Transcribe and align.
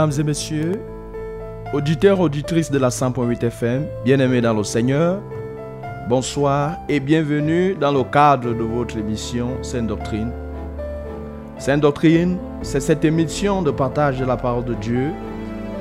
Mesdames 0.00 0.18
et 0.18 0.24
messieurs, 0.24 0.80
auditeurs, 1.74 2.20
auditrices 2.20 2.70
de 2.70 2.78
la 2.78 2.88
100.8 2.88 3.44
FM, 3.44 3.84
bien-aimés 4.02 4.40
dans 4.40 4.54
le 4.54 4.64
Seigneur, 4.64 5.20
bonsoir 6.08 6.76
et 6.88 7.00
bienvenue 7.00 7.74
dans 7.74 7.92
le 7.92 8.02
cadre 8.04 8.54
de 8.54 8.62
votre 8.62 8.96
émission 8.96 9.62
Sainte 9.62 9.88
Doctrine. 9.88 10.32
Sainte 11.58 11.82
Doctrine, 11.82 12.38
c'est 12.62 12.80
cette 12.80 13.04
émission 13.04 13.60
de 13.60 13.70
partage 13.70 14.18
de 14.18 14.24
la 14.24 14.38
parole 14.38 14.64
de 14.64 14.72
Dieu, 14.72 15.10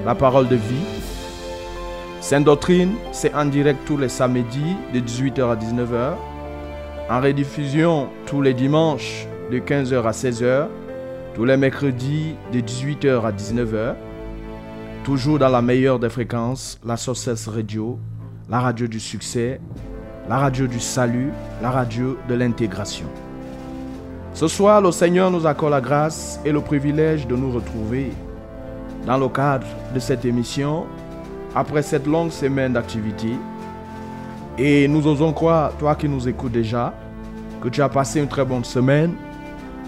la 0.05 0.15
parole 0.15 0.49
de 0.49 0.57
vie. 0.57 0.85
Sainte 2.19 2.43
Doctrine, 2.43 2.95
c'est 3.13 3.33
en 3.33 3.45
direct 3.45 3.79
tous 3.85 3.95
les 3.95 4.09
samedis 4.09 4.75
de 4.93 4.99
18h 4.99 5.49
à 5.49 5.55
19h, 5.55 6.15
en 7.09 7.21
rediffusion 7.21 8.09
tous 8.25 8.41
les 8.41 8.53
dimanches 8.53 9.27
de 9.49 9.59
15h 9.59 10.03
à 10.03 10.11
16h 10.11 10.67
tous 11.39 11.45
les 11.45 11.55
mercredis 11.57 12.35
de 12.51 12.59
18h 12.59 13.25
à 13.25 13.31
19h, 13.31 13.95
toujours 15.03 15.39
dans 15.39 15.49
la 15.49 15.61
meilleure 15.61 15.99
des 15.99 16.09
fréquences, 16.09 16.79
la 16.85 16.97
Sources 16.97 17.47
Radio, 17.47 17.99
la 18.49 18.59
radio 18.59 18.87
du 18.87 18.99
succès, 18.99 19.59
la 20.27 20.37
radio 20.37 20.67
du 20.67 20.79
salut, 20.79 21.31
la 21.61 21.71
radio 21.71 22.17
de 22.27 22.35
l'intégration. 22.35 23.07
Ce 24.33 24.47
soir, 24.47 24.81
le 24.81 24.91
Seigneur 24.91 25.31
nous 25.31 25.45
accorde 25.47 25.71
la 25.71 25.81
grâce 25.81 26.39
et 26.45 26.51
le 26.51 26.61
privilège 26.61 27.27
de 27.27 27.35
nous 27.35 27.51
retrouver 27.51 28.11
dans 29.05 29.17
le 29.17 29.27
cadre 29.27 29.67
de 29.93 29.99
cette 29.99 30.25
émission 30.25 30.85
après 31.55 31.81
cette 31.81 32.05
longue 32.05 32.31
semaine 32.31 32.73
d'activité. 32.73 33.33
Et 34.57 34.87
nous 34.87 35.07
osons 35.07 35.33
croire, 35.33 35.75
toi 35.77 35.95
qui 35.95 36.07
nous 36.07 36.27
écoutes 36.27 36.51
déjà, 36.51 36.93
que 37.61 37.69
tu 37.69 37.81
as 37.81 37.89
passé 37.89 38.19
une 38.19 38.27
très 38.27 38.45
bonne 38.45 38.63
semaine 38.63 39.15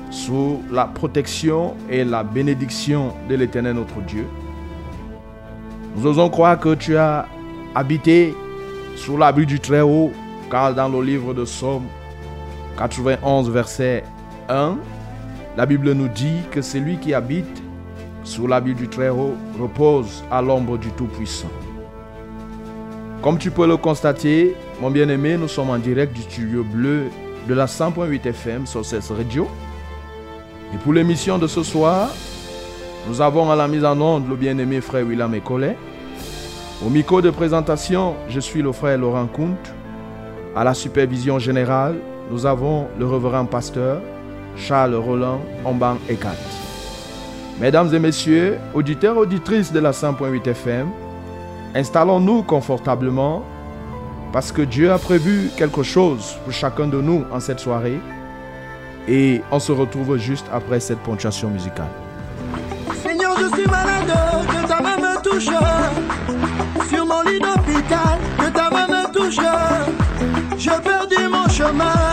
sous 0.10 0.62
la 0.72 0.86
protection 0.86 1.76
et 1.90 2.04
la 2.04 2.24
bénédiction 2.24 3.14
de 3.30 3.36
l'Éternel 3.36 3.76
notre 3.76 4.02
Dieu. 4.02 4.26
Nous 5.96 6.06
osons 6.08 6.30
croire 6.30 6.60
que 6.60 6.74
tu 6.74 6.96
as 6.98 7.26
habité 7.76 8.34
sous 8.96 9.18
l'abri 9.18 9.46
du 9.46 9.60
Très-Haut, 9.60 10.12
car 10.50 10.74
dans 10.74 10.90
le 10.90 11.02
livre 11.02 11.34
de 11.34 11.46
Somme 11.46 11.86
91, 12.78 13.50
verset 13.50 14.04
1, 14.48 14.78
la 15.58 15.66
Bible 15.66 15.92
nous 15.92 16.08
dit 16.08 16.40
que 16.52 16.62
celui 16.62 16.98
qui 16.98 17.14
habite 17.14 17.62
sous 18.24 18.48
l'abri 18.48 18.74
du 18.74 18.88
Très-Haut 18.88 19.36
repose 19.60 20.24
à 20.32 20.42
l'ombre 20.42 20.78
du 20.78 20.90
Tout-Puissant. 20.92 21.52
Comme 23.22 23.38
tu 23.38 23.52
peux 23.52 23.68
le 23.68 23.78
constater, 23.78 24.56
mon 24.82 24.90
bien-aimé, 24.90 25.38
nous 25.38 25.48
sommes 25.48 25.70
en 25.70 25.78
direct 25.78 26.14
du 26.14 26.22
studio 26.22 26.64
bleu 26.64 27.10
de 27.48 27.54
la 27.54 27.66
100.8 27.66 28.26
FM 28.26 28.66
sur 28.66 28.86
cette 28.86 29.06
radio. 29.10 29.48
Et 30.74 30.78
pour 30.78 30.94
l'émission 30.94 31.38
de 31.38 31.48
ce 31.48 31.64
soir, 31.64 32.10
nous 33.08 33.22
avons 33.22 33.50
à 33.50 33.56
la 33.56 33.68
mise 33.68 33.84
en 33.84 34.00
onde 34.00 34.30
le 34.30 34.36
bien-aimé 34.36 34.80
frère 34.82 35.06
William 35.06 35.34
Ecollet. 35.34 35.78
Au 36.86 36.90
micro 36.90 37.22
de 37.22 37.30
présentation, 37.30 38.16
je 38.30 38.40
suis 38.40 38.62
le 38.62 38.72
frère 38.72 38.98
Laurent 38.98 39.28
Kunt. 39.28 39.58
À 40.56 40.64
la 40.64 40.74
supervision 40.74 41.40
générale, 41.40 41.96
nous 42.30 42.46
avons 42.46 42.88
le 43.00 43.06
reverend 43.06 43.46
pasteur 43.46 44.02
Charles 44.56 44.96
Roland 44.96 45.42
Omban 45.66 45.98
Ekat. 46.10 46.36
Mesdames 47.60 47.94
et 47.94 48.00
messieurs, 48.00 48.58
auditeurs 48.74 49.18
auditrices 49.18 49.72
de 49.72 49.80
la 49.80 49.92
100.8 49.92 50.48
FM, 50.50 50.88
installons-nous 51.76 52.44
confortablement 52.44 53.44
parce 54.32 54.52
que 54.52 54.62
Dieu 54.62 54.92
a 54.92 54.98
prévu 54.98 55.50
quelque 55.58 55.84
chose 55.84 56.36
pour 56.44 56.54
chacun 56.54 56.88
de 56.88 57.02
nous 57.02 57.24
en 57.32 57.40
cette 57.40 57.60
soirée 57.60 58.00
et 59.08 59.42
on 59.52 59.60
se 59.60 59.72
retrouve 59.72 60.18
juste 60.18 60.46
après 60.54 60.80
cette 60.80 61.00
ponctuation 61.00 61.50
musicale. 61.50 61.90
Je 63.42 63.48
suis 63.56 63.66
malade, 63.66 64.14
que 64.52 64.68
ta 64.68 64.82
main 64.82 64.98
me 64.98 65.20
touche. 65.24 65.50
Sur 66.90 67.06
mon 67.08 67.22
lit 67.24 67.40
d'hôpital, 67.40 68.20
que 68.38 68.50
ta 68.52 68.70
main 68.70 68.88
me 68.88 69.12
touche. 69.12 69.40
J'ai 70.60 70.80
perdu 70.84 71.28
mon 71.28 71.50
chemin, 71.50 72.11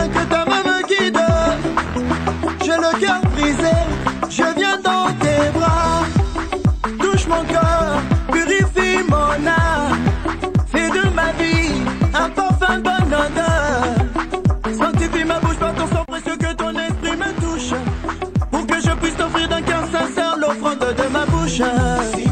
l'offrande 20.49 20.95
de 20.97 21.09
ma 21.13 21.27
bouche. 21.27 22.28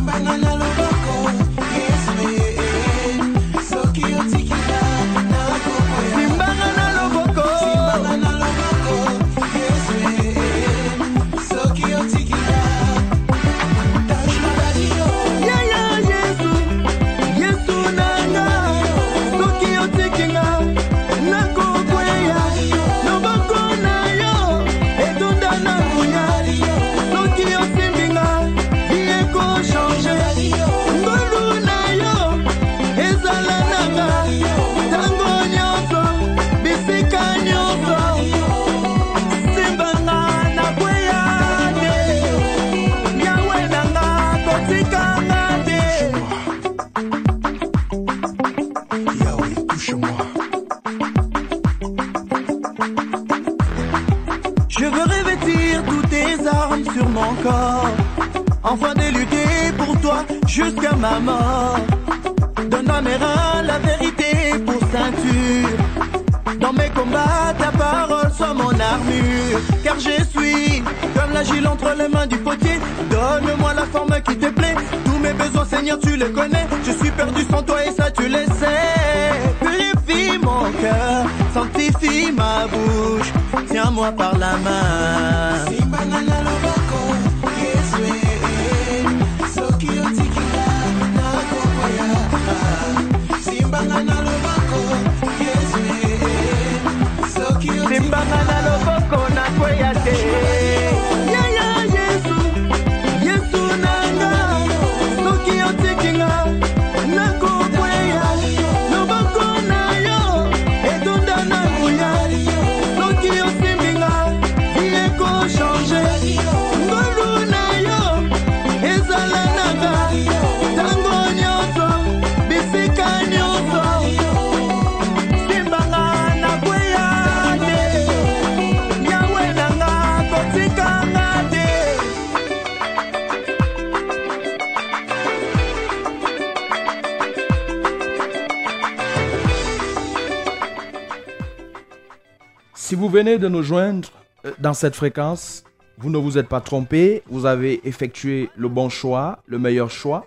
Vous 143.07 143.13
venez 143.13 143.39
de 143.39 143.47
nous 143.47 143.63
joindre 143.63 144.09
euh, 144.45 144.53
dans 144.59 144.75
cette 144.75 144.97
fréquence, 144.97 145.63
vous 145.97 146.11
ne 146.11 146.19
vous 146.19 146.39
êtes 146.39 146.49
pas 146.49 146.61
trompé, 146.61 147.23
vous 147.29 147.47
avez 147.47 147.87
effectué 147.87 148.51
le 148.57 148.69
bon 148.69 148.89
choix, 148.89 149.45
le 149.47 149.61
meilleur 149.61 149.93
choix. 149.93 150.27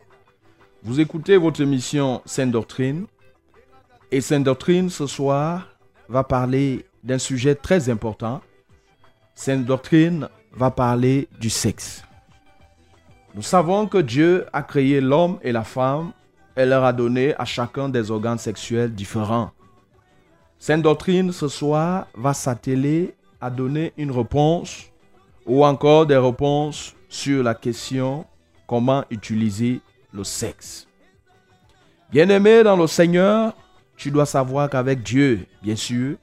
Vous 0.84 1.02
écoutez 1.02 1.36
votre 1.36 1.60
émission 1.60 2.22
Sainte 2.24 2.52
Doctrine. 2.52 3.06
Et 4.14 4.22
Sainte 4.22 4.46
Doctrine, 4.46 4.90
ce 4.90 5.08
soir, 5.08 5.68
va 6.08 6.24
parler 6.24 6.86
d'un 7.04 7.18
sujet 7.18 7.54
très 7.54 7.90
important. 7.90 8.40
Sainte 9.36 9.66
Doctrine 9.66 10.30
va 10.54 10.72
parler 10.72 11.28
du 11.38 11.50
sexe. 11.50 12.04
Nous 13.36 13.42
savons 13.42 13.88
que 13.88 13.98
Dieu 13.98 14.46
a 14.54 14.64
créé 14.64 15.02
l'homme 15.02 15.38
et 15.42 15.52
la 15.52 15.66
femme 15.66 16.14
et 16.56 16.66
leur 16.66 16.86
a 16.86 16.94
donné 16.94 17.36
à 17.38 17.44
chacun 17.44 17.90
des 17.90 18.10
organes 18.10 18.40
sexuels 18.40 18.96
différents. 18.96 19.52
Sainte 20.62 20.82
Doctrine 20.82 21.32
ce 21.32 21.48
soir 21.48 22.08
va 22.14 22.34
s'atteler 22.34 23.16
à 23.40 23.50
donner 23.50 23.94
une 23.96 24.12
réponse 24.12 24.92
ou 25.46 25.64
encore 25.64 26.06
des 26.06 26.18
réponses 26.18 26.96
sur 27.08 27.44
la 27.44 27.56
question 27.56 28.26
comment 28.68 29.06
utiliser 29.10 29.80
le 30.12 30.26
sexe. 30.26 30.86
Bien-aimé 32.12 32.64
dans 32.64 32.76
le 32.76 32.88
Seigneur, 32.88 33.56
tu 33.96 34.12
dois 34.12 34.26
savoir 34.26 34.70
qu'avec 34.70 35.02
Dieu, 35.02 35.46
bien 35.64 35.78
sûr, 35.78 36.18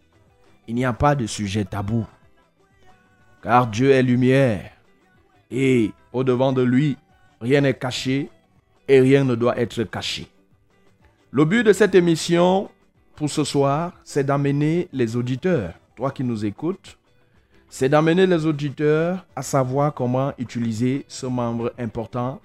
il 0.69 0.75
n'y 0.75 0.85
a 0.85 0.93
pas 0.93 1.15
de 1.15 1.27
sujet 1.27 1.65
tabou. 1.65 2.07
Car 3.43 3.67
Dieu 3.69 3.91
est 3.91 4.03
lumière 4.03 4.71
et 5.51 5.93
au-devant 6.13 6.53
de 6.53 6.61
lui, 6.61 6.99
rien 7.41 7.63
n'est 7.63 7.73
caché 7.73 8.29
et 8.87 9.01
rien 9.01 9.25
ne 9.25 9.35
doit 9.35 9.59
être 9.59 9.83
caché. 9.85 10.29
Le 11.31 11.47
but 11.47 11.65
de 11.65 11.73
cette 11.73 11.95
émission 11.95 12.69
pour 13.17 13.31
ce 13.31 13.45
soir, 13.45 13.93
c'est 14.05 14.25
d'amener 14.25 14.89
les 14.93 15.17
auditeurs, 15.17 15.73
toi 15.97 16.11
qui 16.11 16.23
nous 16.23 16.45
écoutes, 16.45 16.99
c'est 17.69 17.89
d'amener 17.89 18.27
les 18.27 18.47
auditeurs 18.47 19.27
à 19.35 19.43
savoir 19.43 19.93
comment 19.93 20.33
utiliser 20.39 21.05
ce 21.09 21.27
membre 21.27 21.73
important 21.79 22.41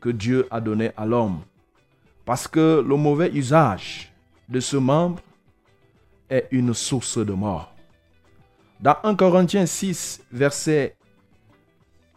que 0.00 0.08
Dieu 0.08 0.46
a 0.50 0.60
donné 0.60 0.92
à 0.96 1.04
l'homme. 1.04 1.40
Parce 2.24 2.46
que 2.48 2.84
le 2.86 2.96
mauvais 2.96 3.30
usage 3.32 4.12
de 4.48 4.60
ce 4.60 4.76
membre 4.76 5.20
est 6.30 6.46
une 6.52 6.72
source 6.72 7.18
de 7.18 7.32
mort. 7.32 7.74
Dans 8.80 8.96
1 9.02 9.16
Corinthiens 9.16 9.66
6, 9.66 10.22
versets 10.30 10.96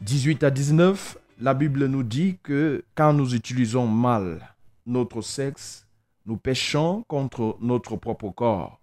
18 0.02 0.44
à 0.44 0.52
19, 0.52 1.18
la 1.42 1.54
Bible 1.54 1.86
nous 1.88 2.04
dit 2.04 2.38
que 2.44 2.84
quand 2.96 3.14
nous 3.14 3.34
utilisons 3.34 3.88
mal 3.88 4.56
notre 4.86 5.22
sexe, 5.22 5.89
nous 6.30 6.38
péchons 6.38 7.04
contre 7.08 7.58
notre 7.60 7.96
propre 7.96 8.30
corps. 8.30 8.80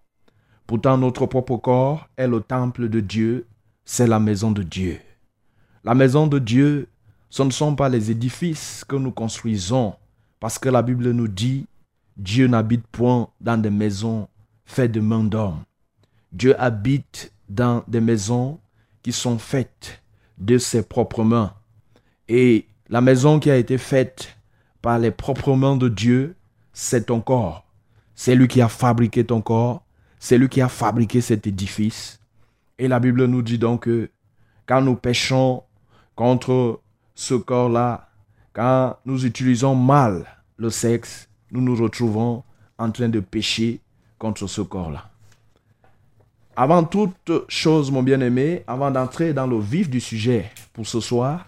Pourtant, 0.67 0.99
notre 0.99 1.27
propre 1.27 1.57
corps 1.57 2.09
est 2.17 2.27
le 2.27 2.41
temple 2.41 2.89
de 2.89 2.99
Dieu, 2.99 3.47
c'est 3.85 4.09
la 4.09 4.19
maison 4.19 4.51
de 4.51 4.65
Dieu. 4.65 4.99
La 5.85 5.95
maison 5.95 6.27
de 6.27 6.41
Dieu, 6.41 6.89
ce 7.31 7.45
ne 7.45 7.53
sont 7.53 7.77
pas 7.77 7.89
les 7.89 8.11
édifices 8.11 8.85
que 8.85 8.97
nous 8.97 9.13
construisons, 9.13 9.95
parce 10.41 10.59
que 10.59 10.69
la 10.69 10.83
Bible 10.83 11.13
nous 11.13 11.29
dit, 11.29 11.69
Dieu 12.17 12.49
n'habite 12.49 12.85
point 12.89 13.29
dans 13.41 13.57
des 13.57 13.71
maisons 13.71 14.27
faites 14.65 14.91
de 14.91 15.01
main 15.01 15.23
d'homme. 15.23 15.63
Dieu 16.33 16.61
habite 16.61 17.33
dans 17.49 17.85
des 17.87 18.01
maisons 18.01 18.59
qui 19.05 19.13
sont 19.13 19.39
faites 19.39 20.03
de 20.37 20.59
ses 20.59 20.83
propres 20.83 21.23
mains. 21.23 21.55
Et 22.27 22.67
la 22.89 23.01
maison 23.01 23.39
qui 23.39 23.53
a 23.53 23.57
été 23.57 23.79
faite 23.79 24.37
par 24.83 24.99
les 24.99 25.13
propres 25.13 25.55
mains 25.55 25.77
de 25.77 25.89
Dieu, 25.89 26.35
c'est 26.79 27.07
ton 27.07 27.23
corps. 27.23 27.65
C'est 28.15 28.35
lui 28.35 28.49
qui 28.49 28.61
a 28.61 28.69
fabriqué 28.69 29.25
ton 29.25 29.41
corps. 29.41 29.83
C'est 30.19 30.37
lui 30.37 30.51
qui 30.51 30.61
a 30.61 30.69
fabriqué 30.69 31.23
cet 31.23 31.47
édifice. 31.47 32.21
Et 32.79 32.87
la 32.87 33.01
Bible 33.01 33.25
nous 33.25 33.41
dit 33.41 33.59
donc 33.59 33.85
que 33.85 34.11
quand 34.67 34.83
nous 34.83 34.95
péchons 34.95 35.63
contre 36.17 36.81
ce 37.15 37.33
corps-là, 37.33 38.11
quand 38.53 38.99
nous 39.07 39.25
utilisons 39.25 39.75
mal 39.75 40.27
le 40.59 40.69
sexe, 40.69 41.31
nous 41.51 41.63
nous 41.63 41.77
retrouvons 41.77 42.45
en 42.77 42.91
train 42.91 43.09
de 43.09 43.21
pécher 43.21 43.81
contre 44.19 44.47
ce 44.47 44.61
corps-là. 44.61 45.09
Avant 46.57 46.85
toute 46.85 47.33
chose, 47.49 47.91
mon 47.91 48.03
bien-aimé, 48.03 48.65
avant 48.67 48.91
d'entrer 48.91 49.33
dans 49.33 49.47
le 49.47 49.59
vif 49.59 49.89
du 49.89 50.01
sujet 50.01 50.51
pour 50.75 50.87
ce 50.87 51.01
soir, 51.01 51.47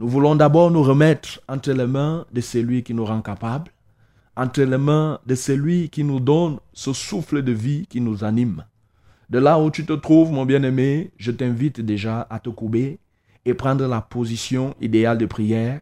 nous 0.00 0.08
voulons 0.08 0.34
d'abord 0.34 0.72
nous 0.72 0.82
remettre 0.82 1.40
entre 1.48 1.70
les 1.70 1.86
mains 1.86 2.26
de 2.32 2.40
celui 2.40 2.82
qui 2.82 2.94
nous 2.94 3.04
rend 3.04 3.22
capables, 3.22 3.70
entre 4.36 4.62
les 4.62 4.78
mains 4.78 5.18
de 5.26 5.34
celui 5.34 5.90
qui 5.90 6.04
nous 6.04 6.20
donne 6.20 6.58
ce 6.72 6.92
souffle 6.92 7.42
de 7.42 7.52
vie 7.52 7.86
qui 7.88 8.00
nous 8.00 8.24
anime. 8.24 8.64
De 9.28 9.38
là 9.38 9.58
où 9.58 9.70
tu 9.70 9.84
te 9.86 9.92
trouves, 9.92 10.32
mon 10.32 10.44
bien-aimé, 10.44 11.10
je 11.16 11.30
t'invite 11.30 11.80
déjà 11.80 12.26
à 12.30 12.38
te 12.40 12.50
couper 12.50 12.98
et 13.44 13.54
prendre 13.54 13.86
la 13.86 14.00
position 14.00 14.74
idéale 14.80 15.18
de 15.18 15.26
prière 15.26 15.80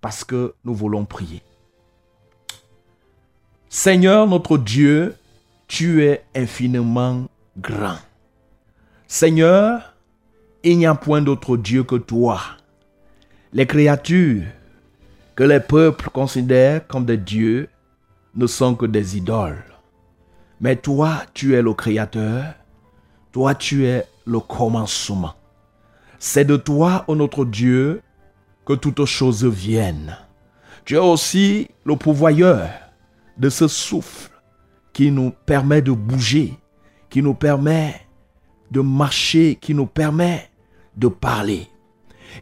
parce 0.00 0.24
que 0.24 0.54
nous 0.64 0.74
voulons 0.74 1.04
prier. 1.04 1.42
Seigneur 3.68 4.26
notre 4.26 4.58
Dieu, 4.58 5.14
tu 5.66 6.04
es 6.04 6.24
infiniment 6.34 7.26
grand. 7.58 7.98
Seigneur, 9.06 9.94
il 10.62 10.78
n'y 10.78 10.86
a 10.86 10.94
point 10.94 11.22
d'autre 11.22 11.56
Dieu 11.56 11.84
que 11.84 11.96
toi. 11.96 12.40
Les 13.52 13.66
créatures 13.66 14.44
que 15.36 15.44
les 15.44 15.60
peuples 15.60 16.10
considèrent 16.10 16.86
comme 16.86 17.04
des 17.04 17.16
dieux 17.16 17.68
ne 18.34 18.46
sont 18.46 18.74
que 18.74 18.86
des 18.86 19.16
idoles. 19.16 19.64
Mais 20.60 20.76
toi, 20.76 21.22
tu 21.34 21.54
es 21.54 21.62
le 21.62 21.72
Créateur, 21.74 22.54
toi, 23.32 23.54
tu 23.54 23.86
es 23.86 24.06
le 24.26 24.40
commencement. 24.40 25.34
C'est 26.18 26.44
de 26.44 26.56
toi, 26.56 27.04
ô 27.06 27.14
notre 27.14 27.44
Dieu, 27.44 28.02
que 28.66 28.72
toutes 28.72 29.04
choses 29.04 29.44
viennent. 29.44 30.16
Tu 30.84 30.96
es 30.96 30.98
aussi 30.98 31.68
le 31.84 31.96
pourvoyeur 31.96 32.68
de 33.36 33.48
ce 33.48 33.68
souffle 33.68 34.30
qui 34.92 35.10
nous 35.10 35.32
permet 35.46 35.80
de 35.80 35.92
bouger, 35.92 36.58
qui 37.08 37.22
nous 37.22 37.34
permet 37.34 37.94
de 38.70 38.80
marcher, 38.80 39.56
qui 39.60 39.74
nous 39.74 39.86
permet 39.86 40.50
de 40.96 41.08
parler. 41.08 41.68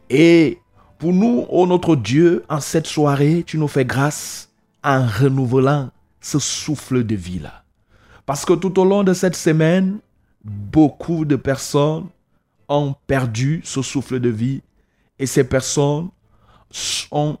Et 0.09 0.59
pour 0.97 1.13
nous, 1.13 1.45
ô 1.49 1.67
notre 1.67 1.95
Dieu, 1.95 2.43
en 2.49 2.59
cette 2.59 2.87
soirée, 2.87 3.43
tu 3.45 3.57
nous 3.57 3.67
fais 3.67 3.85
grâce 3.85 4.46
en 4.83 5.05
renouvelant 5.05 5.89
ce 6.21 6.39
souffle 6.39 7.03
de 7.03 7.15
vie-là. 7.15 7.63
Parce 8.25 8.45
que 8.45 8.53
tout 8.53 8.79
au 8.79 8.85
long 8.85 9.03
de 9.03 9.13
cette 9.13 9.35
semaine, 9.35 9.99
beaucoup 10.43 11.25
de 11.25 11.35
personnes 11.35 12.07
ont 12.67 12.95
perdu 13.07 13.61
ce 13.63 13.81
souffle 13.81 14.19
de 14.19 14.29
vie 14.29 14.61
et 15.19 15.25
ces 15.25 15.43
personnes 15.43 16.09
ont 17.11 17.37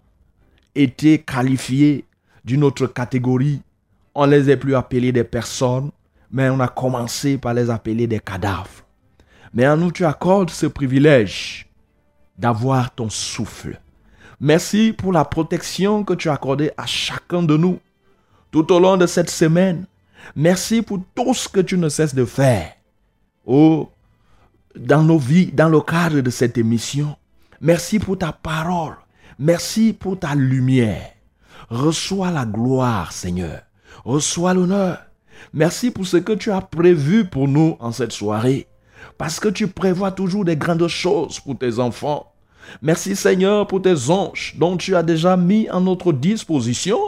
été 0.73 1.19
qualifiées 1.19 2.05
d'une 2.45 2.63
autre 2.63 2.87
catégorie. 2.87 3.61
On 4.15 4.25
ne 4.25 4.31
les 4.31 4.49
a 4.51 4.57
plus 4.57 4.75
appelées 4.75 5.11
des 5.11 5.23
personnes, 5.23 5.91
mais 6.31 6.49
on 6.49 6.59
a 6.59 6.67
commencé 6.67 7.37
par 7.37 7.53
les 7.53 7.69
appeler 7.69 8.07
des 8.07 8.19
cadavres. 8.19 8.85
Mais 9.53 9.67
en 9.67 9.77
nous, 9.77 9.91
tu 9.91 10.05
accordes 10.05 10.49
ce 10.49 10.65
privilège 10.65 11.67
d'avoir 12.37 12.93
ton 12.93 13.09
souffle. 13.09 13.79
Merci 14.39 14.93
pour 14.93 15.11
la 15.11 15.25
protection 15.25 16.03
que 16.03 16.13
tu 16.13 16.29
as 16.29 16.33
accordée 16.33 16.71
à 16.77 16.85
chacun 16.85 17.41
de 17.41 17.57
nous 17.57 17.79
tout 18.51 18.71
au 18.71 18.79
long 18.79 18.97
de 18.97 19.07
cette 19.07 19.29
semaine. 19.29 19.85
Merci 20.35 20.81
pour 20.81 20.99
tout 21.15 21.33
ce 21.33 21.49
que 21.49 21.59
tu 21.59 21.77
ne 21.77 21.89
cesses 21.89 22.15
de 22.15 22.25
faire. 22.25 22.71
Oh, 23.45 23.89
dans 24.75 25.03
nos 25.03 25.17
vies, 25.17 25.51
dans 25.51 25.69
le 25.69 25.81
cadre 25.81 26.21
de 26.21 26.29
cette 26.29 26.57
émission. 26.57 27.15
Merci 27.61 27.97
pour 27.97 28.17
ta 28.17 28.31
parole. 28.31 28.95
Merci 29.39 29.93
pour 29.93 30.19
ta 30.19 30.35
lumière. 30.35 31.13
Reçois 31.69 32.31
la 32.31 32.45
gloire, 32.45 33.11
Seigneur. 33.11 33.61
Reçois 34.05 34.53
l'honneur. 34.53 34.99
Merci 35.53 35.91
pour 35.91 36.05
ce 36.05 36.17
que 36.17 36.33
tu 36.33 36.51
as 36.51 36.61
prévu 36.61 37.25
pour 37.25 37.47
nous 37.47 37.75
en 37.79 37.91
cette 37.91 38.11
soirée. 38.11 38.67
Parce 39.17 39.39
que 39.39 39.47
tu 39.47 39.67
prévois 39.67 40.11
toujours 40.11 40.45
des 40.45 40.57
grandes 40.57 40.87
choses 40.87 41.39
pour 41.39 41.57
tes 41.57 41.79
enfants. 41.79 42.31
Merci 42.81 43.15
Seigneur 43.15 43.67
pour 43.67 43.81
tes 43.81 44.09
anges 44.09 44.55
dont 44.57 44.77
tu 44.77 44.95
as 44.95 45.03
déjà 45.03 45.37
mis 45.37 45.69
en 45.69 45.81
notre 45.81 46.13
disposition. 46.13 46.99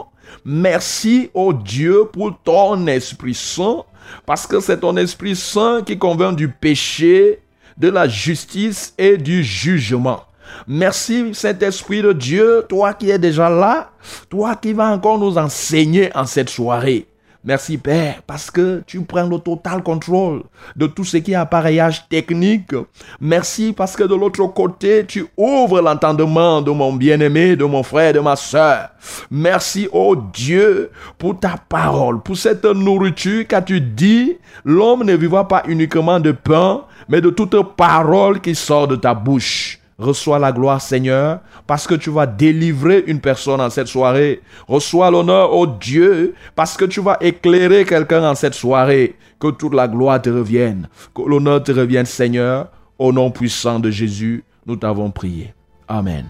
Merci, 0.44 1.30
ô 1.34 1.52
Dieu, 1.52 2.04
pour 2.12 2.38
ton 2.42 2.86
Esprit 2.86 3.34
Saint, 3.34 3.84
parce 4.26 4.46
que 4.46 4.60
c'est 4.60 4.80
ton 4.80 4.96
Esprit 4.96 5.36
Saint 5.36 5.82
qui 5.82 5.98
convainc 5.98 6.36
du 6.36 6.48
péché, 6.48 7.40
de 7.76 7.88
la 7.88 8.08
justice 8.08 8.94
et 8.98 9.16
du 9.16 9.42
jugement. 9.42 10.24
Merci 10.66 11.34
Saint-Esprit 11.34 12.02
de 12.02 12.12
Dieu, 12.12 12.64
toi 12.68 12.94
qui 12.94 13.10
es 13.10 13.18
déjà 13.18 13.48
là, 13.48 13.90
toi 14.28 14.56
qui 14.56 14.72
vas 14.72 14.90
encore 14.90 15.18
nous 15.18 15.38
enseigner 15.38 16.14
en 16.16 16.26
cette 16.26 16.50
soirée. 16.50 17.06
Merci 17.42 17.78
Père, 17.78 18.20
parce 18.26 18.50
que 18.50 18.82
tu 18.86 19.00
prends 19.00 19.26
le 19.26 19.38
total 19.38 19.82
contrôle 19.82 20.42
de 20.76 20.86
tout 20.86 21.04
ce 21.04 21.16
qui 21.16 21.32
est 21.32 21.36
appareillage 21.36 22.06
technique. 22.10 22.74
Merci 23.18 23.72
parce 23.74 23.96
que 23.96 24.04
de 24.04 24.14
l'autre 24.14 24.44
côté, 24.48 25.06
tu 25.06 25.24
ouvres 25.38 25.80
l'entendement 25.80 26.60
de 26.60 26.70
mon 26.70 26.92
bien-aimé, 26.92 27.56
de 27.56 27.64
mon 27.64 27.82
frère, 27.82 28.12
de 28.12 28.20
ma 28.20 28.36
soeur. 28.36 28.90
Merci, 29.30 29.88
oh 29.90 30.14
Dieu, 30.34 30.90
pour 31.16 31.40
ta 31.40 31.54
parole, 31.66 32.20
pour 32.20 32.36
cette 32.36 32.66
nourriture 32.66 33.46
car 33.48 33.64
tu 33.64 33.80
dis, 33.80 34.36
l'homme 34.66 35.04
ne 35.04 35.16
vivra 35.16 35.48
pas 35.48 35.62
uniquement 35.66 36.20
de 36.20 36.32
pain, 36.32 36.82
mais 37.08 37.22
de 37.22 37.30
toute 37.30 37.56
parole 37.74 38.42
qui 38.42 38.54
sort 38.54 38.86
de 38.86 38.96
ta 38.96 39.14
bouche. 39.14 39.79
Reçois 40.00 40.38
la 40.38 40.50
gloire, 40.50 40.80
Seigneur, 40.80 41.40
parce 41.66 41.86
que 41.86 41.94
tu 41.94 42.08
vas 42.08 42.26
délivrer 42.26 43.04
une 43.06 43.20
personne 43.20 43.60
en 43.60 43.68
cette 43.68 43.86
soirée. 43.86 44.40
Reçois 44.66 45.10
l'honneur, 45.10 45.52
oh 45.52 45.66
Dieu, 45.66 46.34
parce 46.56 46.74
que 46.78 46.86
tu 46.86 47.02
vas 47.02 47.18
éclairer 47.20 47.84
quelqu'un 47.84 48.24
en 48.24 48.34
cette 48.34 48.54
soirée. 48.54 49.16
Que 49.38 49.50
toute 49.50 49.74
la 49.74 49.88
gloire 49.88 50.22
te 50.22 50.30
revienne. 50.30 50.88
Que 51.14 51.22
l'honneur 51.22 51.62
te 51.62 51.72
revienne, 51.72 52.06
Seigneur. 52.06 52.68
Au 52.98 53.12
nom 53.12 53.30
puissant 53.30 53.78
de 53.78 53.90
Jésus, 53.90 54.42
nous 54.66 54.76
t'avons 54.76 55.10
prié. 55.10 55.52
Amen. 55.86 56.26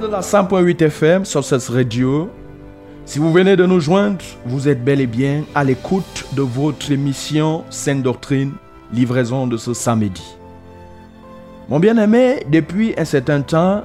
De 0.00 0.06
la 0.06 0.20
100.8 0.20 0.84
FM 0.84 1.24
sur 1.24 1.42
cette 1.42 1.66
radio. 1.68 2.30
Si 3.04 3.18
vous 3.18 3.32
venez 3.32 3.56
de 3.56 3.66
nous 3.66 3.80
joindre, 3.80 4.24
vous 4.46 4.68
êtes 4.68 4.84
bel 4.84 5.00
et 5.00 5.06
bien 5.06 5.42
à 5.54 5.64
l'écoute 5.64 6.26
de 6.34 6.42
votre 6.42 6.92
émission 6.92 7.64
Sainte 7.70 8.02
Doctrine, 8.02 8.52
livraison 8.92 9.48
de 9.48 9.56
ce 9.56 9.74
samedi. 9.74 10.36
Mon 11.68 11.80
bien-aimé, 11.80 12.44
depuis 12.48 12.94
un 12.96 13.04
certain 13.04 13.40
temps, 13.40 13.82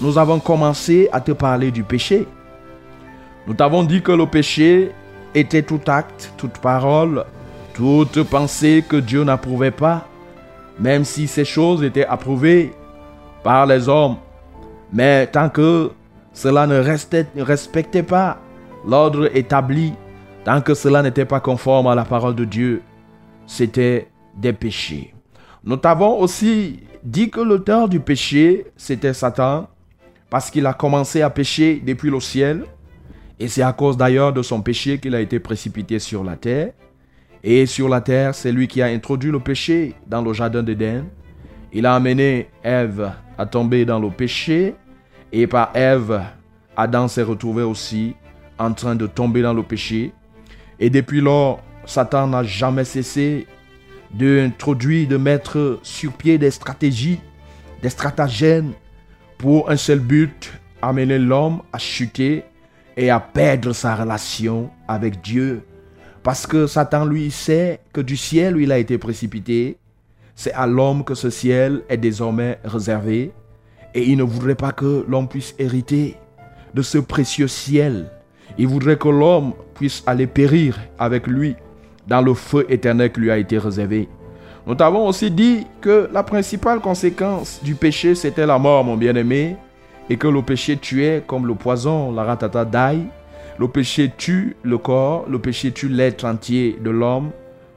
nous 0.00 0.18
avons 0.18 0.40
commencé 0.40 1.08
à 1.12 1.20
te 1.20 1.32
parler 1.32 1.70
du 1.70 1.84
péché. 1.84 2.26
Nous 3.46 3.54
t'avons 3.54 3.82
dit 3.82 4.02
que 4.02 4.12
le 4.12 4.26
péché 4.26 4.92
était 5.34 5.62
tout 5.62 5.80
acte, 5.86 6.32
toute 6.36 6.58
parole, 6.58 7.24
toute 7.72 8.22
pensée 8.24 8.84
que 8.86 8.96
Dieu 8.96 9.24
n'approuvait 9.24 9.70
pas, 9.70 10.06
même 10.78 11.04
si 11.04 11.26
ces 11.26 11.46
choses 11.46 11.82
étaient 11.82 12.06
approuvées 12.06 12.74
par 13.42 13.64
les 13.64 13.88
hommes 13.88 14.16
mais 14.92 15.26
tant 15.26 15.48
que 15.48 15.90
cela 16.32 16.66
ne, 16.66 16.78
respectait 17.42 18.02
pas 18.02 18.38
l'ordre 18.86 19.34
établi, 19.34 19.94
tant 20.44 20.60
que 20.60 20.74
cela 20.74 21.02
n'était 21.02 21.24
pas 21.24 21.40
conforme 21.40 21.86
à 21.86 21.94
la 21.94 22.04
parole 22.04 22.34
de 22.34 22.44
Dieu, 22.44 22.82
c'était 23.46 24.08
des 24.36 24.52
péchés. 24.52 25.14
Nous 25.64 25.76
t'avons 25.76 26.20
aussi 26.20 26.80
dit 27.02 27.30
que 27.30 27.40
l'auteur 27.40 27.88
du 27.88 28.00
péché, 28.00 28.66
c'était 28.76 29.14
Satan, 29.14 29.68
parce 30.30 30.50
qu'il 30.50 30.66
a 30.66 30.74
commencé 30.74 31.22
à 31.22 31.30
pécher 31.30 31.82
depuis 31.84 32.10
le 32.10 32.20
ciel, 32.20 32.64
et 33.38 33.48
c'est 33.48 33.62
à 33.62 33.72
cause 33.72 33.96
d'ailleurs 33.96 34.32
de 34.32 34.42
son 34.42 34.60
péché 34.60 34.98
qu'il 34.98 35.14
a 35.14 35.20
été 35.20 35.40
précipité 35.40 35.98
sur 35.98 36.24
la 36.24 36.36
terre. 36.36 36.72
Et 37.44 37.66
sur 37.66 37.88
la 37.88 38.00
terre, 38.00 38.34
c'est 38.34 38.50
lui 38.50 38.66
qui 38.66 38.82
a 38.82 38.86
introduit 38.86 39.30
le 39.30 39.40
péché 39.40 39.94
dans 40.06 40.22
le 40.22 40.32
jardin 40.32 40.62
d'Éden. 40.62 41.04
Il 41.72 41.86
a 41.86 41.94
amené 41.94 42.48
Ève 42.62 43.12
à 43.38 43.46
tomber 43.46 43.84
dans 43.84 43.98
le 43.98 44.10
péché. 44.10 44.74
Et 45.32 45.46
par 45.46 45.70
Ève, 45.74 46.22
Adam 46.76 47.08
s'est 47.08 47.22
retrouvé 47.22 47.62
aussi 47.62 48.14
en 48.58 48.72
train 48.72 48.94
de 48.94 49.06
tomber 49.06 49.42
dans 49.42 49.54
le 49.54 49.62
péché. 49.62 50.12
Et 50.78 50.90
depuis 50.90 51.20
lors, 51.20 51.62
Satan 51.84 52.26
n'a 52.26 52.42
jamais 52.42 52.84
cessé 52.84 53.46
d'introduire, 54.12 55.08
de 55.08 55.16
mettre 55.16 55.78
sur 55.82 56.12
pied 56.12 56.38
des 56.38 56.50
stratégies, 56.50 57.20
des 57.82 57.90
stratagèmes 57.90 58.72
pour 59.38 59.70
un 59.70 59.76
seul 59.76 60.00
but, 60.00 60.52
amener 60.82 61.18
l'homme 61.18 61.62
à 61.72 61.78
chuter 61.78 62.44
et 62.96 63.10
à 63.10 63.20
perdre 63.20 63.72
sa 63.72 63.94
relation 63.94 64.70
avec 64.88 65.20
Dieu. 65.20 65.62
Parce 66.22 66.46
que 66.46 66.66
Satan, 66.66 67.04
lui, 67.04 67.30
sait 67.30 67.80
que 67.92 68.00
du 68.00 68.16
ciel 68.16 68.56
il 68.58 68.72
a 68.72 68.78
été 68.78 68.98
précipité, 68.98 69.76
c'est 70.36 70.52
à 70.52 70.66
l'homme 70.66 71.02
que 71.02 71.14
ce 71.14 71.30
ciel 71.30 71.82
est 71.88 71.96
désormais 71.96 72.58
réservé. 72.62 73.32
Et 73.94 74.04
il 74.04 74.18
ne 74.18 74.22
voudrait 74.22 74.54
pas 74.54 74.72
que 74.72 75.04
l'homme 75.08 75.28
puisse 75.28 75.54
hériter 75.58 76.16
de 76.74 76.82
ce 76.82 76.98
précieux 76.98 77.48
ciel. 77.48 78.10
Il 78.58 78.68
voudrait 78.68 78.98
que 78.98 79.08
l'homme 79.08 79.54
puisse 79.74 80.02
aller 80.06 80.26
périr 80.26 80.78
avec 80.98 81.26
lui 81.26 81.56
dans 82.06 82.20
le 82.20 82.34
feu 82.34 82.66
éternel 82.68 83.10
qui 83.10 83.20
lui 83.20 83.30
a 83.30 83.38
été 83.38 83.56
réservé. 83.56 84.08
Nous 84.66 84.74
t'avons 84.74 85.06
aussi 85.06 85.30
dit 85.30 85.66
que 85.80 86.08
la 86.12 86.22
principale 86.22 86.80
conséquence 86.80 87.60
du 87.62 87.74
péché, 87.74 88.14
c'était 88.14 88.46
la 88.46 88.58
mort, 88.58 88.84
mon 88.84 88.96
bien-aimé, 88.96 89.56
et 90.10 90.16
que 90.16 90.28
le 90.28 90.42
péché 90.42 90.76
tuait 90.76 91.22
comme 91.26 91.46
le 91.46 91.54
poison, 91.54 92.12
la 92.12 92.24
ratata 92.24 92.64
d'ail. 92.64 93.06
Le 93.58 93.68
péché 93.68 94.12
tue 94.16 94.56
le 94.62 94.76
corps, 94.76 95.24
le 95.30 95.38
péché 95.38 95.72
tue 95.72 95.88
l'être 95.88 96.26
entier 96.26 96.78
de 96.82 96.90
l'homme, 96.90 97.30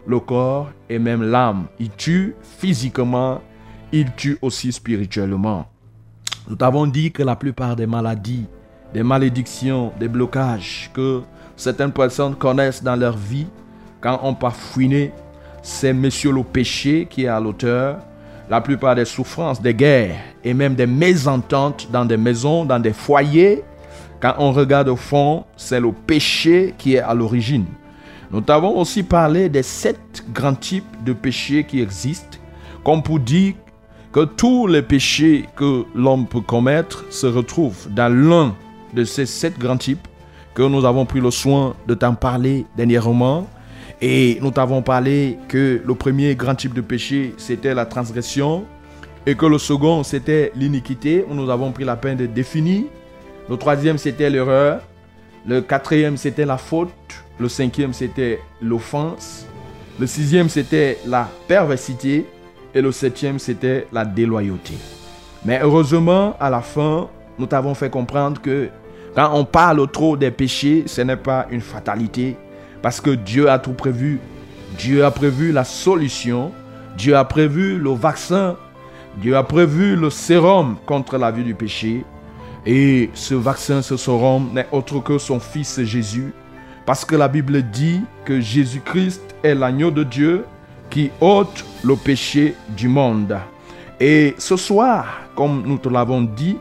le 0.08 0.20
corps 0.20 0.70
et 0.89 1.00
même 1.00 1.24
l'âme. 1.24 1.65
Il 1.79 1.89
tue 1.91 2.36
physiquement, 2.41 3.41
il 3.91 4.12
tue 4.13 4.38
aussi 4.41 4.72
spirituellement. 4.72 5.68
Nous 6.50 6.56
t'avons 6.56 6.88
dit 6.88 7.12
que 7.12 7.24
la 7.24 7.36
plupart 7.36 7.75
des 7.75 7.86
maladies, 7.88 8.46
des 8.94 9.03
malédictions, 9.03 9.91
des 10.00 10.08
blocages 10.08 10.89
que 10.94 11.22
certaines 11.56 11.91
personnes 11.91 12.36
connaissent 12.36 12.84
dans 12.84 12.96
leur 12.96 13.15
vie, 13.18 13.48
quand 14.01 14.20
on 14.24 14.34
part 14.34 14.56
fouiner, 14.56 15.12
c'est 15.62 15.94
monsieur 15.94 16.32
le 16.32 16.44
péché 16.44 17.08
qui 17.10 17.25
est 17.25 17.27
à 17.27 17.39
l'auteur. 17.39 18.00
La 18.50 18.62
plupart 18.62 18.96
des 18.96 19.06
souffrances, 19.06 19.62
des 19.62 19.75
guerres 19.75 20.20
et 20.44 20.56
même 20.56 20.74
des 20.74 20.88
mésententes 20.88 21.88
dans 21.91 22.06
des 22.06 22.18
maisons, 22.18 22.65
dans 22.65 22.79
des 22.79 22.94
foyers, 22.94 23.63
quand 24.20 24.34
on 24.39 24.51
regarde 24.51 24.89
au 24.89 24.96
fond, 24.96 25.46
c'est 25.56 25.79
le 25.79 25.91
péché 25.91 26.74
qui 26.77 26.96
est 26.96 27.00
à 27.00 27.13
l'origine. 27.13 27.65
Nous 28.31 28.41
t'avons 28.41 28.77
aussi 28.77 29.03
parlé 29.03 29.50
des 29.50 29.63
sept 29.63 30.24
grands 30.31 30.53
types 30.53 31.03
de 31.03 31.13
péchés 31.13 31.63
qui 31.63 31.81
existent, 31.81 32.38
comme 32.83 33.01
pour 33.01 33.19
dire 33.19 33.55
que 34.12 34.25
tous 34.25 34.67
les 34.67 34.81
péchés 34.81 35.45
que 35.55 35.83
l'homme 35.95 36.27
peut 36.27 36.41
commettre 36.41 37.05
se 37.09 37.25
retrouvent 37.27 37.88
dans 37.89 38.13
l'un 38.13 38.55
de 38.93 39.03
ces 39.03 39.25
sept 39.25 39.57
grands 39.57 39.77
types 39.77 40.07
que 40.53 40.62
nous 40.63 40.86
avons 40.86 41.05
pris 41.05 41.21
le 41.21 41.31
soin 41.31 41.75
de 41.88 41.93
t'en 41.93 42.13
parler 42.13 42.65
dernièrement. 42.75 43.48
Et 44.01 44.38
nous 44.41 44.51
t'avons 44.51 44.81
parlé 44.81 45.38
que 45.48 45.81
le 45.86 45.95
premier 45.95 46.36
grand 46.36 46.55
type 46.55 46.74
de 46.74 46.81
péché, 46.81 47.33
c'était 47.38 47.74
la 47.74 47.86
transgression, 47.86 48.63
et 49.25 49.36
que 49.36 49.45
le 49.45 49.57
second, 49.57 50.03
c'était 50.03 50.51
l'iniquité, 50.55 51.25
nous 51.29 51.50
avons 51.50 51.71
pris 51.71 51.83
la 51.83 51.95
peine 51.95 52.17
de 52.17 52.25
définir. 52.25 52.83
Le 53.50 53.57
troisième, 53.57 53.98
c'était 53.98 54.29
l'erreur. 54.29 54.81
Le 55.45 55.62
quatrième, 55.62 56.17
c'était 56.17 56.45
la 56.45 56.57
faute. 56.57 56.89
Le 57.39 57.48
cinquième, 57.48 57.93
c'était 57.93 58.41
l'offense. 58.62 59.46
Le 60.00 60.08
sixième, 60.08 60.50
c'était 60.50 61.00
la 61.05 61.29
perversité. 61.48 62.25
Et 62.74 62.81
le 62.81 62.91
septième, 62.91 63.39
c'était 63.39 63.88
la 63.91 64.05
déloyauté. 64.05 64.75
Mais 65.46 65.60
heureusement, 65.62 66.36
à 66.39 66.50
la 66.50 66.62
fin, 66.62 67.08
nous 67.38 67.46
t'avons 67.46 67.74
fait 67.74 67.89
comprendre 67.89 68.41
que 68.41 68.69
quand 69.15 69.31
on 69.34 69.46
parle 69.46 69.89
trop 69.89 70.17
des 70.17 70.31
péchés, 70.31 70.84
ce 70.86 71.01
n'est 71.01 71.15
pas 71.15 71.48
une 71.50 71.62
fatalité. 71.62 72.38
Parce 72.81 73.01
que 73.01 73.12
Dieu 73.12 73.50
a 73.50 73.58
tout 73.58 73.74
prévu. 73.74 74.19
Dieu 74.77 75.03
a 75.03 75.12
prévu 75.12 75.51
la 75.51 75.63
solution. 75.63 76.51
Dieu 76.98 77.15
a 77.15 77.24
prévu 77.24 77.77
le 77.79 77.91
vaccin, 77.91 78.58
Dieu 79.22 79.38
a 79.38 79.43
prévu 79.43 79.96
le 79.96 80.10
sérum 80.10 80.75
contre 80.86 81.17
la 81.17 81.31
vie 81.31 81.46
du 81.46 81.55
péché. 81.55 82.03
Et 82.65 83.10
ce 83.13 83.36
vaccin, 83.36 83.81
ce 83.81 83.96
sérum 83.96 84.50
n'est 84.53 84.67
autre 84.74 85.00
que 85.00 85.17
son 85.17 85.39
Fils 85.39 85.81
Jésus. 85.84 86.34
Parce 86.89 87.05
que 87.05 87.15
la 87.15 87.27
Bible 87.27 87.62
dit 87.62 88.01
que 88.25 88.41
Jésus-Christ 88.41 89.36
est 89.43 89.53
l'agneau 89.53 89.91
de 89.91 90.03
Dieu 90.03 90.46
qui 90.89 91.12
ôte 91.22 91.63
le 91.84 91.96
péché 91.96 92.55
du 92.69 92.88
monde. 92.88 93.38
Et 94.00 94.34
ce 94.39 94.58
soir, 94.58 95.05
comme 95.36 95.62
nous 95.67 95.77
te 95.77 95.88
l'avons 95.88 96.24
dit, 96.24 96.58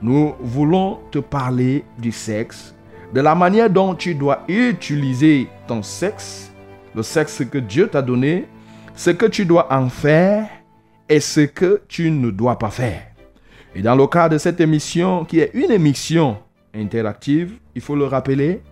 nous 0.00 0.34
voulons 0.40 1.00
te 1.10 1.18
parler 1.18 1.84
du 1.98 2.12
sexe, 2.12 2.74
de 3.12 3.20
la 3.20 3.34
manière 3.34 3.68
dont 3.68 3.94
tu 3.94 4.14
dois 4.14 4.42
utiliser 4.48 5.48
ton 5.66 5.82
sexe, 5.82 6.50
le 6.94 7.02
sexe 7.02 7.42
que 7.44 7.58
Dieu 7.58 7.88
t'a 7.88 8.00
donné, 8.00 8.48
ce 8.94 9.10
que 9.10 9.26
tu 9.26 9.44
dois 9.44 9.70
en 9.70 9.90
faire 9.90 10.48
et 11.10 11.20
ce 11.20 11.40
que 11.40 11.82
tu 11.88 12.10
ne 12.10 12.30
dois 12.30 12.58
pas 12.58 12.70
faire. 12.70 13.02
Et 13.74 13.82
dans 13.82 13.96
le 13.96 14.06
cas 14.06 14.30
de 14.30 14.38
cette 14.38 14.62
émission, 14.62 15.26
qui 15.26 15.40
est 15.40 15.50
une 15.52 15.70
émission 15.70 16.38
interactive, 16.74 17.58
il 17.74 17.82
faut 17.82 17.96
le 17.96 18.06
rappeler, 18.06 18.62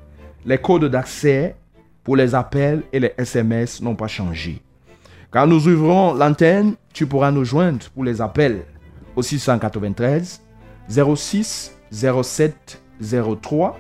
les 0.47 0.59
codes 0.59 0.85
d'accès 0.85 1.57
pour 2.05 2.17
les 2.17 2.35
appels 2.35 2.85
et 2.93 3.01
les 3.01 3.13
SMS 3.19 3.83
n'ont 3.83 3.97
pas 3.97 4.07
changé. 4.07 4.63
Quand 5.31 5.47
nous 5.47 5.67
ouvrons 5.69 6.15
l'antenne, 6.15 6.77
tu 6.93 7.07
pourras 7.07 7.33
nous 7.33 7.45
joindre 7.45 7.85
pour 7.91 8.05
les 8.05 8.21
appels 8.21 8.65
au 9.17 9.23
693 9.23 10.41
06 10.89 11.77
07 11.91 12.81
03 13.43 13.79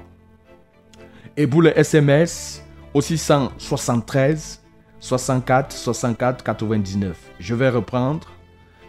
et 1.36 1.46
pour 1.46 1.62
les 1.62 1.70
SMS 1.70 2.62
au 2.92 3.00
673 3.00 4.62
64 4.98 5.72
64 5.72 6.42
99. 6.42 7.16
Je 7.38 7.54
vais 7.54 7.68
reprendre 7.68 8.26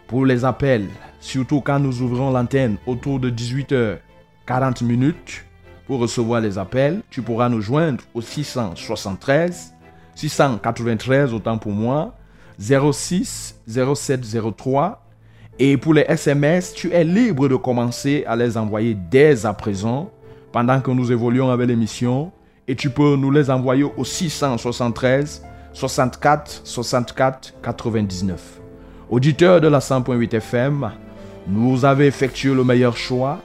pour 0.08 0.26
les 0.26 0.46
appels, 0.46 0.88
surtout 1.20 1.62
quand 1.62 1.80
nous 1.80 2.02
ouvrons 2.02 2.32
l'antenne 2.32 2.78
autour 2.88 3.20
de 3.20 3.30
18h 3.30 4.00
40 4.48 4.82
minutes. 4.82 5.47
Pour 5.88 6.00
recevoir 6.00 6.42
les 6.42 6.58
appels, 6.58 7.02
tu 7.10 7.22
pourras 7.22 7.48
nous 7.48 7.62
joindre 7.62 8.04
au 8.14 8.22
673 8.22 9.74
693 10.16 11.34
autant 11.34 11.58
pour 11.58 11.72
moi 11.72 12.14
06 12.60 13.56
07 13.68 14.22
03. 14.58 15.04
Et 15.60 15.78
pour 15.78 15.94
les 15.94 16.02
SMS, 16.02 16.74
tu 16.74 16.92
es 16.92 17.04
libre 17.04 17.48
de 17.48 17.56
commencer 17.56 18.24
à 18.28 18.36
les 18.36 18.58
envoyer 18.58 18.96
dès 18.96 19.46
à 19.46 19.54
présent, 19.54 20.12
pendant 20.52 20.82
que 20.82 20.92
nous 20.92 21.12
évoluons 21.12 21.50
avec 21.50 21.68
l'émission. 21.68 22.32
Et 22.68 22.76
tu 22.76 22.90
peux 22.90 23.16
nous 23.16 23.32
les 23.32 23.50
envoyer 23.50 23.84
au 23.84 24.04
673 24.04 25.44
64 25.72 26.62
64 26.66 27.54
99. 27.62 28.60
Auditeur 29.10 29.62
de 29.62 29.68
la 29.70 29.80
100.8 29.80 30.36
FM, 30.36 30.92
nous 31.48 31.86
avez 31.86 32.08
effectué 32.08 32.54
le 32.54 32.66
meilleur 32.66 32.98
choix 32.98 33.40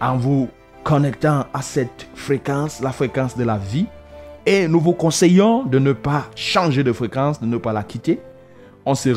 en 0.00 0.16
vous 0.16 0.48
connectant 0.88 1.44
à 1.52 1.60
cette 1.60 2.08
fréquence, 2.14 2.80
la 2.80 2.92
fréquence 2.92 3.36
de 3.36 3.44
la 3.44 3.58
vie. 3.58 3.84
Et 4.46 4.66
nous 4.66 4.80
vous 4.80 4.94
conseillons 4.94 5.64
de 5.64 5.78
ne 5.78 5.92
pas 5.92 6.24
changer 6.34 6.82
de 6.82 6.94
fréquence, 6.94 7.38
de 7.40 7.46
ne 7.46 7.58
pas 7.58 7.74
la 7.74 7.82
quitter 7.82 8.18
on 8.88 8.94
se, 8.94 9.10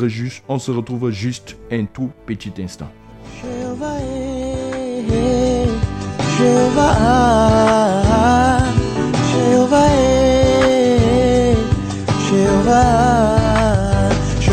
on 0.48 0.58
se 0.58 0.70
retrouve 0.70 1.10
juste 1.10 1.56
un 1.70 1.86
tout 1.86 2.10
petit 2.26 2.52
instant. 2.58 2.90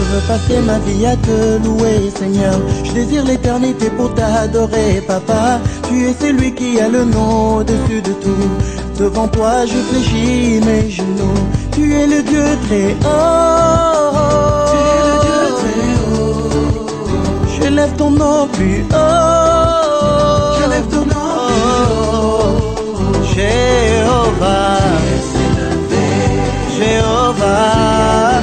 Veux 0.09 0.21
passer 0.27 0.59
ma 0.61 0.79
vie 0.79 1.05
à 1.05 1.15
te 1.15 1.63
louer, 1.63 2.11
Seigneur. 2.15 2.59
Je 2.83 2.91
désire 2.93 3.23
l'éternité 3.25 3.89
pour 3.91 4.13
t'adorer, 4.13 5.01
Papa. 5.07 5.59
Tu 5.87 6.07
es 6.07 6.13
celui 6.13 6.53
qui 6.53 6.79
a 6.79 6.89
le 6.89 7.05
nom 7.05 7.57
au-dessus 7.57 8.01
de 8.01 8.13
tout. 8.23 8.49
Devant 8.97 9.27
toi, 9.27 9.65
je 9.65 9.77
fléchis 9.89 10.59
mes 10.65 10.89
genoux. 10.89 11.41
Tu 11.71 11.93
es 11.93 12.07
le 12.07 12.21
Dieu 12.23 12.45
très 12.67 12.95
haut. 13.05 14.09
Je 17.61 17.67
lève 17.69 17.95
ton 17.97 18.11
nom 18.11 18.47
plus 18.53 18.83
haut. 18.91 19.05
Je 20.59 20.69
lève 20.69 20.87
ton 20.93 21.05
nom 21.13 21.31
plus 21.47 21.63
haut. 22.01 22.55
Jéhovah. 23.33 24.79
Jéhovah. 26.77 28.38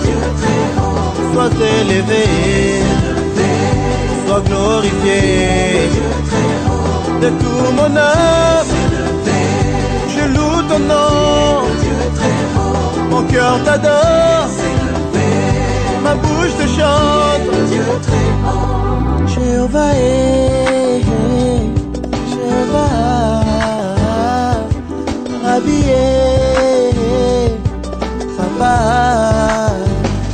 Élevé. 1.81 2.27
Sois 4.27 4.43
glorifié. 4.49 5.21
De 7.23 7.29
tout 7.41 7.69
mon 7.79 7.97
âme. 7.97 8.73
Je 10.15 10.23
loue 10.35 10.63
ton 10.69 10.81
nom. 10.93 11.63
Mon 13.11 13.23
cœur 13.33 13.55
t'adore. 13.65 14.49
Ma 16.05 16.15
bouche 16.15 16.55
te 16.61 16.67
chante. 16.77 17.57
Jéhovah, 19.33 19.93
eh, 19.97 21.03
Jéhovah, 22.31 22.87
Rabbi, 25.45 25.81
Papa, 28.37 28.75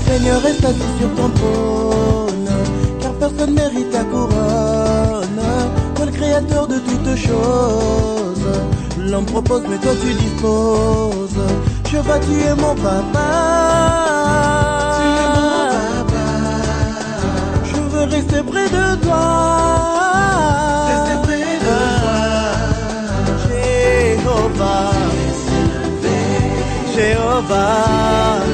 Seigneur, 0.07 0.43
reste 0.43 0.65
assis 0.65 0.93
sur 0.99 1.15
ton 1.15 1.29
trône, 1.31 2.49
car 3.01 3.13
personne 3.15 3.55
mérite 3.55 3.91
ta 3.91 4.05
couronne. 4.05 5.43
Toi 5.95 6.07
le 6.07 6.13
créateur 6.13 6.67
de 6.67 6.79
toutes 6.79 7.17
choses, 7.17 8.47
l'homme 8.99 9.27
propose, 9.27 9.63
mais 9.69 9.79
toi 9.79 9.93
tu 10.01 10.13
disposes. 10.15 11.39
Je 11.91 11.97
vais 11.97 12.21
tuer 12.21 12.55
mon 12.59 12.75
papa. 12.75 14.23
rester 18.07 18.43
près 18.43 18.69
de 18.69 18.97
toi. 19.05 19.25
Rester 20.89 21.17
près 21.23 21.45
de 21.67 21.77
toi. 22.03 22.23
Jéhovah. 23.49 24.93
Jéhovah. 26.95 28.52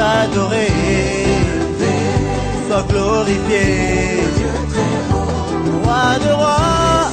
Adoré. 0.00 0.68
Sois 2.68 2.84
glorifié. 2.88 3.66
Roi 5.84 6.18
de 6.24 6.32
roi. 6.32 7.10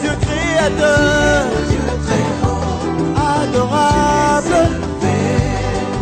Dieu 0.00 0.14
créateur. 0.26 1.46
Adorable. 3.16 4.62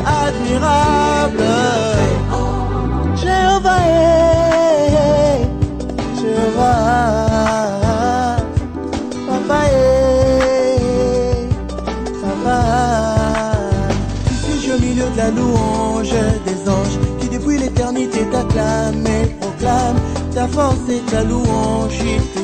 Admirable. 0.06 1.91
La 15.22 15.30
louange 15.30 16.14
des 16.46 16.68
anges 16.68 16.98
qui 17.20 17.28
depuis 17.28 17.58
l'éternité 17.58 18.20
t'acclament 18.32 19.06
et 19.06 19.26
proclament 19.40 20.00
ta 20.34 20.48
force 20.48 20.88
et 20.88 21.00
ta 21.10 21.22
louange, 21.22 21.98
ils 22.00 22.22
te. 22.34 22.42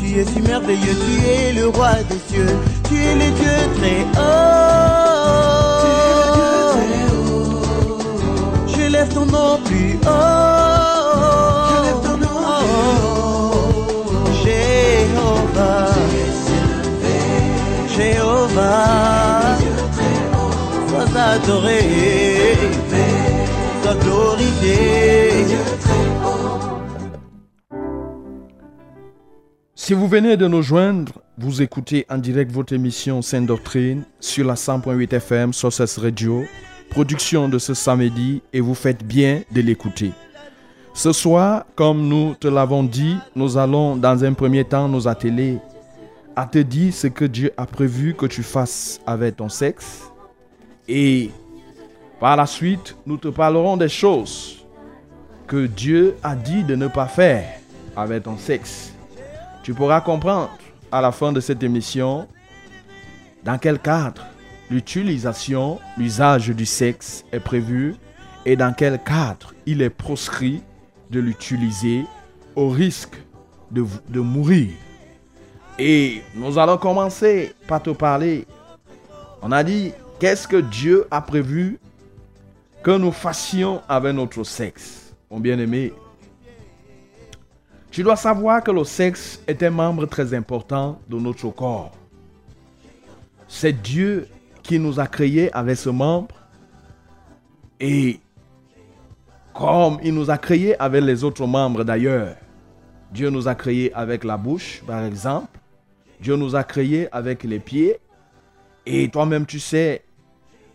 Tu 0.00 0.18
es 0.18 0.24
si 0.24 0.40
merveilleux, 0.40 0.96
tu 1.04 1.12
es 1.28 1.52
le 1.52 1.68
roi 1.68 1.92
des 2.10 2.20
cieux, 2.28 2.54
tu 2.88 2.96
es 2.96 3.14
le 3.14 3.30
Dieu 3.40 3.56
très 3.78 4.00
haut. 4.18 4.52
lève 8.88 9.12
ton 9.14 9.26
nom 9.26 9.58
plus 9.64 9.94
haut. 10.04 10.18
Je 11.70 11.76
lève 11.86 12.00
ton 12.06 12.16
nom 12.24 12.38
plus 12.62 12.98
haut. 13.06 13.62
Jéhovah. 14.44 15.92
Jéhovah. 17.96 19.21
Sois 21.22 21.38
glorifié. 23.94 24.74
Si 29.76 29.94
vous 29.94 30.08
venez 30.08 30.36
de 30.36 30.48
nous 30.48 30.62
joindre, 30.62 31.12
vous 31.38 31.62
écoutez 31.62 32.06
en 32.08 32.18
direct 32.18 32.50
votre 32.50 32.72
émission 32.72 33.22
Sainte 33.22 33.46
Doctrine 33.46 34.02
sur 34.18 34.44
la 34.44 34.54
100.8 34.54 35.14
FM 35.14 35.52
Sources 35.52 35.98
Radio 35.98 36.44
production 36.90 37.48
de 37.48 37.58
ce 37.58 37.72
samedi 37.72 38.42
et 38.52 38.60
vous 38.60 38.74
faites 38.74 39.04
bien 39.04 39.42
de 39.52 39.60
l'écouter. 39.60 40.10
Ce 40.92 41.12
soir, 41.12 41.64
comme 41.76 42.08
nous 42.08 42.34
te 42.34 42.48
l'avons 42.48 42.82
dit, 42.82 43.16
nous 43.36 43.56
allons 43.56 43.96
dans 43.96 44.24
un 44.24 44.32
premier 44.32 44.64
temps 44.64 44.88
nous 44.88 45.06
atteler 45.06 45.58
à 46.34 46.46
te 46.46 46.58
dire 46.58 46.92
ce 46.92 47.06
que 47.06 47.24
Dieu 47.24 47.52
a 47.56 47.64
prévu 47.64 48.14
que 48.14 48.26
tu 48.26 48.42
fasses 48.42 49.00
avec 49.06 49.36
ton 49.36 49.48
sexe. 49.48 50.11
Et 50.88 51.30
Par 52.22 52.36
la 52.36 52.46
suite, 52.46 52.96
nous 53.04 53.16
te 53.16 53.26
parlerons 53.26 53.76
des 53.76 53.88
choses 53.88 54.64
que 55.48 55.66
Dieu 55.66 56.16
a 56.22 56.36
dit 56.36 56.62
de 56.62 56.76
ne 56.76 56.86
pas 56.86 57.08
faire 57.08 57.58
avec 57.96 58.22
ton 58.22 58.38
sexe. 58.38 58.94
Tu 59.64 59.74
pourras 59.74 60.00
comprendre 60.02 60.56
à 60.92 61.00
la 61.00 61.10
fin 61.10 61.32
de 61.32 61.40
cette 61.40 61.64
émission 61.64 62.28
dans 63.42 63.58
quel 63.58 63.80
cadre 63.80 64.24
l'utilisation, 64.70 65.80
l'usage 65.98 66.50
du 66.50 66.64
sexe 66.64 67.24
est 67.32 67.40
prévu 67.40 67.96
et 68.46 68.54
dans 68.54 68.72
quel 68.72 69.02
cadre 69.02 69.52
il 69.66 69.82
est 69.82 69.90
proscrit 69.90 70.62
de 71.10 71.18
l'utiliser 71.18 72.04
au 72.54 72.68
risque 72.68 73.16
de, 73.72 73.84
de 74.08 74.20
mourir. 74.20 74.70
Et 75.76 76.22
nous 76.36 76.56
allons 76.56 76.78
commencer 76.78 77.52
par 77.66 77.82
te 77.82 77.90
parler. 77.90 78.46
On 79.42 79.50
a 79.50 79.64
dit, 79.64 79.92
qu'est-ce 80.22 80.46
que 80.46 80.58
Dieu 80.58 81.04
a 81.10 81.20
prévu 81.20 81.80
que 82.84 82.92
nous 82.92 83.10
fassions 83.10 83.82
avec 83.88 84.14
notre 84.14 84.44
sexe 84.44 85.12
Mon 85.28 85.40
bien-aimé, 85.40 85.92
tu 87.90 88.04
dois 88.04 88.14
savoir 88.14 88.62
que 88.62 88.70
le 88.70 88.84
sexe 88.84 89.42
est 89.48 89.60
un 89.64 89.70
membre 89.70 90.06
très 90.06 90.32
important 90.32 91.00
de 91.08 91.18
notre 91.18 91.50
corps. 91.50 91.90
C'est 93.48 93.72
Dieu 93.72 94.28
qui 94.62 94.78
nous 94.78 95.00
a 95.00 95.08
créés 95.08 95.52
avec 95.52 95.76
ce 95.76 95.90
membre. 95.90 96.36
Et 97.80 98.20
comme 99.52 99.98
il 100.04 100.14
nous 100.14 100.30
a 100.30 100.38
créés 100.38 100.80
avec 100.80 101.02
les 101.02 101.24
autres 101.24 101.48
membres 101.48 101.82
d'ailleurs. 101.82 102.36
Dieu 103.10 103.28
nous 103.28 103.48
a 103.48 103.56
créés 103.56 103.92
avec 103.92 104.22
la 104.22 104.36
bouche, 104.36 104.84
par 104.86 105.04
exemple. 105.04 105.58
Dieu 106.20 106.36
nous 106.36 106.54
a 106.54 106.62
créés 106.62 107.08
avec 107.10 107.42
les 107.42 107.58
pieds. 107.58 107.98
Et 108.86 109.08
toi-même, 109.08 109.46
tu 109.46 109.58
sais 109.58 110.02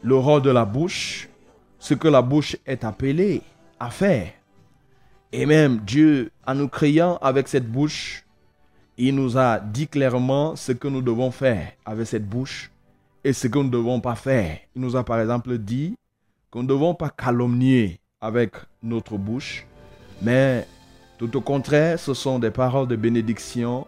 le 0.02 0.16
rôle 0.16 0.42
de 0.42 0.50
la 0.50 0.66
bouche, 0.66 1.30
ce 1.80 1.94
que 1.94 2.08
la 2.08 2.22
bouche 2.22 2.58
est 2.66 2.84
appelée 2.84 3.42
à 3.80 3.90
faire. 3.90 4.32
Et 5.32 5.46
même 5.46 5.78
Dieu, 5.80 6.32
en 6.46 6.56
nous 6.56 6.68
créant 6.68 7.18
avec 7.18 7.48
cette 7.48 7.70
bouche, 7.70 8.24
il 8.98 9.16
nous 9.16 9.38
a 9.38 9.60
dit 9.60 9.88
clairement 9.88 10.56
ce 10.56 10.72
que 10.72 10.88
nous 10.88 11.02
devons 11.02 11.32
faire 11.32 11.72
avec 11.86 12.08
cette 12.08 12.28
bouche 12.28 12.72
et 13.24 13.34
ce 13.34 13.48
que 13.48 13.58
nous 13.58 13.66
ne 13.66 13.70
devons 13.70 14.00
pas 14.00 14.16
faire. 14.16 14.58
Il 14.76 14.82
nous 14.82 14.96
a 14.96 15.04
par 15.04 15.20
exemple 15.20 15.58
dit 15.58 15.96
qu'on 16.50 16.64
ne 16.64 16.68
devons 16.68 16.96
pas 16.96 17.10
calomnier 17.10 18.00
avec 18.22 18.56
notre 18.82 19.18
bouche, 19.18 19.68
mais 20.22 20.66
tout 21.18 21.36
au 21.36 21.42
contraire, 21.42 22.00
ce 22.00 22.14
sont 22.14 22.40
des 22.40 22.52
paroles 22.52 22.88
de 22.88 22.96
bénédiction, 22.96 23.86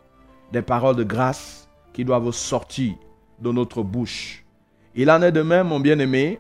des 0.52 0.62
paroles 0.62 0.96
de 0.96 1.04
grâce 1.04 1.68
qui 1.94 2.04
doivent 2.04 2.32
sortir 2.32 2.94
de 3.40 3.52
notre 3.52 3.82
bouche. 3.82 4.44
Il 4.96 5.10
en 5.12 5.22
est 5.22 5.32
de 5.32 5.42
même, 5.42 5.68
mon 5.68 5.80
bien-aimé, 5.80 6.40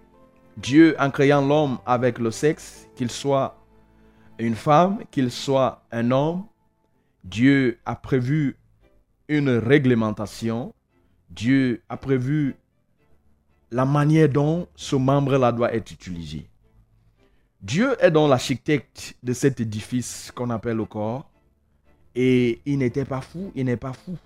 Dieu 0.58 0.96
en 1.00 1.12
créant 1.12 1.46
l'homme 1.46 1.78
avec 1.86 2.20
le 2.20 2.32
sexe, 2.32 2.88
qu'il 2.96 3.12
soit 3.12 3.56
une 4.40 4.56
femme, 4.56 5.00
qu'il 5.12 5.32
soit 5.32 5.84
un 5.92 6.12
homme, 6.12 6.46
Dieu 7.24 7.78
a 7.86 7.96
prévu 7.96 8.58
une 9.28 9.50
réglementation, 9.50 10.74
Dieu 11.30 11.82
a 11.90 11.98
prévu 11.98 12.56
la 13.72 13.86
manière 13.86 14.30
dont 14.30 14.68
ce 14.76 14.96
membre-là 14.96 15.52
doit 15.52 15.74
être 15.74 15.92
utilisé. 15.92 16.50
Dieu 17.62 17.96
est 18.00 18.10
dans 18.12 18.28
l'architecte 18.28 19.16
de 19.22 19.34
cet 19.34 19.60
édifice 19.60 20.32
qu'on 20.34 20.50
appelle 20.50 20.78
le 20.78 20.86
corps, 20.86 21.30
et 22.16 22.62
il 22.66 22.80
n'était 22.80 23.06
pas 23.06 23.22
fou, 23.22 23.52
il 23.54 23.66
n'est 23.66 23.78
pas 23.78 23.94
fou 23.94 24.18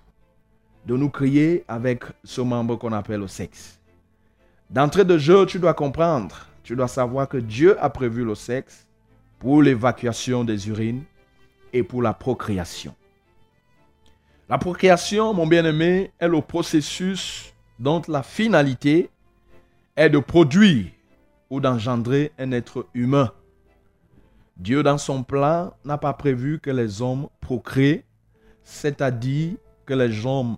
de 0.86 0.96
nous 0.96 1.10
créer 1.10 1.64
avec 1.68 2.04
ce 2.22 2.40
membre 2.40 2.76
qu'on 2.76 2.92
appelle 2.92 3.20
le 3.20 3.28
sexe. 3.28 3.80
D'entrée 4.70 5.04
de 5.04 5.18
jeu, 5.18 5.46
tu 5.46 5.58
dois 5.58 5.74
comprendre, 5.74 6.46
tu 6.62 6.74
dois 6.74 6.88
savoir 6.88 7.28
que 7.28 7.36
Dieu 7.36 7.76
a 7.82 7.90
prévu 7.90 8.24
le 8.24 8.34
sexe 8.34 8.86
pour 9.38 9.62
l'évacuation 9.62 10.44
des 10.44 10.68
urines 10.68 11.04
et 11.72 11.82
pour 11.82 12.02
la 12.02 12.14
procréation. 12.14 12.94
La 14.48 14.58
procréation, 14.58 15.34
mon 15.34 15.46
bien-aimé, 15.46 16.12
est 16.18 16.28
le 16.28 16.40
processus 16.40 17.52
dont 17.78 18.02
la 18.08 18.22
finalité 18.22 19.10
est 19.96 20.10
de 20.10 20.18
produire 20.18 20.86
ou 21.50 21.60
d'engendrer 21.60 22.32
un 22.38 22.52
être 22.52 22.86
humain. 22.94 23.32
Dieu, 24.56 24.82
dans 24.82 24.98
son 24.98 25.22
plan, 25.22 25.74
n'a 25.84 25.98
pas 25.98 26.12
prévu 26.12 26.60
que 26.60 26.70
les 26.70 27.02
hommes 27.02 27.28
procréent, 27.40 28.02
c'est-à-dire 28.62 29.54
que 29.84 29.94
les 29.94 30.24
hommes, 30.24 30.56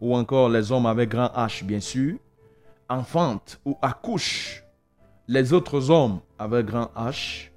ou 0.00 0.16
encore 0.16 0.48
les 0.48 0.72
hommes 0.72 0.86
avec 0.86 1.10
grand 1.10 1.30
H, 1.36 1.64
bien 1.64 1.80
sûr, 1.80 2.16
enfantent 2.88 3.60
ou 3.64 3.76
accouchent 3.82 4.64
les 5.28 5.52
autres 5.52 5.90
hommes 5.90 6.20
avec 6.38 6.66
grand 6.66 6.90
H 6.96 7.50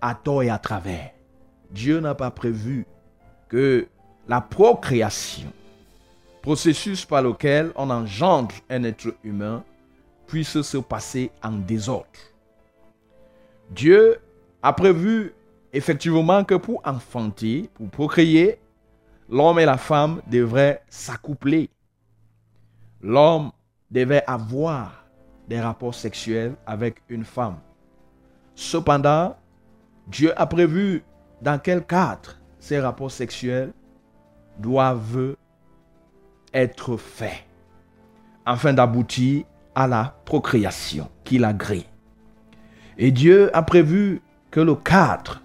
à 0.00 0.14
tort 0.14 0.42
et 0.42 0.50
à 0.50 0.58
travers. 0.58 1.10
Dieu 1.70 2.00
n'a 2.00 2.14
pas 2.14 2.30
prévu 2.30 2.86
que 3.48 3.86
la 4.28 4.40
procréation, 4.40 5.52
processus 6.42 7.04
par 7.04 7.22
lequel 7.22 7.72
on 7.76 7.90
engendre 7.90 8.54
un 8.68 8.82
être 8.84 9.14
humain, 9.22 9.64
puisse 10.26 10.60
se 10.62 10.78
passer 10.78 11.30
en 11.42 11.52
désordre. 11.52 12.06
Dieu 13.70 14.18
a 14.62 14.72
prévu 14.72 15.34
effectivement 15.72 16.44
que 16.44 16.54
pour 16.54 16.82
enfanter, 16.84 17.70
pour 17.74 17.88
procréer, 17.88 18.58
l'homme 19.28 19.58
et 19.58 19.64
la 19.64 19.78
femme 19.78 20.20
devraient 20.26 20.82
s'accoupler. 20.88 21.70
L'homme 23.00 23.50
devait 23.92 24.24
avoir 24.26 25.04
des 25.48 25.60
rapports 25.60 25.94
sexuels 25.94 26.54
avec 26.66 27.02
une 27.08 27.24
femme. 27.24 27.58
Cependant, 28.54 29.36
Dieu 30.08 30.32
a 30.40 30.46
prévu 30.46 31.04
dans 31.40 31.58
quel 31.58 31.84
cadre 31.84 32.38
ces 32.58 32.80
rapports 32.80 33.10
sexuels 33.10 33.72
doivent 34.58 35.36
être 36.52 36.96
faits 36.96 37.44
afin 38.44 38.72
d'aboutir 38.72 39.44
à 39.74 39.86
la 39.86 40.14
procréation 40.24 41.08
qu'il 41.24 41.44
agrée. 41.44 41.86
Et 42.98 43.10
Dieu 43.10 43.54
a 43.56 43.62
prévu 43.62 44.20
que 44.50 44.60
le 44.60 44.74
cadre 44.74 45.40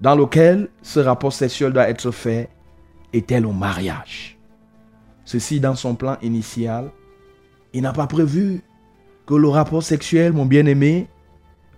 dans 0.00 0.14
lequel 0.14 0.68
ce 0.82 1.00
rapport 1.00 1.32
sexuel 1.32 1.72
doit 1.72 1.88
être 1.88 2.10
fait 2.10 2.48
était 3.12 3.40
le 3.40 3.52
mariage. 3.52 4.38
Ceci 5.24 5.60
dans 5.60 5.74
son 5.74 5.94
plan 5.94 6.16
initial. 6.22 6.90
Il 7.72 7.82
n'a 7.82 7.92
pas 7.92 8.06
prévu 8.06 8.60
que 9.26 9.34
le 9.34 9.48
rapport 9.48 9.82
sexuel, 9.82 10.32
mon 10.32 10.46
bien-aimé, 10.46 11.08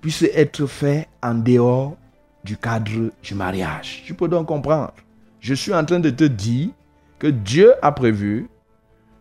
puisse 0.00 0.22
être 0.22 0.66
fait 0.66 1.08
en 1.22 1.34
dehors 1.34 1.96
du 2.42 2.56
cadre 2.56 3.10
du 3.22 3.34
mariage. 3.34 4.02
Tu 4.04 4.14
peux 4.14 4.28
donc 4.28 4.48
comprendre. 4.48 4.92
Je 5.40 5.54
suis 5.54 5.72
en 5.72 5.84
train 5.84 6.00
de 6.00 6.10
te 6.10 6.24
dire 6.24 6.70
que 7.18 7.26
Dieu 7.26 7.74
a 7.82 7.92
prévu 7.92 8.48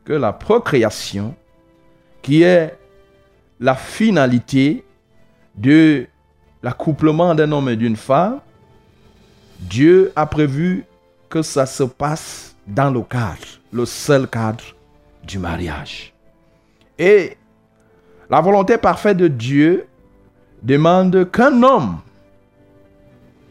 que 0.03 0.13
la 0.13 0.33
procréation, 0.33 1.35
qui 2.21 2.41
est 2.43 2.77
la 3.59 3.75
finalité 3.75 4.83
de 5.55 6.07
l'accouplement 6.61 7.35
d'un 7.35 7.51
homme 7.51 7.69
et 7.69 7.75
d'une 7.75 7.95
femme, 7.95 8.39
Dieu 9.59 10.11
a 10.15 10.25
prévu 10.25 10.85
que 11.29 11.41
ça 11.41 11.65
se 11.65 11.83
passe 11.83 12.55
dans 12.67 12.91
le 12.91 13.01
cadre, 13.01 13.45
le 13.71 13.85
seul 13.85 14.27
cadre 14.27 14.63
du 15.25 15.39
mariage. 15.39 16.12
Et 16.97 17.37
la 18.29 18.41
volonté 18.41 18.77
parfaite 18.77 19.17
de 19.17 19.27
Dieu 19.27 19.87
demande 20.61 21.29
qu'un 21.31 21.61
homme, 21.63 21.97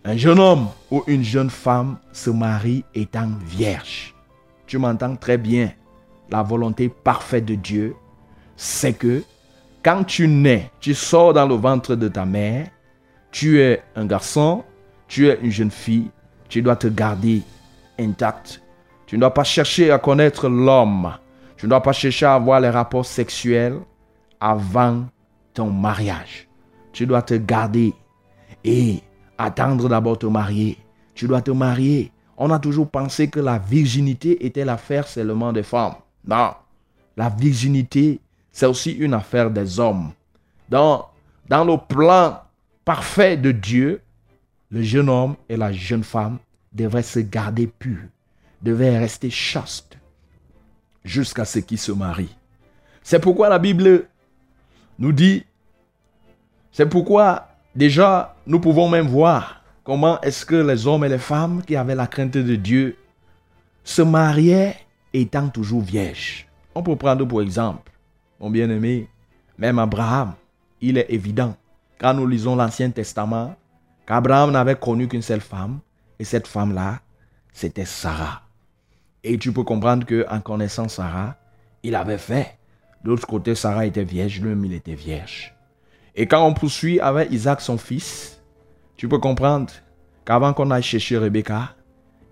un 0.04 0.16
jeune 0.16 0.38
homme 0.38 0.68
ou 0.90 1.02
une 1.06 1.22
jeune 1.22 1.50
femme 1.50 1.98
se 2.12 2.30
marie 2.30 2.84
étant 2.94 3.28
vierge. 3.44 4.14
Tu 4.66 4.78
m'entends 4.78 5.16
très 5.16 5.38
bien. 5.38 5.70
La 6.30 6.42
volonté 6.42 6.88
parfaite 6.88 7.44
de 7.44 7.54
Dieu, 7.54 7.94
c'est 8.56 8.94
que 8.94 9.22
quand 9.82 10.04
tu 10.04 10.28
nais, 10.28 10.70
tu 10.80 10.94
sors 10.94 11.32
dans 11.34 11.46
le 11.46 11.54
ventre 11.54 11.94
de 11.94 12.08
ta 12.08 12.24
mère, 12.24 12.68
tu 13.30 13.60
es 13.60 13.82
un 13.96 14.06
garçon, 14.06 14.64
tu 15.08 15.28
es 15.28 15.38
une 15.42 15.50
jeune 15.50 15.70
fille, 15.70 16.10
tu 16.48 16.62
dois 16.62 16.76
te 16.76 16.86
garder 16.86 17.42
intact. 17.98 18.62
Tu 19.06 19.16
ne 19.16 19.20
dois 19.20 19.34
pas 19.34 19.44
chercher 19.44 19.90
à 19.90 19.98
connaître 19.98 20.48
l'homme. 20.48 21.12
Tu 21.62 21.66
ne 21.66 21.70
dois 21.70 21.80
pas 21.80 21.92
chercher 21.92 22.26
à 22.26 22.34
avoir 22.34 22.58
les 22.58 22.70
rapports 22.70 23.06
sexuels 23.06 23.78
avant 24.40 25.04
ton 25.54 25.70
mariage 25.70 26.48
tu 26.92 27.06
dois 27.06 27.22
te 27.22 27.34
garder 27.34 27.94
et 28.64 29.00
attendre 29.38 29.88
d'abord 29.88 30.18
te 30.18 30.26
marier. 30.26 30.76
Tu 31.14 31.26
dois 31.26 31.40
te 31.40 31.52
marier. 31.52 32.12
On 32.36 32.50
a 32.50 32.58
toujours 32.58 32.90
pensé 32.90 33.28
que 33.28 33.40
la 33.40 33.58
virginité 33.58 34.44
était 34.44 34.64
l'affaire 34.64 35.06
seulement 35.06 35.52
des 35.52 35.62
femmes. 35.62 35.94
Non, 36.26 36.52
la 37.16 37.28
virginité, 37.28 38.20
c'est 38.50 38.66
aussi 38.66 38.92
une 38.92 39.14
affaire 39.14 39.50
des 39.50 39.80
hommes. 39.80 40.10
Dans, 40.68 41.08
dans 41.48 41.64
le 41.64 41.76
plan 41.76 42.40
parfait 42.84 43.36
de 43.36 43.52
Dieu, 43.52 44.00
le 44.70 44.82
jeune 44.82 45.08
homme 45.08 45.36
et 45.48 45.56
la 45.56 45.72
jeune 45.72 46.04
femme 46.04 46.38
devraient 46.72 47.02
se 47.02 47.20
garder 47.20 47.66
purs, 47.66 48.08
devaient 48.62 48.98
rester 48.98 49.30
chastes 49.30 49.98
jusqu'à 51.04 51.44
ce 51.44 51.58
qu'ils 51.58 51.78
se 51.78 51.92
marient. 51.92 52.34
C'est 53.02 53.20
pourquoi 53.20 53.48
la 53.48 53.58
Bible 53.58 54.06
nous 54.98 55.12
dit 55.12 55.44
C'est 56.70 56.88
pourquoi 56.88 57.48
déjà 57.74 58.36
nous 58.46 58.60
pouvons 58.60 58.88
même 58.88 59.08
voir 59.08 59.62
comment 59.84 60.20
est-ce 60.20 60.46
que 60.46 60.54
les 60.54 60.86
hommes 60.86 61.04
et 61.04 61.08
les 61.08 61.18
femmes 61.18 61.62
qui 61.66 61.76
avaient 61.76 61.94
la 61.94 62.06
crainte 62.06 62.32
de 62.32 62.56
Dieu 62.56 62.96
se 63.84 64.02
mariaient 64.02 64.76
étant 65.12 65.48
toujours 65.48 65.82
vierges. 65.82 66.46
On 66.74 66.82
peut 66.82 66.96
prendre 66.96 67.24
pour 67.24 67.42
exemple, 67.42 67.90
mon 68.40 68.50
bien-aimé, 68.50 69.08
même 69.58 69.78
Abraham, 69.78 70.34
il 70.80 70.98
est 70.98 71.06
évident, 71.10 71.56
quand 71.98 72.14
nous 72.14 72.26
lisons 72.26 72.56
l'Ancien 72.56 72.90
Testament, 72.90 73.54
qu'Abraham 74.06 74.52
n'avait 74.52 74.76
connu 74.76 75.06
qu'une 75.08 75.22
seule 75.22 75.40
femme, 75.40 75.80
et 76.18 76.24
cette 76.24 76.46
femme-là, 76.46 77.00
c'était 77.52 77.84
Sarah. 77.84 78.41
Et 79.24 79.38
tu 79.38 79.52
peux 79.52 79.62
comprendre 79.62 80.04
que 80.04 80.26
en 80.28 80.40
connaissant 80.40 80.88
Sarah, 80.88 81.36
il 81.82 81.94
avait 81.94 82.18
fait. 82.18 82.58
De 83.04 83.10
l'autre 83.10 83.26
côté, 83.26 83.54
Sarah 83.54 83.86
était 83.86 84.04
vierge, 84.04 84.40
lui-même 84.40 84.64
il 84.64 84.72
était 84.74 84.94
vierge. 84.94 85.54
Et 86.14 86.26
quand 86.26 86.44
on 86.46 86.54
poursuit 86.54 87.00
avec 87.00 87.30
Isaac, 87.32 87.60
son 87.60 87.78
fils, 87.78 88.40
tu 88.96 89.08
peux 89.08 89.18
comprendre 89.18 89.72
qu'avant 90.24 90.52
qu'on 90.52 90.70
aille 90.70 90.82
chercher 90.82 91.18
Rebecca, 91.18 91.74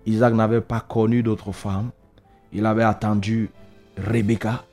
Isaac 0.05 0.33
n'avait 0.33 0.61
pas 0.61 0.79
connu 0.79 1.23
d'autre 1.23 1.51
femme. 1.51 1.91
Il 2.53 2.65
avait 2.65 2.83
attendu 2.83 3.49
Rebecca. 3.97 4.63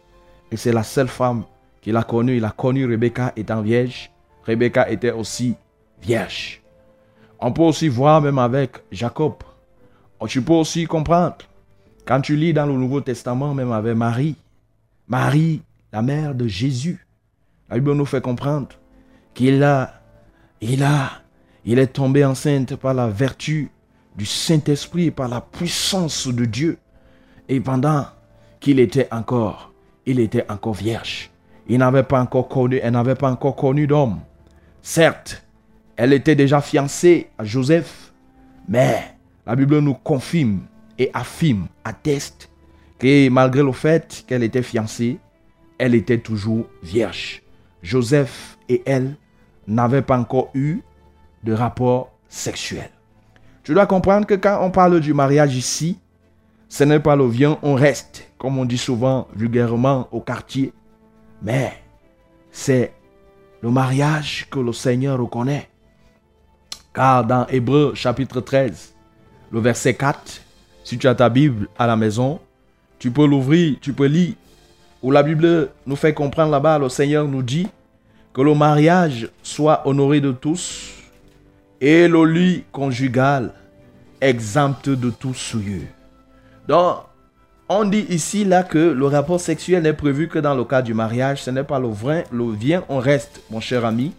Et 0.51 0.57
c'est 0.57 0.73
la 0.73 0.83
seule 0.83 1.09
femme 1.09 1.45
qu'il 1.81 1.97
a 1.97 2.03
connue. 2.03 2.37
Il 2.37 2.45
a 2.45 2.51
connu 2.51 2.87
Rebecca 2.87 3.33
étant 3.37 3.63
vierge. 3.63 4.11
Rebecca 4.45 4.89
était 4.91 5.11
aussi 5.11 5.55
vierge. 6.01 6.63
On 7.41 7.53
peut 7.53 7.63
aussi 7.63 7.89
voir 7.89 8.21
même 8.21 8.39
avec 8.39 8.73
Jacob. 8.91 9.35
Tu 10.27 10.43
peux 10.43 10.55
aussi 10.55 10.87
comprendre. 10.87 11.37
Quand 12.09 12.23
tu 12.23 12.37
lis 12.37 12.55
dans 12.55 12.65
le 12.65 12.73
Nouveau 12.73 13.03
Testament, 13.03 13.53
même 13.53 13.71
avec 13.71 13.95
Marie, 13.95 14.35
Marie, 15.09 15.61
la 15.93 16.01
mère 16.01 16.35
de 16.35 16.49
Jésus, 16.49 17.07
la 17.69 17.77
Bible 17.77 17.93
nous 17.93 18.07
fait 18.07 18.23
comprendre 18.23 18.69
qu'il 19.35 19.63
a, 19.63 20.01
il 20.63 20.83
a, 20.83 21.11
il 21.67 21.79
est 21.79 21.89
tombé 21.89 22.25
enceinte 22.25 22.77
par 22.77 22.95
la 22.95 23.09
vertu 23.09 23.71
du 24.17 24.25
Saint-Esprit, 24.25 25.11
par 25.11 25.29
la 25.29 25.43
puissance 25.43 26.27
de 26.29 26.47
Dieu. 26.47 26.79
Et 27.47 27.61
pendant 27.61 28.07
qu'il 28.59 28.81
était 28.81 29.09
encore, 29.13 29.71
il 30.07 30.19
était 30.19 30.51
encore 30.51 30.73
vierge. 30.73 31.31
Il 31.69 31.77
n'avait 31.77 32.05
pas 32.05 32.23
encore 32.23 32.49
connu, 32.49 32.81
elle 32.83 32.93
n'avait 32.95 33.17
pas 33.17 33.31
encore 33.31 33.55
connu 33.55 33.87
d'homme. 33.87 34.21
Certes, 34.81 35.45
elle 35.95 36.15
était 36.15 36.37
déjà 36.37 36.63
fiancée 36.63 37.29
à 37.37 37.45
Joseph, 37.45 38.15
mais 38.67 39.15
la 39.47 39.55
Bible 39.55 39.81
nous 39.81 39.93
confirme 39.93 40.61
et 40.99 41.11
affirme, 41.15 41.69
atteste 41.85 42.51
que 42.99 43.29
malgré 43.29 43.63
le 43.63 43.73
fait 43.73 44.25
qu'elle 44.27 44.43
était 44.43 44.63
fiancée, 44.63 45.19
elle 45.79 45.95
était 45.95 46.19
toujours 46.19 46.67
vierge. 46.83 47.43
Joseph 47.83 48.59
et 48.69 48.83
elle 48.85 49.17
n'avaient 49.67 50.03
pas 50.03 50.19
encore 50.19 50.51
eu 50.55 50.81
de 51.45 51.53
rapport 51.53 52.11
sexuel. 52.29 52.91
Tu 53.63 53.75
dois 53.75 53.87
comprendre 53.87 54.27
que 54.27 54.35
quand 54.35 54.59
on 54.63 54.71
parle 54.71 55.01
du 55.01 55.15
mariage 55.15 55.57
ici, 55.57 55.99
ce 56.69 56.85
n'est 56.85 57.01
pas 57.01 57.17
le 57.17 57.27
vient, 57.27 57.59
on 57.63 57.75
reste, 57.75 58.31
comme 58.39 58.59
on 58.59 58.65
dit 58.65 58.79
souvent 58.79 59.29
vulgairement 59.35 60.09
au 60.11 60.21
quartier, 60.21 60.73
mais 61.43 61.73
c'est 62.51 62.93
le 63.63 63.71
mariage 63.71 64.47
que 64.51 64.59
le 64.59 64.73
Seigneur 64.73 65.19
reconnaît. 65.19 65.69
Car 66.93 67.25
dans 67.25 67.47
Hébreu 67.47 67.95
chapitre 67.95 68.41
13, 68.41 68.95
le 69.53 69.61
verset 69.61 69.95
4, 69.95 70.43
si 70.89 70.97
tu 70.97 71.07
as 71.07 71.15
ta 71.15 71.29
Bible 71.29 71.69
à 71.79 71.87
la 71.87 71.97
maison, 71.97 72.41
tu 72.99 73.11
peux 73.11 73.27
l'ouvrir, 73.27 73.77
tu 73.79 73.93
peux 73.93 74.07
lire, 74.07 74.33
où 75.03 75.11
la 75.11 75.23
Bible 75.23 75.69
nous 75.87 75.97
fait 75.97 76.15
comprendre 76.15 76.51
là-bas, 76.51 76.79
le 76.79 76.89
Seigneur 76.89 77.29
nous 77.29 77.43
dit 77.43 77.69
que 78.33 78.41
le 78.41 78.55
mariage 78.55 79.29
soit 79.43 79.87
honoré 79.87 80.23
de 80.23 80.33
tous 80.33 80.95
et 81.79 82.09
le 82.09 82.25
lit 82.25 82.65
conjugal 82.73 83.53
exempt 84.23 84.89
de 84.89 85.11
tout 85.11 85.35
souillure. 85.35 85.89
Donc, 86.67 87.01
on 87.69 87.85
dit 87.85 88.07
ici 88.09 88.47
là 88.47 88.63
que 88.63 88.79
le 88.79 89.07
rapport 89.09 89.41
sexuel 89.41 89.83
n'est 89.83 89.93
prévu 89.93 90.27
que 90.27 90.39
dans 90.39 90.55
le 90.55 90.65
cas 90.65 90.81
du 90.81 90.95
mariage, 90.95 91.43
ce 91.43 91.51
n'est 91.51 91.65
pas 91.65 91.79
le 91.79 91.89
vrai, 91.89 92.25
le 92.33 92.51
vient, 92.51 92.83
on 92.89 92.99
reste, 92.99 93.43
mon 93.51 93.61
cher 93.61 93.85
ami. 93.85 94.15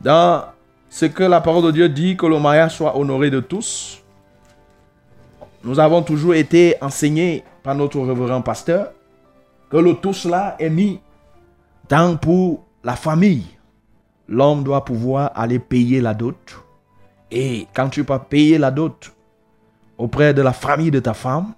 Dans 0.00 0.44
ce 0.88 1.04
que 1.04 1.22
la 1.22 1.42
parole 1.42 1.64
de 1.64 1.70
Dieu 1.70 1.90
dit, 1.90 2.16
que 2.16 2.24
le 2.24 2.38
mariage 2.38 2.76
soit 2.76 2.96
honoré 2.96 3.28
de 3.28 3.40
tous. 3.40 4.00
Nous 5.64 5.80
avons 5.80 6.02
toujours 6.02 6.34
été 6.34 6.76
enseignés 6.82 7.42
par 7.62 7.74
notre 7.74 7.98
révérend 7.98 8.42
pasteur 8.42 8.92
que 9.70 9.78
le 9.78 9.94
tous 9.94 10.26
là 10.26 10.56
est 10.58 10.68
mis 10.68 11.00
tant 11.88 12.16
pour 12.16 12.66
la 12.84 12.96
famille. 12.96 13.46
L'homme 14.28 14.62
doit 14.62 14.84
pouvoir 14.84 15.32
aller 15.34 15.58
payer 15.58 16.02
la 16.02 16.12
dot. 16.12 16.36
Et 17.30 17.66
quand 17.74 17.88
tu 17.88 18.04
peux 18.04 18.18
payer 18.18 18.58
la 18.58 18.70
dot 18.70 19.14
auprès 19.96 20.34
de 20.34 20.42
la 20.42 20.52
famille 20.52 20.90
de 20.90 21.00
ta 21.00 21.14
femme, 21.14 21.54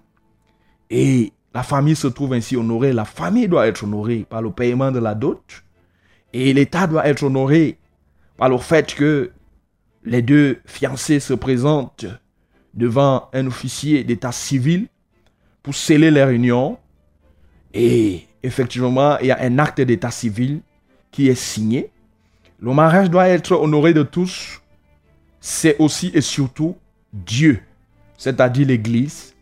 et 0.88 1.32
la 1.52 1.64
famille 1.64 1.96
se 1.96 2.06
trouve 2.06 2.32
ainsi 2.32 2.56
honorée, 2.56 2.92
la 2.92 3.04
famille 3.04 3.48
doit 3.48 3.66
être 3.66 3.82
honorée 3.82 4.24
par 4.28 4.40
le 4.40 4.52
paiement 4.52 4.92
de 4.92 5.00
la 5.00 5.16
dot, 5.16 5.42
et 6.32 6.52
l'État 6.52 6.86
doit 6.86 7.08
être 7.08 7.24
honoré 7.24 7.76
par 8.36 8.48
le 8.48 8.58
fait 8.58 8.94
que 8.94 9.32
les 10.04 10.22
deux 10.22 10.60
fiancés 10.64 11.18
se 11.18 11.34
présentent 11.34 12.06
devant 12.76 13.28
un 13.32 13.46
officier 13.46 14.04
d'état 14.04 14.32
civil 14.32 14.86
pour 15.62 15.74
sceller 15.74 16.10
leur 16.10 16.28
union. 16.28 16.78
Et 17.74 18.26
effectivement, 18.42 19.18
il 19.18 19.26
y 19.28 19.30
a 19.32 19.40
un 19.40 19.58
acte 19.58 19.80
d'état 19.80 20.10
civil 20.10 20.60
qui 21.10 21.28
est 21.28 21.34
signé. 21.34 21.90
Le 22.60 22.72
mariage 22.72 23.10
doit 23.10 23.28
être 23.28 23.52
honoré 23.52 23.94
de 23.94 24.02
tous. 24.02 24.60
C'est 25.40 25.76
aussi 25.78 26.10
et 26.14 26.20
surtout 26.20 26.76
Dieu, 27.12 27.62
c'est-à-dire 28.16 28.66
l'Église. 28.66 29.34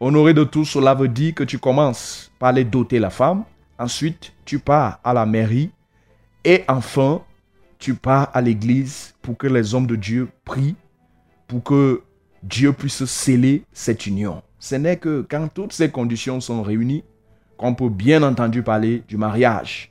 Honoré 0.00 0.34
de 0.34 0.44
tous, 0.44 0.64
cela 0.64 0.94
veut 0.94 1.08
dire 1.08 1.34
que 1.34 1.44
tu 1.44 1.58
commences 1.58 2.30
par 2.38 2.52
les 2.52 2.64
doter 2.64 2.98
la 2.98 3.10
femme. 3.10 3.44
Ensuite, 3.78 4.32
tu 4.44 4.58
pars 4.58 5.00
à 5.02 5.14
la 5.14 5.24
mairie. 5.24 5.70
Et 6.44 6.64
enfin, 6.68 7.22
tu 7.78 7.94
pars 7.94 8.30
à 8.34 8.40
l'église 8.40 9.14
pour 9.22 9.36
que 9.36 9.46
les 9.46 9.74
hommes 9.74 9.86
de 9.86 9.96
Dieu 9.96 10.28
prient, 10.44 10.76
pour 11.46 11.62
que 11.62 12.02
Dieu 12.44 12.74
puisse 12.74 13.06
sceller 13.06 13.64
cette 13.72 14.06
union. 14.06 14.42
Ce 14.58 14.74
n'est 14.74 14.98
que 14.98 15.26
quand 15.28 15.48
toutes 15.48 15.72
ces 15.72 15.90
conditions 15.90 16.40
sont 16.40 16.62
réunies 16.62 17.02
qu'on 17.56 17.74
peut 17.74 17.88
bien 17.88 18.22
entendu 18.22 18.62
parler 18.62 19.02
du 19.08 19.16
mariage. 19.16 19.90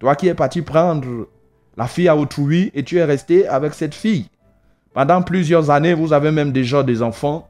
Toi 0.00 0.16
qui 0.16 0.26
es 0.26 0.34
parti 0.34 0.62
prendre 0.62 1.28
la 1.76 1.86
fille 1.86 2.08
à 2.08 2.16
autrui 2.16 2.72
et 2.74 2.82
tu 2.82 2.96
es 2.96 3.04
resté 3.04 3.46
avec 3.46 3.72
cette 3.74 3.94
fille. 3.94 4.26
Pendant 4.92 5.22
plusieurs 5.22 5.70
années, 5.70 5.94
vous 5.94 6.12
avez 6.12 6.32
même 6.32 6.50
déjà 6.50 6.82
des 6.82 7.02
enfants. 7.02 7.48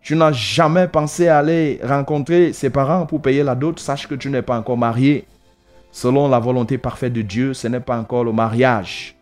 Tu 0.00 0.14
n'as 0.14 0.30
jamais 0.32 0.86
pensé 0.86 1.26
aller 1.26 1.80
rencontrer 1.82 2.52
ses 2.52 2.70
parents 2.70 3.04
pour 3.04 3.20
payer 3.20 3.42
la 3.42 3.56
dot. 3.56 3.80
Sache 3.80 4.06
que 4.06 4.14
tu 4.14 4.30
n'es 4.30 4.42
pas 4.42 4.56
encore 4.56 4.78
marié. 4.78 5.26
Selon 5.90 6.28
la 6.28 6.38
volonté 6.38 6.78
parfaite 6.78 7.12
de 7.12 7.22
Dieu, 7.22 7.52
ce 7.52 7.66
n'est 7.66 7.80
pas 7.80 7.98
encore 7.98 8.22
le 8.22 8.32
mariage. 8.32 9.16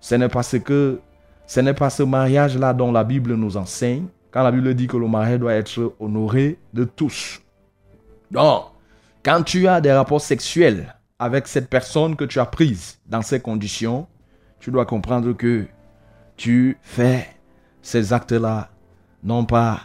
Ce 0.00 0.16
n'est 0.16 0.28
pas 0.28 0.42
ce 0.42 0.56
que 0.56 0.98
ce 1.48 1.60
n'est 1.60 1.74
pas 1.74 1.88
ce 1.88 2.02
mariage-là 2.02 2.74
dont 2.74 2.92
la 2.92 3.04
Bible 3.04 3.34
nous 3.34 3.56
enseigne, 3.56 4.04
quand 4.30 4.42
la 4.42 4.52
Bible 4.52 4.74
dit 4.74 4.86
que 4.86 4.98
le 4.98 5.08
mariage 5.08 5.40
doit 5.40 5.54
être 5.54 5.94
honoré 5.98 6.58
de 6.74 6.84
tous. 6.84 7.40
Donc, 8.30 8.64
quand 9.24 9.42
tu 9.42 9.66
as 9.66 9.80
des 9.80 9.90
rapports 9.90 10.20
sexuels 10.20 10.94
avec 11.18 11.48
cette 11.48 11.70
personne 11.70 12.16
que 12.16 12.26
tu 12.26 12.38
as 12.38 12.44
prise 12.44 12.98
dans 13.06 13.22
ces 13.22 13.40
conditions, 13.40 14.06
tu 14.60 14.70
dois 14.70 14.84
comprendre 14.84 15.32
que 15.32 15.64
tu 16.36 16.76
fais 16.82 17.26
ces 17.80 18.12
actes-là, 18.12 18.68
non 19.24 19.46
pas 19.46 19.80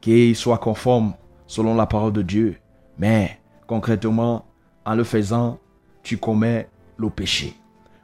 qu'ils 0.00 0.36
soient 0.36 0.58
conformes 0.58 1.14
selon 1.48 1.74
la 1.74 1.86
parole 1.86 2.12
de 2.12 2.22
Dieu, 2.22 2.58
mais 2.96 3.40
concrètement, 3.66 4.44
en 4.86 4.94
le 4.94 5.02
faisant, 5.02 5.58
tu 6.04 6.16
commets 6.16 6.68
le 6.96 7.10
péché. 7.10 7.54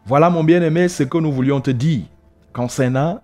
Voilà, 0.05 0.31
mon 0.31 0.43
bien-aimé, 0.43 0.89
ce 0.89 1.05
que 1.05 1.19
nous 1.19 1.31
voulions 1.31 1.61
te 1.61 1.71
dire 1.71 2.03
concernant 2.55 3.21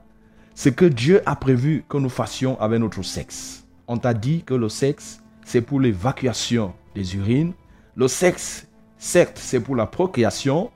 ce 0.55 0.69
que 0.69 0.85
Dieu 0.85 1.23
a 1.25 1.37
prévu 1.37 1.85
que 1.89 1.97
nous 1.97 2.11
fassions 2.11 2.61
avec 2.61 2.81
notre 2.81 3.03
sexe. 3.03 3.65
On 3.89 3.97
t'a 3.97 4.13
dit 4.13 4.43
que 4.45 4.53
le 4.53 4.69
sexe, 4.69 5.23
c'est 5.47 5.63
pour 5.63 5.81
l'évacuation 5.81 6.75
des 6.95 7.17
urines. 7.17 7.55
Le 7.97 8.09
sexe, 8.09 8.67
certes, 8.99 9.39
c'est 9.41 9.61
pour 9.61 9.77
la 9.77 9.87
procréation. 9.87 10.71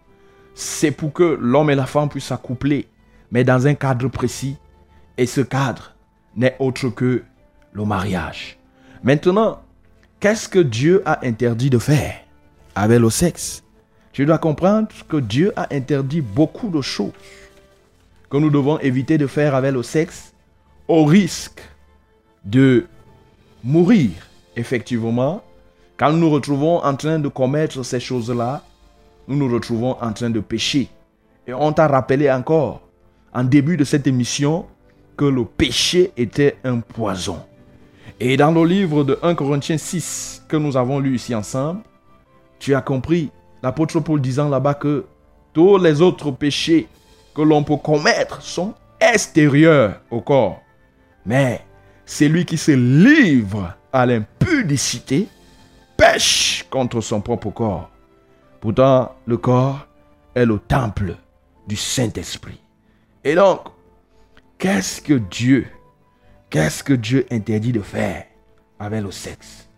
C'est 0.54 0.92
pour 0.92 1.12
que 1.12 1.38
l'homme 1.40 1.70
et 1.70 1.74
la 1.74 1.84
femme 1.84 2.08
puissent 2.08 2.26
s'accoupler, 2.26 2.88
mais 3.30 3.44
dans 3.44 3.66
un 3.66 3.74
cadre 3.74 4.08
précis. 4.08 4.56
Et 5.18 5.26
ce 5.26 5.42
cadre 5.42 5.94
n'est 6.36 6.56
autre 6.60 6.88
que 6.88 7.22
le 7.72 7.84
mariage. 7.84 8.58
Maintenant, 9.02 9.60
qu'est-ce 10.20 10.48
que 10.48 10.60
Dieu 10.60 11.02
a 11.04 11.26
interdit 11.26 11.70
de 11.70 11.78
faire 11.78 12.14
avec 12.74 13.00
le 13.00 13.10
sexe? 13.10 13.62
Tu 14.12 14.24
dois 14.24 14.38
comprendre 14.38 14.88
que 15.08 15.16
Dieu 15.16 15.52
a 15.56 15.66
interdit 15.74 16.20
beaucoup 16.20 16.68
de 16.68 16.80
choses 16.80 17.12
que 18.34 18.38
nous 18.40 18.50
devons 18.50 18.80
éviter 18.80 19.16
de 19.16 19.28
faire 19.28 19.54
avec 19.54 19.72
le 19.72 19.84
sexe 19.84 20.34
au 20.88 21.04
risque 21.04 21.62
de 22.44 22.86
mourir. 23.62 24.10
Effectivement, 24.56 25.40
quand 25.96 26.10
nous 26.10 26.18
nous 26.18 26.30
retrouvons 26.30 26.82
en 26.82 26.96
train 26.96 27.20
de 27.20 27.28
commettre 27.28 27.84
ces 27.84 28.00
choses-là, 28.00 28.64
nous 29.28 29.36
nous 29.36 29.54
retrouvons 29.54 29.96
en 30.00 30.12
train 30.12 30.30
de 30.30 30.40
pécher. 30.40 30.88
Et 31.46 31.54
on 31.54 31.72
t'a 31.72 31.86
rappelé 31.86 32.28
encore, 32.28 32.80
en 33.32 33.44
début 33.44 33.76
de 33.76 33.84
cette 33.84 34.08
émission, 34.08 34.66
que 35.16 35.26
le 35.26 35.44
péché 35.44 36.10
était 36.16 36.56
un 36.64 36.80
poison. 36.80 37.38
Et 38.18 38.36
dans 38.36 38.50
le 38.50 38.64
livre 38.64 39.04
de 39.04 39.16
1 39.22 39.36
Corinthiens 39.36 39.78
6 39.78 40.42
que 40.48 40.56
nous 40.56 40.76
avons 40.76 40.98
lu 40.98 41.14
ici 41.14 41.36
ensemble, 41.36 41.82
tu 42.58 42.74
as 42.74 42.80
compris 42.80 43.30
l'apôtre 43.62 44.00
Paul 44.00 44.20
disant 44.20 44.48
là-bas 44.48 44.74
que 44.74 45.04
tous 45.52 45.78
les 45.78 46.02
autres 46.02 46.32
péchés 46.32 46.88
que 47.34 47.42
l'on 47.42 47.64
peut 47.64 47.76
commettre 47.76 48.42
sont 48.42 48.74
extérieurs 49.00 50.00
au 50.10 50.20
corps. 50.20 50.62
Mais 51.26 51.64
celui 52.06 52.44
qui 52.44 52.56
se 52.56 52.70
livre 52.72 53.74
à 53.92 54.06
l'impudicité 54.06 55.28
pêche 55.96 56.66
contre 56.70 57.00
son 57.00 57.20
propre 57.20 57.50
corps. 57.50 57.90
Pourtant, 58.60 59.14
le 59.26 59.36
corps 59.36 59.86
est 60.34 60.46
le 60.46 60.58
temple 60.58 61.16
du 61.66 61.76
Saint-Esprit. 61.76 62.60
Et 63.22 63.34
donc, 63.34 63.60
qu'est-ce 64.58 65.00
que 65.00 65.14
Dieu, 65.14 65.66
qu'est-ce 66.50 66.82
que 66.82 66.92
Dieu 66.92 67.26
interdit 67.30 67.72
de 67.72 67.80
faire 67.80 68.24
avec 68.78 69.02
le 69.02 69.10
sexe? 69.10 69.68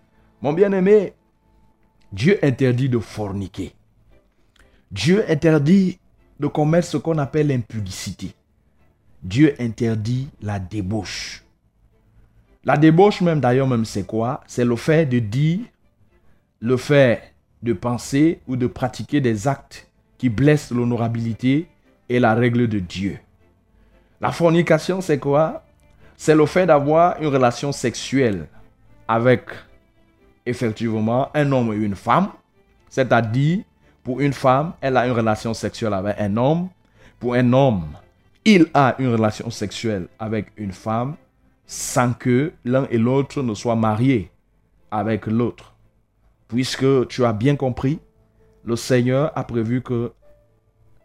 Mon 0.40 0.52
bien-aimé, 0.52 1.14
Dieu 2.12 2.38
interdit 2.42 2.88
de 2.88 2.98
forniquer. 2.98 3.74
Dieu 4.90 5.24
interdit 5.28 5.98
de 6.38 6.46
commettre 6.46 6.88
ce 6.88 6.96
qu'on 6.96 7.18
appelle 7.18 7.48
l'impudicité. 7.48 8.32
Dieu 9.22 9.54
interdit 9.58 10.28
la 10.42 10.58
débauche. 10.58 11.42
La 12.64 12.76
débauche 12.76 13.20
même 13.20 13.40
d'ailleurs 13.40 13.68
même 13.68 13.84
c'est 13.84 14.04
quoi? 14.04 14.42
C'est 14.46 14.64
le 14.64 14.76
fait 14.76 15.06
de 15.06 15.18
dire, 15.18 15.60
le 16.60 16.76
fait 16.76 17.32
de 17.62 17.72
penser 17.72 18.40
ou 18.46 18.56
de 18.56 18.66
pratiquer 18.66 19.20
des 19.20 19.48
actes 19.48 19.88
qui 20.18 20.28
blessent 20.28 20.70
l'honorabilité 20.70 21.68
et 22.08 22.20
la 22.20 22.34
règle 22.34 22.68
de 22.68 22.78
Dieu. 22.78 23.18
La 24.20 24.32
fornication 24.32 25.00
c'est 25.00 25.18
quoi? 25.18 25.64
C'est 26.16 26.34
le 26.34 26.46
fait 26.46 26.66
d'avoir 26.66 27.20
une 27.20 27.28
relation 27.28 27.72
sexuelle 27.72 28.46
avec 29.06 29.42
effectivement 30.46 31.30
un 31.34 31.52
homme 31.52 31.72
et 31.72 31.76
une 31.76 31.94
femme. 31.94 32.28
C'est-à-dire, 32.88 33.64
pour 34.06 34.20
une 34.20 34.32
femme, 34.32 34.74
elle 34.80 34.96
a 34.96 35.04
une 35.04 35.14
relation 35.14 35.52
sexuelle 35.52 35.92
avec 35.92 36.14
un 36.20 36.36
homme. 36.36 36.68
Pour 37.18 37.34
un 37.34 37.52
homme, 37.52 37.88
il 38.44 38.68
a 38.72 38.94
une 39.00 39.08
relation 39.08 39.50
sexuelle 39.50 40.06
avec 40.20 40.52
une 40.56 40.70
femme 40.70 41.16
sans 41.66 42.12
que 42.12 42.52
l'un 42.64 42.86
et 42.92 42.98
l'autre 42.98 43.42
ne 43.42 43.52
soient 43.52 43.74
mariés 43.74 44.30
avec 44.92 45.26
l'autre. 45.26 45.74
Puisque 46.46 47.08
tu 47.08 47.24
as 47.24 47.32
bien 47.32 47.56
compris, 47.56 47.98
le 48.64 48.76
Seigneur 48.76 49.32
a 49.34 49.42
prévu 49.42 49.82
que 49.82 50.12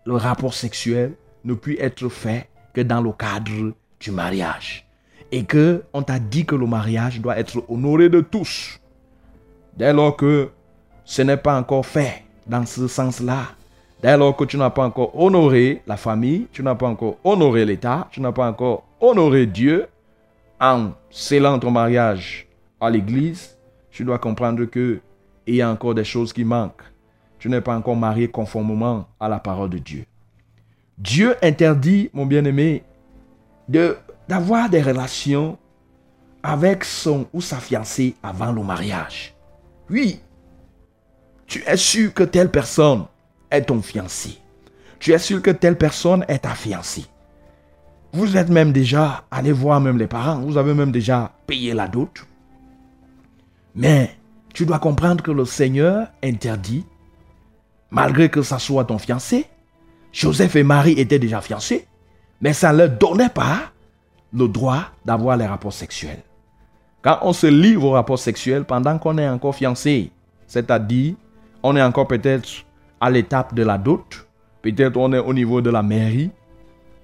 le 0.05 0.13
rapport 0.13 0.53
sexuel 0.53 1.15
ne 1.43 1.55
puisse 1.55 1.79
être 1.79 2.07
fait 2.07 2.49
que 2.71 2.81
dans 2.81 3.01
le 3.01 3.13
cadre 3.13 3.73
du 3.99 4.11
mariage. 4.11 4.87
Et 5.31 5.43
que 5.43 5.83
on 5.91 6.03
t'a 6.03 6.19
dit 6.19 6.45
que 6.45 6.53
le 6.53 6.67
mariage 6.67 7.19
doit 7.19 7.39
être 7.39 7.63
honoré 7.67 8.09
de 8.09 8.21
tous. 8.21 8.79
Dès 9.75 9.91
lors 9.91 10.15
que 10.15 10.51
ce 11.03 11.23
n'est 11.23 11.37
pas 11.37 11.57
encore 11.57 11.87
fait 11.87 12.25
dans 12.47 12.65
ce 12.65 12.88
sens-là, 12.88 13.47
lors 14.04 14.36
que 14.36 14.43
tu 14.45 14.58
n'as 14.58 14.69
pas 14.69 14.86
encore 14.86 15.19
honoré 15.19 15.82
la 15.88 15.97
famille, 15.97 16.47
tu 16.51 16.63
n'as 16.63 16.75
pas 16.75 16.88
encore 16.88 17.17
honoré 17.23 17.65
l'État, 17.65 18.08
tu 18.12 18.21
n'as 18.21 18.32
pas 18.32 18.49
encore 18.49 18.84
honoré 18.99 19.45
Dieu, 19.45 19.88
en 20.60 20.91
scellant 21.10 21.60
ton 21.60 21.71
mariage 21.71 22.47
à 22.80 22.89
l'église, 22.89 23.58
tu 23.89 24.04
dois 24.04 24.19
comprendre 24.19 24.65
que 24.65 24.99
il 25.47 25.56
y 25.56 25.62
a 25.62 25.69
encore 25.69 25.95
des 25.95 26.04
choses 26.04 26.32
qui 26.34 26.45
manquent. 26.45 26.84
Tu 27.39 27.49
n'es 27.49 27.62
pas 27.62 27.75
encore 27.75 27.95
marié 27.95 28.27
conformément 28.27 29.08
à 29.19 29.27
la 29.27 29.39
parole 29.39 29.71
de 29.71 29.80
Dieu. 29.80 30.06
Dieu 30.97 31.36
interdit, 31.41 32.12
mon 32.13 32.27
bien-aimé, 32.27 32.84
de 33.67 33.97
d'avoir 34.30 34.69
des 34.69 34.82
relations 34.82 35.58
avec 36.43 36.86
son 36.86 37.27
ou 37.34 37.41
sa 37.41 37.58
fiancée 37.58 38.15
avant 38.23 38.51
le 38.51 38.63
mariage. 38.63 39.34
Oui, 39.89 40.21
tu 41.51 41.61
es 41.67 41.75
sûr 41.75 42.13
que 42.13 42.23
telle 42.23 42.49
personne 42.49 43.03
est 43.51 43.63
ton 43.63 43.81
fiancé. 43.81 44.37
Tu 44.99 45.11
es 45.11 45.19
sûr 45.19 45.41
que 45.41 45.51
telle 45.51 45.77
personne 45.77 46.23
est 46.29 46.39
ta 46.39 46.55
fiancée. 46.55 47.03
Vous 48.13 48.37
êtes 48.37 48.47
même 48.47 48.71
déjà 48.71 49.25
allé 49.29 49.51
voir 49.51 49.81
même 49.81 49.97
les 49.97 50.07
parents. 50.07 50.39
Vous 50.39 50.57
avez 50.57 50.73
même 50.73 50.93
déjà 50.93 51.33
payé 51.47 51.73
la 51.73 51.89
dot. 51.89 52.25
Mais 53.75 54.15
tu 54.53 54.65
dois 54.65 54.79
comprendre 54.79 55.21
que 55.21 55.31
le 55.31 55.43
Seigneur 55.43 56.07
interdit, 56.23 56.85
malgré 57.89 58.29
que 58.29 58.43
ça 58.43 58.57
soit 58.57 58.85
ton 58.85 58.97
fiancé. 58.97 59.45
Joseph 60.13 60.55
et 60.55 60.63
Marie 60.63 60.93
étaient 60.93 61.19
déjà 61.19 61.41
fiancés, 61.41 61.85
mais 62.39 62.53
ça 62.53 62.71
ne 62.71 62.77
leur 62.77 62.91
donnait 62.91 63.27
pas 63.27 63.73
le 64.33 64.47
droit 64.47 64.85
d'avoir 65.03 65.35
les 65.35 65.47
rapports 65.47 65.73
sexuels. 65.73 66.23
Quand 67.01 67.19
on 67.23 67.33
se 67.33 67.47
livre 67.47 67.83
aux 67.83 67.91
rapports 67.91 68.19
sexuels 68.19 68.63
pendant 68.63 68.97
qu'on 68.97 69.17
est 69.17 69.27
encore 69.27 69.55
fiancé, 69.55 70.11
c'est-à-dire 70.47 71.15
on 71.63 71.76
est 71.76 71.82
encore 71.82 72.08
peut-être 72.08 72.65
à 73.00 73.10
l'étape 73.10 73.54
de 73.54 73.63
la 73.63 73.78
dot, 73.78 74.28
peut-être 74.62 74.97
on 74.97 75.12
est 75.13 75.19
au 75.19 75.34
niveau 75.34 75.62
de 75.62 75.69
la 75.69 75.82
mairie, 75.82 76.32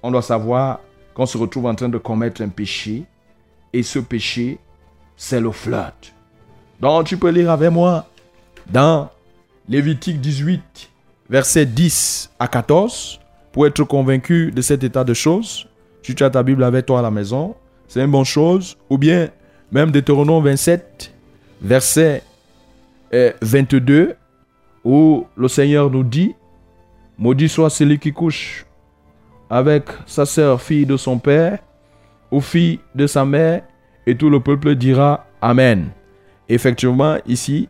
on 0.02 0.10
doit 0.10 0.22
savoir 0.22 0.80
qu'on 1.14 1.26
se 1.26 1.36
retrouve 1.36 1.66
en 1.66 1.74
train 1.74 1.88
de 1.88 1.98
commettre 1.98 2.42
un 2.42 2.48
péché. 2.48 3.04
Et 3.72 3.82
ce 3.82 3.98
péché, 3.98 4.58
c'est 5.16 5.40
le 5.40 5.50
flirt. 5.50 6.14
Donc 6.80 7.06
tu 7.06 7.16
peux 7.16 7.30
lire 7.30 7.50
avec 7.50 7.70
moi 7.70 8.06
dans 8.70 9.10
Lévitique 9.68 10.20
18, 10.20 10.90
versets 11.28 11.66
10 11.66 12.30
à 12.38 12.48
14, 12.48 13.20
pour 13.52 13.66
être 13.66 13.82
convaincu 13.84 14.52
de 14.52 14.62
cet 14.62 14.84
état 14.84 15.04
de 15.04 15.12
choses. 15.12 15.66
Tu 16.02 16.14
as 16.22 16.30
ta 16.30 16.42
Bible 16.42 16.64
avec 16.64 16.86
toi 16.86 17.00
à 17.00 17.02
la 17.02 17.10
maison, 17.10 17.54
c'est 17.88 18.02
une 18.02 18.10
bonne 18.10 18.24
chose. 18.24 18.76
Ou 18.88 18.96
bien 18.96 19.28
même 19.72 19.90
Deutéronome 19.90 20.44
27, 20.44 21.12
verset 21.60 22.22
22, 23.42 23.94
euh, 23.94 24.14
où 24.88 25.26
le 25.36 25.48
Seigneur 25.48 25.90
nous 25.90 26.02
dit, 26.02 26.34
Maudit 27.18 27.50
soit 27.50 27.68
celui 27.68 27.98
qui 27.98 28.10
couche 28.10 28.64
avec 29.50 29.84
sa 30.06 30.24
sœur, 30.24 30.62
fille 30.62 30.86
de 30.86 30.96
son 30.96 31.18
père, 31.18 31.58
ou 32.30 32.40
fille 32.40 32.80
de 32.94 33.06
sa 33.06 33.26
mère, 33.26 33.64
et 34.06 34.16
tout 34.16 34.30
le 34.30 34.40
peuple 34.40 34.74
dira 34.76 35.26
Amen. 35.42 35.90
Effectivement, 36.48 37.16
ici, 37.26 37.68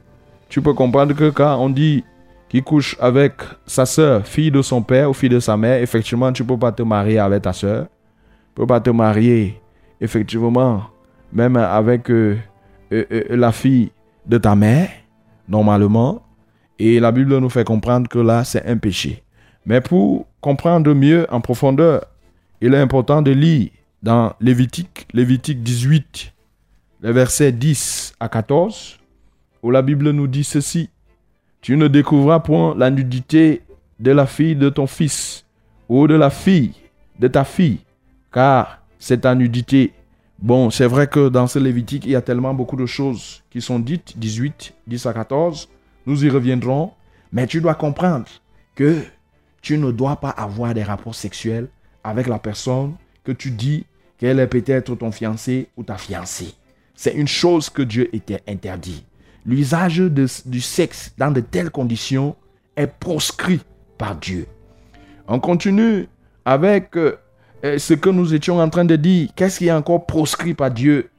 tu 0.48 0.62
peux 0.62 0.74
comprendre 0.74 1.12
que 1.12 1.30
quand 1.30 1.58
on 1.58 1.70
dit 1.70 2.04
qu'il 2.48 2.62
couche 2.62 2.96
avec 3.00 3.32
sa 3.66 3.84
sœur, 3.84 4.24
fille 4.24 4.52
de 4.52 4.62
son 4.62 4.80
père 4.80 5.10
ou 5.10 5.12
fille 5.12 5.28
de 5.28 5.40
sa 5.40 5.56
mère, 5.56 5.82
effectivement, 5.82 6.32
tu 6.32 6.44
ne 6.44 6.48
peux 6.48 6.56
pas 6.56 6.70
te 6.70 6.84
marier 6.84 7.18
avec 7.18 7.42
ta 7.42 7.52
sœur. 7.52 7.86
Tu 8.54 8.60
ne 8.60 8.64
peux 8.64 8.66
pas 8.68 8.80
te 8.80 8.90
marier, 8.90 9.60
effectivement, 10.00 10.84
même 11.32 11.56
avec 11.56 12.12
euh, 12.12 12.38
euh, 12.92 13.04
euh, 13.10 13.24
la 13.30 13.50
fille 13.50 13.90
de 14.24 14.38
ta 14.38 14.54
mère, 14.54 14.90
normalement. 15.48 16.22
Et 16.78 17.00
la 17.00 17.12
Bible 17.12 17.36
nous 17.38 17.50
fait 17.50 17.64
comprendre 17.64 18.08
que 18.08 18.18
là, 18.18 18.44
c'est 18.44 18.64
un 18.66 18.76
péché. 18.76 19.22
Mais 19.66 19.80
pour 19.80 20.26
comprendre 20.40 20.94
mieux 20.94 21.26
en 21.30 21.40
profondeur, 21.40 22.04
il 22.60 22.74
est 22.74 22.78
important 22.78 23.22
de 23.22 23.32
lire 23.32 23.70
dans 24.02 24.32
Lévitique, 24.40 25.06
Lévitique 25.12 25.62
18, 25.62 26.32
les 27.02 27.12
versets 27.12 27.52
10 27.52 28.14
à 28.20 28.28
14, 28.28 28.98
où 29.62 29.70
la 29.70 29.82
Bible 29.82 30.10
nous 30.10 30.26
dit 30.26 30.44
ceci. 30.44 30.90
Tu 31.60 31.76
ne 31.76 31.88
découvriras 31.88 32.40
point 32.40 32.74
la 32.76 32.90
nudité 32.90 33.62
de 33.98 34.12
la 34.12 34.26
fille 34.26 34.54
de 34.54 34.68
ton 34.68 34.86
fils 34.86 35.44
ou 35.88 36.06
de 36.06 36.14
la 36.14 36.30
fille 36.30 36.72
de 37.18 37.26
ta 37.26 37.44
fille, 37.44 37.80
car 38.32 38.80
c'est 38.98 39.22
ta 39.22 39.34
nudité. 39.34 39.92
Bon, 40.38 40.70
c'est 40.70 40.86
vrai 40.86 41.08
que 41.08 41.28
dans 41.28 41.48
ce 41.48 41.58
Lévitique, 41.58 42.04
il 42.04 42.12
y 42.12 42.16
a 42.16 42.22
tellement 42.22 42.54
beaucoup 42.54 42.76
de 42.76 42.86
choses 42.86 43.42
qui 43.50 43.60
sont 43.60 43.80
dites, 43.80 44.16
18, 44.16 44.72
10 44.86 45.06
à 45.06 45.12
14, 45.12 45.68
nous 46.08 46.24
y 46.24 46.30
reviendrons, 46.30 46.92
mais 47.32 47.46
tu 47.46 47.60
dois 47.60 47.74
comprendre 47.74 48.26
que 48.74 49.02
tu 49.60 49.76
ne 49.76 49.92
dois 49.92 50.16
pas 50.16 50.30
avoir 50.30 50.72
des 50.72 50.82
rapports 50.82 51.14
sexuels 51.14 51.68
avec 52.02 52.26
la 52.26 52.38
personne 52.38 52.94
que 53.24 53.32
tu 53.32 53.50
dis 53.50 53.84
qu'elle 54.16 54.40
est 54.40 54.46
peut-être 54.46 54.94
ton 54.94 55.12
fiancé 55.12 55.68
ou 55.76 55.82
ta 55.82 55.98
fiancée. 55.98 56.54
C'est 56.94 57.12
une 57.12 57.28
chose 57.28 57.68
que 57.68 57.82
Dieu 57.82 58.08
était 58.14 58.42
interdit. 58.48 59.04
L'usage 59.44 59.98
du 59.98 60.60
sexe 60.62 61.12
dans 61.18 61.30
de 61.30 61.40
telles 61.40 61.70
conditions 61.70 62.34
est 62.74 62.86
proscrit 62.86 63.60
par 63.98 64.16
Dieu. 64.16 64.46
On 65.26 65.38
continue 65.38 66.08
avec 66.46 66.96
euh, 66.96 67.18
ce 67.62 67.92
que 67.92 68.08
nous 68.08 68.32
étions 68.32 68.60
en 68.60 68.70
train 68.70 68.86
de 68.86 68.96
dire. 68.96 69.28
Qu'est-ce 69.36 69.58
qui 69.58 69.66
est 69.66 69.72
encore 69.72 70.06
proscrit 70.06 70.54
par 70.54 70.70
Dieu? 70.70 71.10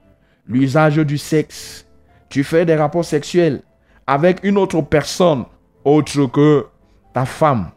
L'usage 0.47 0.95
du 0.95 1.19
sexe. 1.19 1.85
Tu 2.27 2.43
fais 2.43 2.65
des 2.65 2.75
rapports 2.75 3.05
sexuels 3.05 3.61
avec 4.09 4.39
une 4.41 4.57
autre 4.57 4.81
personne 4.81 5.45
autre 5.85 6.25
que 6.25 6.65
ta 7.13 7.25
femme 7.25 7.69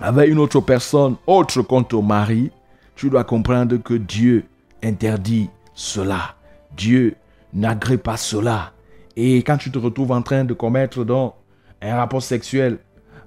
avec 0.00 0.30
une 0.30 0.38
autre 0.38 0.60
personne 0.60 1.16
autre 1.26 1.60
qu'un 1.62 1.82
ton 1.82 2.02
mari, 2.02 2.52
tu 2.94 3.10
dois 3.10 3.24
comprendre 3.24 3.76
que 3.78 3.94
Dieu 3.94 4.44
interdit 4.80 5.50
cela. 5.74 6.36
Dieu 6.76 7.16
n'agrée 7.52 7.98
pas 7.98 8.16
cela. 8.16 8.74
Et 9.16 9.38
quand 9.38 9.56
tu 9.56 9.72
te 9.72 9.78
retrouves 9.78 10.12
en 10.12 10.22
train 10.22 10.44
de 10.44 10.54
commettre 10.54 11.04
donc 11.04 11.34
un 11.82 11.96
rapport 11.96 12.22
sexuel 12.22 12.78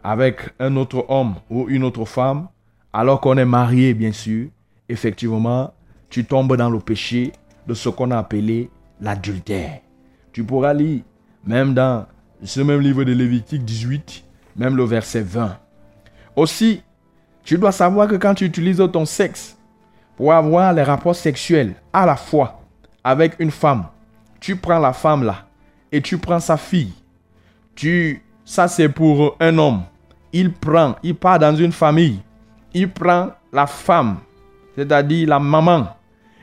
avec 0.01 0.53
un 0.59 0.77
autre 0.77 1.05
homme 1.09 1.35
ou 1.49 1.67
une 1.67 1.83
autre 1.83 2.05
femme, 2.05 2.47
alors 2.93 3.19
qu'on 3.19 3.37
est 3.37 3.43
marié, 3.43 3.93
bien 3.93 4.13
sûr, 4.13 4.47
effectivement, 4.87 5.73
tu 6.09 6.23
tombes 6.23 6.55
dans 6.55 6.69
le 6.69 6.79
péché 6.79 7.33
de 7.67 7.73
ce 7.73 7.89
qu'on 7.89 8.11
a 8.11 8.17
appelé 8.17 8.69
l'adultère. 9.01 9.81
Tu 10.31 10.45
pourras 10.45 10.73
lire, 10.73 11.01
même 11.45 11.73
dans 11.73 12.05
ce 12.43 12.61
même 12.61 12.81
livre 12.81 13.03
de 13.03 13.11
Lévitique 13.11 13.65
18, 13.65 14.23
même 14.55 14.75
le 14.75 14.83
verset 14.83 15.21
20. 15.21 15.57
Aussi, 16.35 16.81
tu 17.43 17.57
dois 17.57 17.71
savoir 17.71 18.07
que 18.07 18.15
quand 18.15 18.33
tu 18.35 18.45
utilises 18.45 18.81
ton 18.93 19.05
sexe 19.05 19.57
pour 20.15 20.33
avoir 20.33 20.73
les 20.73 20.83
rapports 20.83 21.15
sexuels 21.15 21.73
à 21.91 22.05
la 22.05 22.15
fois 22.15 22.61
avec 23.03 23.33
une 23.39 23.51
femme, 23.51 23.85
tu 24.39 24.55
prends 24.55 24.79
la 24.79 24.93
femme 24.93 25.23
là 25.23 25.47
et 25.91 26.01
tu 26.01 26.17
prends 26.17 26.39
sa 26.39 26.57
fille. 26.57 26.93
Tu, 27.75 28.21
ça 28.45 28.67
c'est 28.67 28.89
pour 28.89 29.35
un 29.39 29.57
homme. 29.57 29.83
Il 30.31 30.53
prend, 30.53 30.95
il 31.01 31.15
part 31.15 31.39
dans 31.39 31.55
une 31.55 31.71
famille. 31.71 32.19
Il 32.73 32.89
prend 32.89 33.29
la 33.51 33.65
femme, 33.65 34.17
c'est-à-dire 34.75 35.27
la 35.27 35.39
maman. 35.39 35.87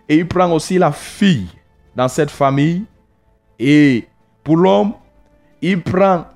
Et 0.09 0.17
il 0.17 0.27
prend 0.27 0.51
aussi 0.51 0.79
la 0.79 0.93
fille 0.93 1.47
dans 1.95 2.09
cette 2.09 2.31
famille. 2.31 2.85
Et 3.59 4.09
pour 4.43 4.57
l'homme, 4.57 4.95
il 5.63 5.83
prend, 5.83 6.27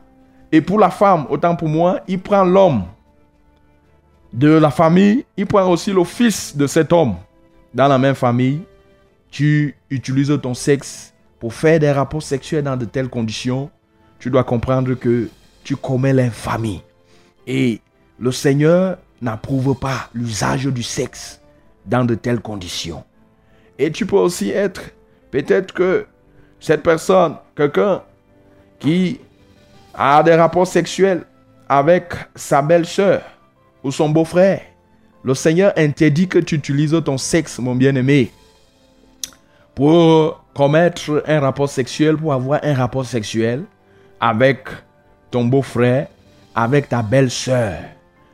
et 0.52 0.60
pour 0.60 0.78
la 0.78 0.90
femme, 0.90 1.26
autant 1.28 1.54
pour 1.56 1.68
moi, 1.68 2.00
il 2.08 2.20
prend 2.20 2.44
l'homme 2.44 2.84
de 4.32 4.48
la 4.48 4.70
famille, 4.70 5.24
il 5.36 5.46
prend 5.46 5.68
aussi 5.70 5.92
le 5.92 6.04
fils 6.04 6.56
de 6.56 6.66
cet 6.66 6.92
homme 6.92 7.16
dans 7.74 7.88
la 7.88 7.98
même 7.98 8.14
famille. 8.14 8.62
Tu 9.30 9.76
utilises 9.90 10.36
ton 10.42 10.54
sexe 10.54 11.12
pour 11.38 11.54
faire 11.54 11.78
des 11.78 11.90
rapports 11.90 12.22
sexuels 12.22 12.64
dans 12.64 12.76
de 12.76 12.84
telles 12.84 13.08
conditions. 13.08 13.70
Tu 14.18 14.30
dois 14.30 14.44
comprendre 14.44 14.94
que 14.94 15.28
tu 15.64 15.76
commets 15.76 16.12
l'infamie. 16.12 16.82
Et 17.46 17.80
le 18.18 18.32
Seigneur 18.32 18.98
n'approuve 19.20 19.74
pas 19.74 20.08
l'usage 20.14 20.64
du 20.66 20.82
sexe 20.82 21.40
dans 21.86 22.04
de 22.04 22.14
telles 22.14 22.40
conditions. 22.40 23.04
Et 23.78 23.90
tu 23.90 24.04
peux 24.04 24.16
aussi 24.16 24.50
être, 24.50 24.82
peut-être 25.30 25.72
que 25.72 26.06
cette 26.58 26.82
personne, 26.82 27.36
quelqu'un 27.56 28.02
qui 28.80 29.20
a 29.94 30.22
des 30.22 30.34
rapports 30.34 30.66
sexuels 30.66 31.24
avec 31.68 32.12
sa 32.34 32.62
belle-sœur 32.62 33.22
ou 33.84 33.92
son 33.92 34.08
beau-frère, 34.08 34.62
le 35.22 35.34
Seigneur 35.34 35.72
interdit 35.76 36.26
que 36.26 36.38
tu 36.38 36.56
utilises 36.56 36.96
ton 37.04 37.18
sexe, 37.18 37.58
mon 37.58 37.74
bien-aimé, 37.74 38.32
pour 39.74 40.42
commettre 40.54 41.22
un 41.26 41.40
rapport 41.40 41.68
sexuel, 41.68 42.16
pour 42.16 42.32
avoir 42.32 42.60
un 42.62 42.74
rapport 42.74 43.04
sexuel 43.04 43.64
avec 44.18 44.66
ton 45.30 45.44
beau-frère, 45.44 46.08
avec 46.54 46.88
ta 46.88 47.02
belle-sœur. 47.02 47.78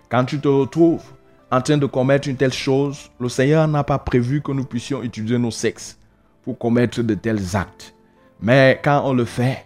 Quand 0.08 0.24
tu 0.24 0.40
te 0.40 0.48
retrouves 0.48 1.02
en 1.50 1.60
train 1.60 1.76
de 1.76 1.86
commettre 1.86 2.28
une 2.28 2.36
telle 2.36 2.52
chose, 2.52 3.10
le 3.20 3.28
Seigneur 3.28 3.68
n'a 3.68 3.84
pas 3.84 3.98
prévu 3.98 4.40
que 4.40 4.52
nous 4.52 4.64
puissions 4.64 5.02
utiliser 5.02 5.38
nos 5.38 5.50
sexes 5.50 5.98
pour 6.42 6.56
commettre 6.56 7.02
de 7.02 7.14
tels 7.14 7.54
actes. 7.54 7.94
Mais 8.40 8.80
quand 8.82 9.02
on 9.04 9.12
le 9.12 9.24
fait, 9.24 9.65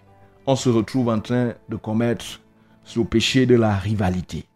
on 0.50 0.56
se 0.56 0.68
retrouve 0.68 1.08
en 1.08 1.20
train 1.20 1.54
de 1.68 1.76
commettre 1.76 2.40
ce 2.82 2.98
péché 3.00 3.46
de 3.46 3.54
la 3.54 3.76
rivalité. 3.76 4.46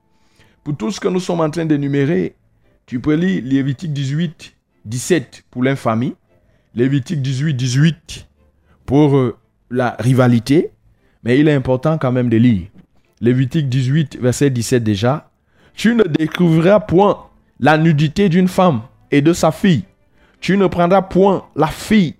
Pour 0.64 0.76
tout 0.76 0.90
ce 0.90 0.98
que 0.98 1.06
nous 1.06 1.20
sommes 1.20 1.40
en 1.40 1.50
train 1.50 1.64
d'énumérer, 1.64 2.34
tu 2.84 2.98
peux 2.98 3.14
lire 3.14 3.42
Lévitique 3.44 3.92
18, 3.92 4.56
17 4.86 5.44
pour 5.52 5.62
l'infamie, 5.62 6.16
Lévitique 6.74 7.22
18, 7.22 7.54
18 7.54 8.26
pour 8.84 9.16
euh, 9.16 9.36
la 9.70 9.94
rivalité, 10.00 10.72
mais 11.22 11.38
il 11.38 11.46
est 11.46 11.54
important 11.54 11.96
quand 11.96 12.10
même 12.10 12.28
de 12.28 12.38
lire. 12.38 12.66
Lévitique 13.20 13.68
18, 13.68 14.18
verset 14.20 14.50
17 14.50 14.82
déjà. 14.82 15.30
Tu 15.74 15.94
ne 15.94 16.02
découvriras 16.02 16.80
point 16.80 17.28
la 17.60 17.78
nudité 17.78 18.28
d'une 18.28 18.48
femme 18.48 18.82
et 19.12 19.22
de 19.22 19.32
sa 19.32 19.52
fille. 19.52 19.84
Tu 20.40 20.56
ne 20.56 20.66
prendras 20.66 21.02
point 21.02 21.44
la 21.54 21.68
fille 21.68 22.16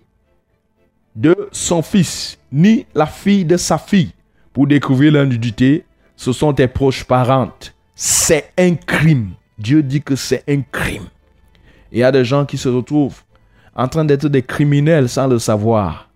de 1.15 1.49
son 1.51 1.81
fils, 1.81 2.37
ni 2.55 2.85
la 2.95 3.05
fille 3.05 3.43
de 3.43 3.57
sa 3.57 3.77
fille. 3.77 4.13
Pour 4.53 4.65
découvrir 4.65 5.11
la 5.11 5.25
nudité, 5.25 5.83
ce 6.15 6.31
sont 6.31 6.53
tes 6.53 6.69
proches 6.69 7.03
parentes. 7.03 7.75
C'est 7.93 8.53
un 8.57 8.75
crime. 8.75 9.31
Dieu 9.59 9.83
dit 9.83 10.01
que 10.01 10.15
c'est 10.15 10.43
un 10.47 10.61
crime. 10.61 11.03
Il 11.91 11.99
y 11.99 12.03
a 12.03 12.13
des 12.13 12.23
gens 12.23 12.45
qui 12.45 12.57
se 12.57 12.69
retrouvent 12.69 13.21
en 13.75 13.89
train 13.89 14.05
d'être 14.05 14.29
des 14.29 14.41
criminels 14.41 15.09
sans 15.09 15.27
le 15.27 15.37
savoir. 15.37 16.09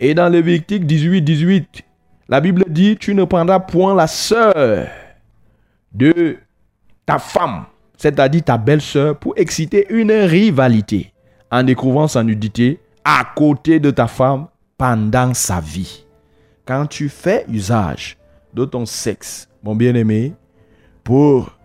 Et 0.00 0.14
dans 0.14 0.28
Lévitique 0.30 0.86
18, 0.86 1.20
18, 1.20 1.82
la 2.30 2.40
Bible 2.40 2.64
dit, 2.68 2.96
tu 2.96 3.14
ne 3.14 3.24
prendras 3.24 3.60
point 3.60 3.94
la 3.94 4.06
sœur 4.06 4.86
de 5.92 6.38
ta 7.04 7.18
femme, 7.18 7.66
c'est-à-dire 7.98 8.42
ta 8.42 8.56
belle-sœur, 8.56 9.18
pour 9.18 9.34
exciter 9.36 9.86
une 9.90 10.12
rivalité 10.12 11.12
en 11.50 11.62
découvrant 11.62 12.08
sa 12.08 12.22
nudité 12.22 12.80
à 13.04 13.22
côté 13.36 13.78
de 13.80 13.90
ta 13.90 14.06
femme 14.06 14.46
pendant 14.84 15.32
sa 15.32 15.60
vie. 15.60 16.04
Quand 16.66 16.84
tu 16.84 17.08
fais 17.08 17.46
usage 17.48 18.18
de 18.52 18.66
ton 18.66 18.84
sexe, 18.84 19.48
mon 19.62 19.74
bien-aimé, 19.74 20.34
pour 21.02 21.56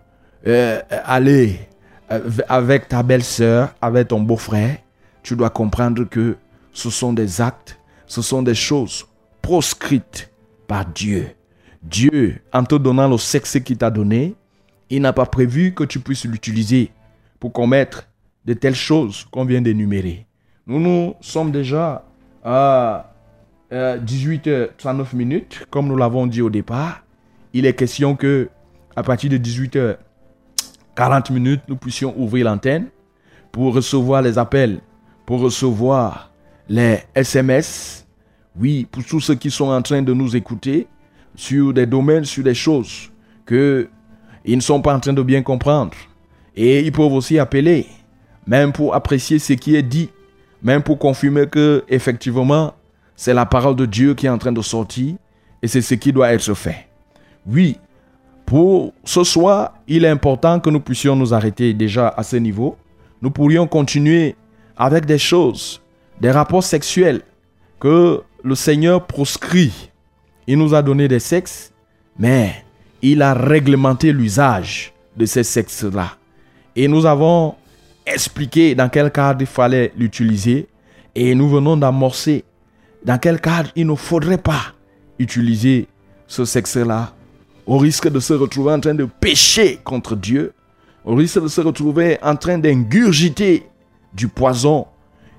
euh, 0.46 0.80
aller 1.04 1.68
euh, 2.10 2.30
avec 2.48 2.88
ta 2.88 3.02
belle-sœur, 3.02 3.74
avec 3.82 4.08
ton 4.08 4.20
beau-frère, 4.20 4.78
tu 5.22 5.36
dois 5.36 5.50
comprendre 5.50 6.04
que 6.04 6.38
ce 6.72 6.88
sont 6.88 7.12
des 7.12 7.42
actes, 7.42 7.78
ce 8.06 8.22
sont 8.22 8.40
des 8.40 8.54
choses 8.54 9.06
proscrites 9.42 10.30
par 10.66 10.86
Dieu. 10.86 11.28
Dieu, 11.82 12.40
en 12.54 12.64
te 12.64 12.76
donnant 12.76 13.06
le 13.06 13.18
sexe 13.18 13.60
qu'il 13.60 13.76
t'a 13.76 13.90
donné, 13.90 14.34
il 14.88 15.02
n'a 15.02 15.12
pas 15.12 15.26
prévu 15.26 15.74
que 15.74 15.84
tu 15.84 16.00
puisses 16.00 16.24
l'utiliser 16.24 16.90
pour 17.38 17.52
commettre 17.52 18.08
de 18.46 18.54
telles 18.54 18.74
choses 18.74 19.26
qu'on 19.30 19.44
vient 19.44 19.60
d'énumérer. 19.60 20.26
Nous, 20.66 20.80
nous 20.80 21.14
sommes 21.20 21.52
déjà 21.52 22.06
à 22.42 23.09
18h39 23.72 25.14
minutes, 25.14 25.66
comme 25.70 25.86
nous 25.86 25.96
l'avons 25.96 26.26
dit 26.26 26.42
au 26.42 26.50
départ. 26.50 27.04
Il 27.52 27.66
est 27.66 27.74
question 27.74 28.16
que 28.16 28.48
à 28.96 29.02
partir 29.02 29.30
de 29.30 29.38
18h40 29.38 31.32
minutes, 31.32 31.62
nous 31.68 31.76
puissions 31.76 32.14
ouvrir 32.18 32.46
l'antenne 32.46 32.86
pour 33.52 33.74
recevoir 33.74 34.22
les 34.22 34.38
appels, 34.38 34.80
pour 35.26 35.40
recevoir 35.40 36.32
les 36.68 36.98
SMS. 37.14 38.06
Oui, 38.58 38.86
pour 38.90 39.04
tous 39.04 39.20
ceux 39.20 39.36
qui 39.36 39.50
sont 39.50 39.68
en 39.68 39.82
train 39.82 40.02
de 40.02 40.12
nous 40.12 40.34
écouter 40.34 40.88
sur 41.36 41.72
des 41.72 41.86
domaines, 41.86 42.24
sur 42.24 42.42
des 42.42 42.54
choses 42.54 43.10
que 43.46 43.88
ils 44.44 44.56
ne 44.56 44.62
sont 44.62 44.82
pas 44.82 44.94
en 44.94 45.00
train 45.00 45.12
de 45.12 45.22
bien 45.22 45.42
comprendre. 45.42 45.92
Et 46.56 46.80
ils 46.80 46.92
peuvent 46.92 47.12
aussi 47.12 47.38
appeler, 47.38 47.86
même 48.46 48.72
pour 48.72 48.94
apprécier 48.94 49.38
ce 49.38 49.52
qui 49.52 49.76
est 49.76 49.82
dit 49.82 50.10
même 50.62 50.82
pour 50.82 50.98
confirmer 50.98 51.46
que 51.46 51.84
effectivement 51.88 52.74
c'est 53.20 53.34
la 53.34 53.44
parole 53.44 53.76
de 53.76 53.84
Dieu 53.84 54.14
qui 54.14 54.24
est 54.24 54.30
en 54.30 54.38
train 54.38 54.50
de 54.50 54.62
sortir 54.62 55.14
et 55.60 55.68
c'est 55.68 55.82
ce 55.82 55.92
qui 55.92 56.10
doit 56.10 56.32
être 56.32 56.54
fait. 56.54 56.88
Oui, 57.46 57.76
pour 58.46 58.94
ce 59.04 59.24
soir, 59.24 59.74
il 59.86 60.06
est 60.06 60.08
important 60.08 60.58
que 60.58 60.70
nous 60.70 60.80
puissions 60.80 61.14
nous 61.14 61.34
arrêter 61.34 61.74
déjà 61.74 62.08
à 62.16 62.22
ce 62.22 62.36
niveau. 62.36 62.78
Nous 63.20 63.30
pourrions 63.30 63.66
continuer 63.66 64.36
avec 64.74 65.04
des 65.04 65.18
choses, 65.18 65.82
des 66.18 66.30
rapports 66.30 66.64
sexuels 66.64 67.20
que 67.78 68.22
le 68.42 68.54
Seigneur 68.54 69.06
proscrit. 69.06 69.90
Il 70.46 70.56
nous 70.56 70.72
a 70.74 70.80
donné 70.80 71.06
des 71.06 71.20
sexes, 71.20 71.74
mais 72.18 72.64
il 73.02 73.20
a 73.20 73.34
réglementé 73.34 74.14
l'usage 74.14 74.94
de 75.14 75.26
ces 75.26 75.42
sexes-là. 75.42 76.16
Et 76.74 76.88
nous 76.88 77.04
avons 77.04 77.54
expliquer 78.06 78.74
dans 78.74 78.88
quel 78.88 79.12
cadre 79.12 79.42
il 79.42 79.46
fallait 79.46 79.92
l'utiliser 79.94 80.68
et 81.14 81.34
nous 81.34 81.50
venons 81.50 81.76
d'amorcer 81.76 82.44
dans 83.04 83.18
quel 83.18 83.40
cadre 83.40 83.70
il 83.76 83.86
ne 83.86 83.94
faudrait 83.94 84.38
pas 84.38 84.74
utiliser 85.18 85.88
ce 86.26 86.44
sexe-là 86.44 87.12
au 87.66 87.78
risque 87.78 88.08
de 88.08 88.20
se 88.20 88.32
retrouver 88.32 88.72
en 88.72 88.80
train 88.80 88.94
de 88.94 89.04
pécher 89.04 89.78
contre 89.84 90.16
Dieu, 90.16 90.52
au 91.04 91.14
risque 91.14 91.42
de 91.42 91.48
se 91.48 91.60
retrouver 91.60 92.18
en 92.22 92.36
train 92.36 92.58
d'ingurgiter 92.58 93.66
du 94.12 94.28
poison 94.28 94.86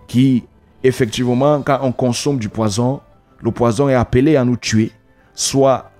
qui, 0.07 0.43
effectivement, 0.83 1.61
quand 1.61 1.79
on 1.81 1.91
consomme 1.91 2.37
du 2.37 2.49
poison, 2.49 3.01
le 3.41 3.51
poison 3.51 3.89
est 3.89 3.95
appelé 3.95 4.35
à 4.35 4.45
nous 4.45 4.57
tuer, 4.57 4.91
soit 5.33 5.91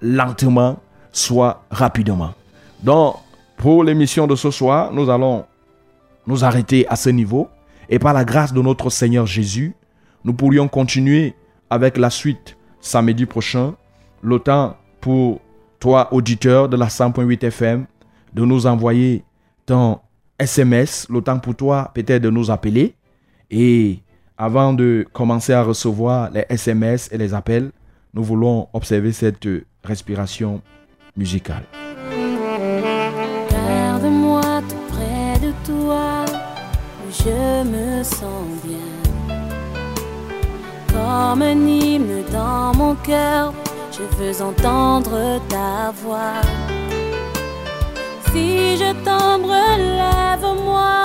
lentement, 0.00 0.78
soit 1.12 1.64
rapidement. 1.70 2.34
Donc, 2.82 3.16
pour 3.56 3.84
l'émission 3.84 4.26
de 4.26 4.36
ce 4.36 4.50
soir, 4.50 4.92
nous 4.92 5.10
allons 5.10 5.44
nous 6.26 6.44
arrêter 6.44 6.86
à 6.88 6.96
ce 6.96 7.10
niveau. 7.10 7.48
Et 7.88 7.98
par 7.98 8.14
la 8.14 8.24
grâce 8.24 8.52
de 8.52 8.62
notre 8.62 8.88
Seigneur 8.88 9.26
Jésus, 9.26 9.74
nous 10.24 10.32
pourrions 10.32 10.68
continuer 10.68 11.34
avec 11.70 11.96
la 11.96 12.10
suite 12.10 12.56
samedi 12.80 13.26
prochain. 13.26 13.74
Le 14.22 14.38
temps 14.38 14.76
pour 15.00 15.40
toi, 15.78 16.12
auditeur 16.12 16.68
de 16.68 16.76
la 16.76 16.86
100.8 16.86 17.44
FM, 17.44 17.86
de 18.34 18.44
nous 18.44 18.66
envoyer 18.66 19.24
ton 19.66 20.00
SMS. 20.38 21.06
Le 21.08 21.22
temps 21.22 21.38
pour 21.38 21.54
toi, 21.54 21.90
peut-être, 21.94 22.22
de 22.22 22.30
nous 22.30 22.50
appeler. 22.50 22.94
Et 23.50 24.00
avant 24.36 24.72
de 24.72 25.06
commencer 25.12 25.52
à 25.52 25.62
recevoir 25.62 26.30
les 26.30 26.44
SMS 26.48 27.08
et 27.12 27.18
les 27.18 27.34
appels, 27.34 27.70
nous 28.14 28.22
voulons 28.22 28.68
observer 28.72 29.12
cette 29.12 29.48
respiration 29.84 30.60
musicale. 31.16 31.64
Garde-moi 33.50 34.62
tout 34.68 34.76
près 34.88 35.20
je 37.12 37.64
me 37.64 38.02
sens 38.04 38.62
bien. 38.64 38.99
Comme 41.10 41.42
un 41.42 41.66
hymne 41.66 42.22
dans 42.32 42.72
mon 42.80 42.94
cœur, 42.94 43.52
je 43.90 44.02
veux 44.16 44.42
entendre 44.42 45.40
ta 45.48 45.90
voix. 46.02 46.40
Si 48.30 48.76
je 48.76 48.92
tombe, 49.06 49.44
relève-moi 49.44 51.02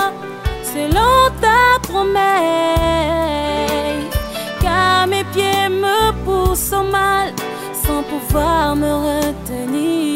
selon 0.74 1.16
ta 1.42 1.80
promesse. 1.88 2.22
Car 4.62 5.08
mes 5.08 5.24
pieds 5.34 5.70
me 5.70 6.12
poussent 6.24 6.74
au 6.74 6.84
mal 6.84 7.34
sans 7.74 8.04
pouvoir 8.04 8.76
me 8.76 8.92
retenir. 9.08 10.15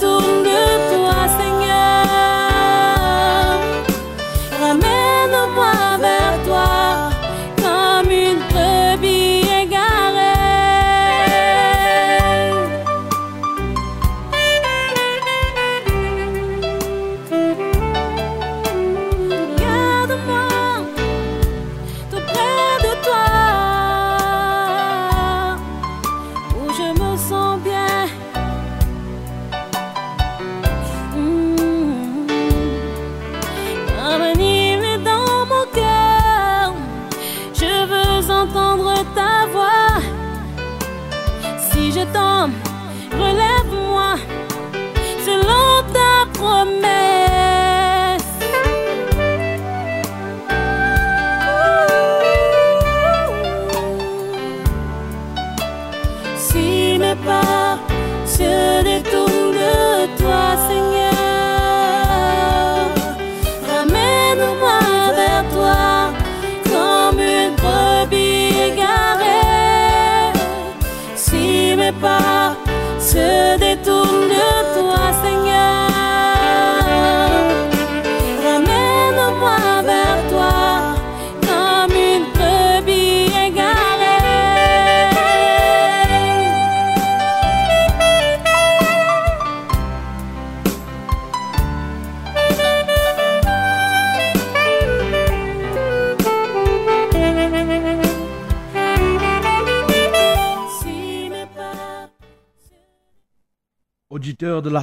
De 0.00 0.96
la 0.98 1.51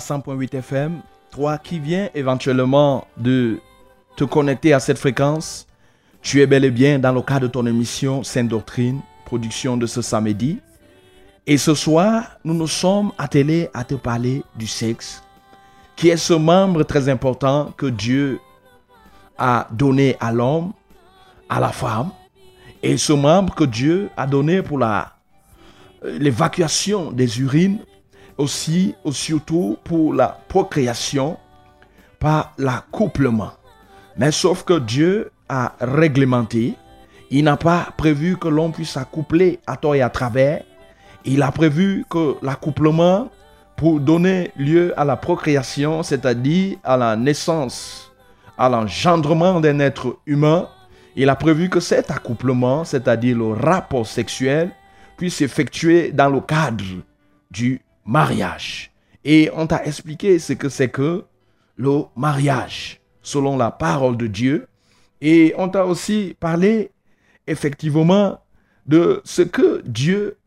100.8 0.09 0.55
FM, 0.55 1.01
toi 1.29 1.59
qui 1.59 1.77
viens 1.77 2.09
éventuellement 2.15 3.05
de 3.17 3.59
te 4.15 4.23
connecter 4.23 4.73
à 4.73 4.79
cette 4.79 4.97
fréquence, 4.97 5.67
tu 6.23 6.41
es 6.41 6.47
bel 6.47 6.65
et 6.65 6.71
bien 6.71 6.97
dans 6.97 7.11
le 7.11 7.21
cadre 7.21 7.41
de 7.41 7.47
ton 7.47 7.67
émission 7.67 8.23
Sainte 8.23 8.47
Doctrine, 8.47 9.01
production 9.25 9.77
de 9.77 9.85
ce 9.85 10.01
samedi. 10.01 10.57
Et 11.45 11.59
ce 11.59 11.75
soir, 11.75 12.39
nous 12.43 12.55
nous 12.55 12.67
sommes 12.67 13.11
attelés 13.19 13.69
à 13.71 13.83
te 13.83 13.93
parler 13.93 14.41
du 14.55 14.65
sexe, 14.65 15.21
qui 15.95 16.09
est 16.09 16.17
ce 16.17 16.33
membre 16.33 16.81
très 16.81 17.07
important 17.07 17.71
que 17.77 17.85
Dieu 17.85 18.39
a 19.37 19.67
donné 19.69 20.17
à 20.19 20.31
l'homme, 20.31 20.73
à 21.49 21.59
la 21.59 21.69
femme, 21.69 22.09
et 22.81 22.97
ce 22.97 23.13
membre 23.13 23.53
que 23.53 23.63
Dieu 23.63 24.09
a 24.17 24.25
donné 24.25 24.63
pour 24.63 24.79
la 24.79 25.13
l'évacuation 26.01 27.11
des 27.11 27.41
urines 27.41 27.79
aussi, 28.39 28.95
ou 29.03 29.11
surtout 29.11 29.77
pour 29.83 30.13
la 30.13 30.39
procréation 30.47 31.37
par 32.19 32.53
l'accouplement. 32.57 33.51
Mais 34.17 34.31
sauf 34.31 34.63
que 34.63 34.79
Dieu 34.79 35.31
a 35.47 35.73
réglementé, 35.79 36.75
il 37.29 37.43
n'a 37.43 37.57
pas 37.57 37.89
prévu 37.95 38.37
que 38.37 38.47
l'on 38.47 38.71
puisse 38.71 38.97
accoupler 38.97 39.59
à 39.67 39.77
tort 39.77 39.95
et 39.95 40.01
à 40.01 40.09
travers. 40.09 40.63
Il 41.25 41.43
a 41.43 41.51
prévu 41.51 42.05
que 42.09 42.35
l'accouplement, 42.41 43.29
pour 43.75 43.99
donner 43.99 44.51
lieu 44.55 44.93
à 44.99 45.05
la 45.05 45.15
procréation, 45.15 46.01
c'est-à-dire 46.01 46.77
à 46.83 46.97
la 46.97 47.15
naissance, 47.15 48.11
à 48.57 48.67
l'engendrement 48.67 49.59
d'un 49.59 49.79
être 49.79 50.17
humain, 50.25 50.67
il 51.15 51.29
a 51.29 51.35
prévu 51.35 51.69
que 51.69 51.79
cet 51.79 52.11
accouplement, 52.11 52.83
c'est-à-dire 52.83 53.37
le 53.37 53.53
rapport 53.53 54.07
sexuel, 54.07 54.71
puisse 55.17 55.35
s'effectuer 55.35 56.11
dans 56.11 56.29
le 56.29 56.39
cadre 56.41 56.83
du 57.51 57.81
mariage. 58.09 58.91
Et 59.23 59.49
on 59.53 59.67
t'a 59.67 59.85
expliqué 59.85 60.39
ce 60.39 60.53
que 60.53 60.67
c'est 60.67 60.89
que 60.89 61.25
le 61.75 62.01
mariage, 62.15 63.01
selon 63.21 63.55
la 63.55 63.71
parole 63.71 64.17
de 64.17 64.27
Dieu. 64.27 64.67
Et 65.21 65.53
on 65.57 65.69
t'a 65.69 65.85
aussi 65.85 66.35
parlé 66.39 66.91
effectivement 67.47 68.41
de 68.85 69.21
ce 69.23 69.41
que 69.41 69.81
Dieu 69.85 70.37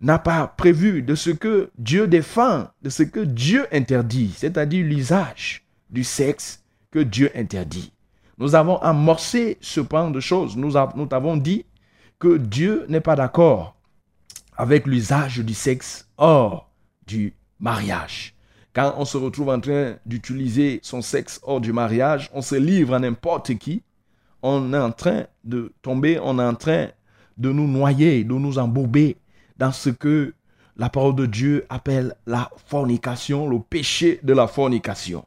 n'a 0.00 0.18
pas 0.18 0.46
prévu, 0.46 1.02
de 1.02 1.14
ce 1.14 1.30
que 1.30 1.70
Dieu 1.78 2.06
défend, 2.06 2.68
de 2.82 2.90
ce 2.90 3.02
que 3.02 3.20
Dieu 3.20 3.66
interdit, 3.72 4.32
c'est-à-dire 4.36 4.84
l'usage 4.84 5.66
du 5.90 6.04
sexe 6.04 6.62
que 6.90 7.00
Dieu 7.00 7.30
interdit. 7.34 7.92
Nous 8.36 8.54
avons 8.54 8.76
amorcé 8.76 9.56
ce 9.60 9.80
pan 9.80 10.10
de 10.10 10.20
choses. 10.20 10.56
Nous, 10.56 10.74
nous 10.94 11.08
avons 11.10 11.36
dit 11.36 11.64
que 12.18 12.36
Dieu 12.36 12.84
n'est 12.88 13.00
pas 13.00 13.16
d'accord 13.16 13.76
avec 14.56 14.86
l'usage 14.86 15.38
du 15.38 15.54
sexe 15.54 16.08
hors 16.18 16.67
du 17.08 17.34
mariage. 17.58 18.34
Quand 18.74 18.94
on 18.98 19.04
se 19.04 19.16
retrouve 19.16 19.48
en 19.48 19.58
train 19.58 19.96
d'utiliser 20.06 20.78
son 20.82 21.02
sexe 21.02 21.40
hors 21.42 21.60
du 21.60 21.72
mariage, 21.72 22.30
on 22.32 22.42
se 22.42 22.54
livre 22.54 22.94
à 22.94 23.00
n'importe 23.00 23.56
qui. 23.58 23.82
On 24.42 24.72
est 24.72 24.78
en 24.78 24.92
train 24.92 25.24
de 25.42 25.72
tomber, 25.82 26.20
on 26.22 26.38
est 26.38 26.44
en 26.44 26.54
train 26.54 26.88
de 27.38 27.50
nous 27.50 27.66
noyer, 27.66 28.22
de 28.22 28.34
nous 28.34 28.58
embourber 28.58 29.16
dans 29.56 29.72
ce 29.72 29.90
que 29.90 30.34
la 30.76 30.88
parole 30.88 31.16
de 31.16 31.26
Dieu 31.26 31.64
appelle 31.70 32.14
la 32.26 32.50
fornication, 32.66 33.48
le 33.48 33.58
péché 33.58 34.20
de 34.22 34.32
la 34.32 34.46
fornication. 34.46 35.24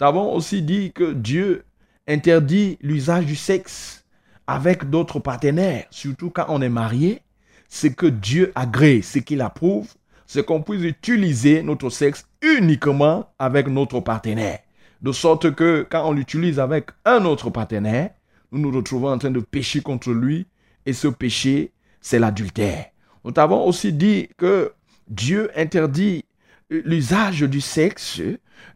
Nous 0.00 0.06
avons 0.06 0.32
aussi 0.32 0.62
dit 0.62 0.92
que 0.92 1.12
Dieu 1.12 1.64
interdit 2.08 2.78
l'usage 2.80 3.26
du 3.26 3.36
sexe 3.36 4.04
avec 4.46 4.88
d'autres 4.88 5.20
partenaires, 5.20 5.84
surtout 5.90 6.30
quand 6.30 6.46
on 6.48 6.62
est 6.62 6.70
marié. 6.70 7.20
Ce 7.68 7.86
que 7.88 8.06
Dieu 8.06 8.52
agrée, 8.54 9.02
ce 9.02 9.18
qu'il 9.18 9.40
approuve, 9.40 9.92
c'est 10.26 10.44
qu'on 10.44 10.62
puisse 10.62 10.82
utiliser 10.82 11.62
notre 11.62 11.90
sexe 11.90 12.26
uniquement 12.42 13.28
avec 13.38 13.68
notre 13.68 14.00
partenaire. 14.00 14.60
De 15.02 15.12
sorte 15.12 15.54
que 15.54 15.86
quand 15.88 16.08
on 16.08 16.12
l'utilise 16.12 16.58
avec 16.58 16.90
un 17.04 17.24
autre 17.24 17.50
partenaire, 17.50 18.10
nous 18.52 18.60
nous 18.60 18.70
retrouvons 18.70 19.10
en 19.10 19.18
train 19.18 19.30
de 19.30 19.40
pécher 19.40 19.80
contre 19.80 20.10
lui. 20.10 20.46
Et 20.86 20.92
ce 20.92 21.08
péché, 21.08 21.72
c'est 22.00 22.18
l'adultère. 22.18 22.86
Nous 23.24 23.32
avons 23.36 23.66
aussi 23.66 23.92
dit 23.92 24.28
que 24.36 24.72
Dieu 25.08 25.50
interdit 25.56 26.24
l'usage 26.70 27.40
du 27.42 27.60
sexe 27.60 28.20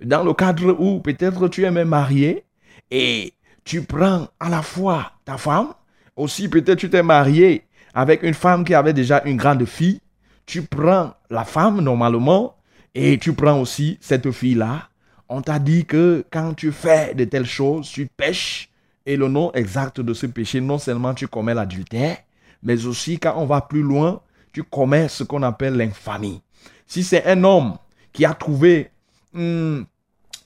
dans 0.03 0.23
le 0.23 0.33
cadre 0.35 0.77
où 0.79 1.01
peut-être 1.01 1.49
tu 1.49 1.65
es 1.65 1.71
même 1.71 1.89
marié 1.89 2.45
et 2.91 3.35
tu 3.65 3.83
prends 3.83 4.29
à 4.41 4.49
la 4.49 4.63
fois 4.63 5.13
ta 5.25 5.37
femme, 5.37 5.75
aussi 6.17 6.49
peut-être 6.49 6.79
tu 6.79 6.91
t'es 6.91 7.03
marié 7.03 7.65
avec 7.95 8.23
une 8.23 8.35
femme 8.35 8.65
qui 8.65 8.75
avait 8.75 8.93
déjà 8.93 9.23
une 9.25 9.37
grande 9.37 9.65
fille, 9.65 10.01
tu 10.49 10.63
prends 10.63 11.13
la 11.29 11.45
femme 11.45 11.83
normalement 11.83 12.57
et 12.95 13.19
tu 13.19 13.35
prends 13.35 13.61
aussi 13.61 13.99
cette 14.01 14.31
fille-là. 14.31 14.89
On 15.29 15.43
t'a 15.43 15.59
dit 15.59 15.85
que 15.85 16.25
quand 16.31 16.55
tu 16.55 16.73
fais 16.73 17.15
de 17.15 17.25
telles 17.25 17.45
choses, 17.45 17.91
tu 17.91 18.07
pêches 18.07 18.71
et 19.05 19.17
le 19.17 19.29
nom 19.29 19.53
exact 19.53 20.01
de 20.01 20.15
ce 20.15 20.25
péché, 20.25 20.63
non 20.63 20.79
seulement 20.79 21.13
tu 21.13 21.29
commets 21.29 21.53
l'adultère, 21.53 22.17
mais 22.63 22.87
aussi 22.87 23.19
quand 23.19 23.35
on 23.37 23.45
va 23.45 23.61
plus 23.61 23.83
loin, 23.83 24.23
tu 24.51 24.63
commets 24.63 25.09
ce 25.09 25.23
qu'on 25.23 25.43
appelle 25.43 25.77
l'infamie. 25.77 26.41
Si 26.87 27.05
c'est 27.05 27.27
un 27.27 27.45
homme 27.45 27.77
qui 28.15 28.25
a 28.25 28.33
trouvé, 28.33 28.91
hmm, 29.35 29.83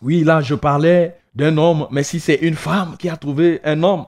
oui, 0.03 0.25
là 0.25 0.41
je 0.41 0.57
parlais 0.57 1.17
d'un 1.33 1.57
homme, 1.57 1.87
mais 1.93 2.03
si 2.03 2.19
c'est 2.19 2.41
une 2.43 2.57
femme 2.57 2.97
qui 2.99 3.09
a 3.09 3.17
trouvé 3.17 3.61
un 3.63 3.81
homme 3.85 4.07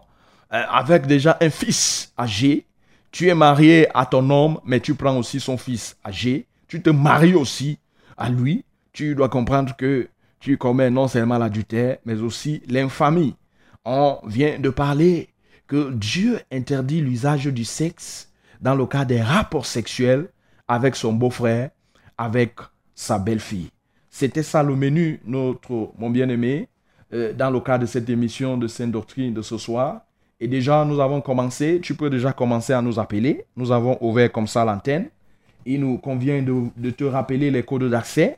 euh, 0.53 0.65
avec 0.73 1.07
déjà 1.07 1.39
un 1.41 1.51
fils 1.51 2.13
âgé, 2.19 2.67
tu 3.15 3.29
es 3.29 3.35
marié 3.35 3.87
à 3.95 4.07
ton 4.07 4.29
homme, 4.29 4.59
mais 4.65 4.81
tu 4.81 4.97
prends 4.97 5.17
aussi 5.17 5.39
son 5.39 5.57
fils 5.57 5.97
âgé, 6.05 6.49
tu 6.67 6.83
te 6.83 6.91
maries 6.91 7.37
aussi 7.37 7.79
à 8.17 8.29
lui, 8.29 8.65
tu 8.93 9.15
dois 9.15 9.29
comprendre 9.29 9.77
que 9.77 10.09
tu 10.41 10.59
commets 10.59 10.91
non 10.91 11.07
seulement 11.07 11.39
l'adultère, 11.39 11.99
mais 12.05 12.21
aussi 12.21 12.61
l'infamie. 12.67 13.37
On 13.85 14.19
vient 14.27 14.59
de 14.59 14.69
parler 14.69 15.29
que 15.69 15.93
Dieu 15.93 16.41
interdit 16.51 17.03
l'usage 17.03 17.45
du 17.45 17.65
sexe 17.65 18.33
dans 18.61 18.75
le 18.75 18.85
cas 18.85 19.05
des 19.05 19.23
rapports 19.23 19.67
sexuels 19.67 20.29
avec 20.67 20.97
son 20.97 21.13
beau-frère, 21.13 21.71
avec 22.19 22.57
sa 22.97 23.21
belle-fille. 23.21 23.71
C'était 24.11 24.43
ça 24.43 24.65
le 24.65 24.75
menu, 24.75 25.21
notre, 25.25 25.93
mon 25.99 26.11
bien-aimé, 26.11 26.69
euh, 27.13 27.33
dans 27.33 27.51
le 27.51 27.61
cadre 27.61 27.83
de 27.83 27.87
cette 27.87 28.11
émission 28.11 28.57
de 28.57 28.67
Sainte 28.67 28.91
Doctrine 28.91 29.33
de 29.33 29.43
ce 29.43 29.57
soir. 29.57 30.04
Et 30.45 30.47
déjà, 30.47 30.85
nous 30.85 31.01
avons 31.01 31.23
commencé. 31.23 31.81
Tu 31.81 31.95
peux 31.95 32.11
déjà 32.11 32.35
commencer 32.35 32.75
à 32.75 32.83
nous 32.83 33.01
appeler. 33.01 33.47
Nous 33.57 33.73
avons 33.73 33.97
ouvert 34.03 34.31
comme 34.31 34.47
ça 34.47 34.63
l'antenne. 34.63 35.09
Il 35.65 35.81
nous 35.81 35.97
convient 35.97 36.43
de, 36.43 36.91
te 36.91 37.05
rappeler 37.05 37.51
les 37.51 37.63
codes 37.63 37.89
d'accès. 37.89 38.37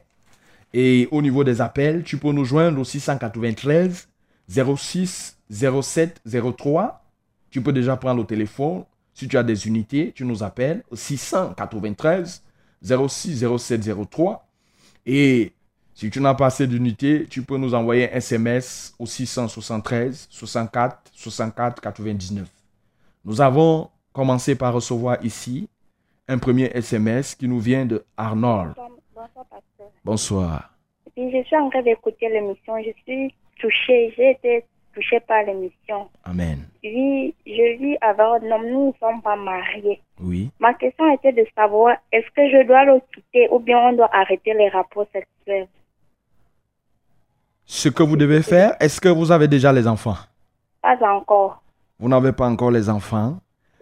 Et 0.72 1.08
au 1.10 1.20
niveau 1.20 1.42
des 1.42 1.60
appels, 1.60 2.04
tu 2.04 2.16
peux 2.18 2.30
nous 2.30 2.44
joindre 2.44 2.80
au 2.80 2.84
693 2.84 4.08
06 4.48 5.36
07 5.50 6.22
03. 6.56 7.04
Tu 7.50 7.60
peux 7.60 7.72
déjà 7.72 7.96
prendre 7.96 8.20
le 8.20 8.26
téléphone. 8.28 8.84
Si 9.12 9.26
tu 9.26 9.36
as 9.36 9.42
des 9.42 9.66
unités, 9.66 10.12
tu 10.14 10.24
nous 10.24 10.44
appelles 10.44 10.84
au 10.92 10.94
693 10.94 12.44
06 12.84 13.44
07 13.58 13.90
03. 14.08 14.48
Et 15.06 15.54
si 15.96 16.10
tu 16.10 16.20
n'as 16.20 16.34
pas 16.34 16.46
assez 16.46 16.66
d'unités, 16.66 17.24
tu 17.24 17.42
peux 17.42 17.56
nous 17.56 17.72
envoyer 17.72 18.12
un 18.12 18.16
SMS 18.16 18.94
au 18.98 19.06
673 19.06 20.26
64 20.28 21.10
64 21.14 21.80
99. 21.80 22.46
Nous 23.24 23.40
avons 23.40 23.88
commencé 24.12 24.56
par 24.56 24.74
recevoir 24.74 25.16
ici 25.24 25.70
un 26.28 26.36
premier 26.36 26.66
SMS 26.74 27.34
qui 27.34 27.48
nous 27.48 27.60
vient 27.60 27.86
de 27.86 28.04
Arnold. 28.14 28.74
Bonsoir, 29.14 29.46
pasteur. 29.46 29.90
Bonsoir. 30.04 30.70
je 31.16 31.42
suis 31.42 31.56
en 31.56 31.70
train 31.70 31.80
d'écouter 31.80 32.28
l'émission. 32.28 32.74
Je 32.76 32.90
suis 33.06 33.34
touchée. 33.58 34.12
J'ai 34.18 34.32
été 34.32 34.64
touchée 34.92 35.20
par 35.20 35.44
l'émission. 35.44 36.10
Amen. 36.24 36.58
Oui, 36.84 37.34
je 37.46 37.78
vis 37.78 37.96
avec 38.02 38.20
un 38.20 38.50
homme. 38.50 38.68
Nous 38.70 38.86
ne 38.88 38.92
sommes 39.00 39.22
pas 39.22 39.36
mariés. 39.36 40.02
Oui. 40.20 40.50
Ma 40.60 40.74
question 40.74 41.10
était 41.14 41.32
de 41.32 41.46
savoir 41.54 41.96
est-ce 42.12 42.28
que 42.36 42.50
je 42.50 42.66
dois 42.66 42.84
le 42.84 43.00
quitter 43.14 43.48
ou 43.50 43.60
bien 43.60 43.78
on 43.78 43.92
doit 43.94 44.10
arrêter 44.14 44.52
les 44.52 44.68
rapports 44.68 45.06
sexuels? 45.10 45.68
Ce 47.66 47.88
que 47.88 48.02
vous 48.02 48.16
devez 48.16 48.42
faire, 48.42 48.76
est-ce 48.80 49.00
que 49.00 49.08
vous 49.08 49.32
avez 49.32 49.48
déjà 49.48 49.72
les 49.72 49.86
enfants? 49.86 50.16
Pas 50.80 50.96
encore. 51.02 51.62
Vous 51.98 52.08
n'avez 52.08 52.32
pas 52.32 52.48
encore 52.48 52.70
les 52.70 52.88
enfants. 52.88 53.40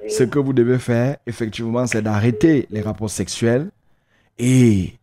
Ce 0.09 0.24
que 0.24 0.39
vous 0.39 0.53
devez 0.53 0.78
faire, 0.78 1.16
effectivement, 1.26 1.87
c'est 1.87 2.03
d'arrêter 2.03 2.66
les 2.70 2.80
rapports 2.80 3.11
sexuels 3.11 3.70
et, 4.39 4.95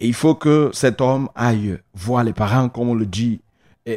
il 0.00 0.14
faut 0.14 0.36
que 0.36 0.70
cet 0.72 1.00
homme 1.00 1.28
aille 1.34 1.78
voir 1.92 2.22
les 2.22 2.32
parents, 2.32 2.68
comme 2.68 2.90
on 2.90 2.94
le 2.94 3.06
dit 3.06 3.40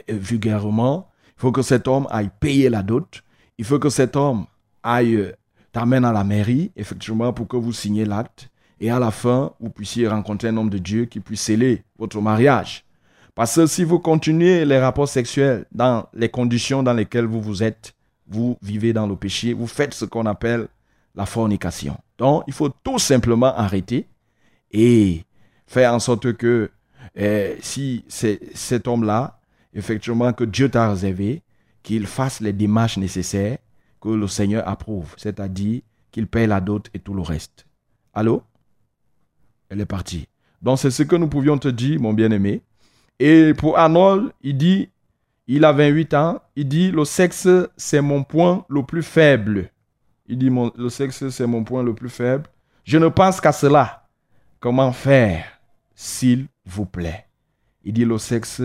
vulgairement. 0.09 1.07
Il 1.37 1.41
faut 1.41 1.51
que 1.51 1.61
cet 1.61 1.87
homme 1.87 2.07
aille 2.09 2.31
payer 2.39 2.69
la 2.69 2.81
dot. 2.81 3.21
Il 3.59 3.65
faut 3.65 3.77
que 3.77 3.89
cet 3.89 4.15
homme 4.15 4.45
aille 4.81 5.31
t'amène 5.71 6.03
à 6.03 6.11
la 6.11 6.23
mairie, 6.23 6.71
effectivement, 6.75 7.31
pour 7.33 7.47
que 7.47 7.55
vous 7.55 7.71
signiez 7.71 8.05
l'acte. 8.05 8.49
Et 8.79 8.89
à 8.89 8.97
la 8.97 9.11
fin, 9.11 9.51
vous 9.59 9.69
puissiez 9.69 10.07
rencontrer 10.07 10.47
un 10.47 10.57
homme 10.57 10.71
de 10.71 10.79
Dieu 10.79 11.05
qui 11.05 11.19
puisse 11.19 11.41
sceller 11.41 11.83
votre 11.99 12.19
mariage. 12.19 12.83
Parce 13.35 13.55
que 13.55 13.65
si 13.65 13.83
vous 13.83 13.99
continuez 13.99 14.65
les 14.65 14.79
rapports 14.79 15.07
sexuels 15.07 15.65
dans 15.71 16.07
les 16.13 16.29
conditions 16.29 16.83
dans 16.83 16.93
lesquelles 16.93 17.25
vous 17.25 17.41
vous 17.41 17.63
êtes, 17.63 17.93
vous 18.27 18.57
vivez 18.61 18.93
dans 18.93 19.07
le 19.07 19.15
péché, 19.15 19.53
vous 19.53 19.67
faites 19.67 19.93
ce 19.93 20.05
qu'on 20.05 20.25
appelle 20.25 20.67
la 21.15 21.25
fornication. 21.25 21.97
Donc, 22.17 22.43
il 22.47 22.53
faut 22.53 22.69
tout 22.69 22.99
simplement 22.99 23.53
arrêter 23.55 24.07
et 24.71 25.23
faire 25.67 25.93
en 25.93 25.99
sorte 25.99 26.33
que 26.33 26.71
eh, 27.15 27.57
si 27.61 28.05
cet 28.07 28.87
homme-là, 28.87 29.39
effectivement, 29.73 30.31
que 30.33 30.43
Dieu 30.43 30.69
t'a 30.69 30.89
réservé, 30.89 31.41
qu'il 31.83 32.05
fasse 32.07 32.41
les 32.41 32.53
démarches 32.53 32.97
nécessaires 32.97 33.57
que 33.99 34.09
le 34.09 34.27
Seigneur 34.27 34.67
approuve, 34.67 35.13
c'est-à-dire 35.17 35.81
qu'il 36.11 36.27
paye 36.27 36.47
la 36.47 36.61
dot 36.61 36.89
et 36.93 36.99
tout 36.99 37.13
le 37.13 37.21
reste. 37.21 37.65
Allô? 38.13 38.43
Elle 39.69 39.81
est 39.81 39.85
partie. 39.85 40.27
Donc, 40.61 40.79
c'est 40.79 40.91
ce 40.91 41.03
que 41.03 41.15
nous 41.15 41.27
pouvions 41.27 41.57
te 41.57 41.69
dire, 41.69 41.99
mon 41.99 42.13
bien-aimé. 42.13 42.61
Et 43.23 43.53
pour 43.53 43.77
Arnold, 43.77 44.31
il 44.41 44.57
dit, 44.57 44.89
il 45.45 45.63
a 45.63 45.71
28 45.71 46.13
ans, 46.15 46.41
il 46.55 46.67
dit, 46.67 46.89
le 46.89 47.05
sexe, 47.05 47.47
c'est 47.77 48.01
mon 48.01 48.23
point 48.23 48.65
le 48.67 48.81
plus 48.81 49.03
faible. 49.03 49.69
Il 50.25 50.39
dit, 50.39 50.49
le 50.49 50.89
sexe, 50.89 51.29
c'est 51.29 51.45
mon 51.45 51.63
point 51.63 51.83
le 51.83 51.93
plus 51.93 52.09
faible. 52.09 52.45
Je 52.83 52.97
ne 52.97 53.09
pense 53.09 53.39
qu'à 53.39 53.51
cela. 53.51 54.07
Comment 54.59 54.91
faire, 54.91 55.45
s'il 55.93 56.47
vous 56.65 56.87
plaît? 56.87 57.27
Il 57.83 57.93
dit, 57.93 58.05
le 58.05 58.17
sexe, 58.17 58.63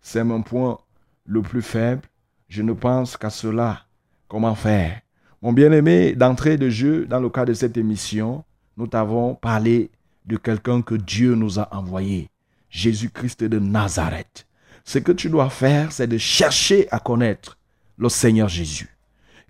c'est 0.00 0.22
mon 0.22 0.42
point 0.42 0.78
le 1.26 1.42
plus 1.42 1.62
faible. 1.62 2.02
Je 2.48 2.62
ne 2.62 2.74
pense 2.74 3.16
qu'à 3.16 3.30
cela. 3.30 3.80
Comment 4.28 4.54
faire? 4.54 5.00
Mon 5.42 5.52
bien-aimé, 5.52 6.12
d'entrée 6.12 6.56
de 6.56 6.68
jeu, 6.68 7.04
dans 7.04 7.18
le 7.18 7.30
cadre 7.30 7.48
de 7.48 7.54
cette 7.54 7.76
émission, 7.76 8.44
nous 8.76 8.86
t'avons 8.86 9.34
parlé 9.34 9.90
de 10.24 10.36
quelqu'un 10.36 10.82
que 10.82 10.94
Dieu 10.94 11.34
nous 11.34 11.58
a 11.58 11.68
envoyé. 11.74 12.30
Jésus-Christ 12.70 13.44
de 13.44 13.58
Nazareth. 13.58 14.46
Ce 14.84 14.98
que 14.98 15.12
tu 15.12 15.28
dois 15.28 15.50
faire, 15.50 15.92
c'est 15.92 16.06
de 16.06 16.18
chercher 16.18 16.88
à 16.90 16.98
connaître 16.98 17.58
le 17.98 18.08
Seigneur 18.08 18.48
Jésus. 18.48 18.96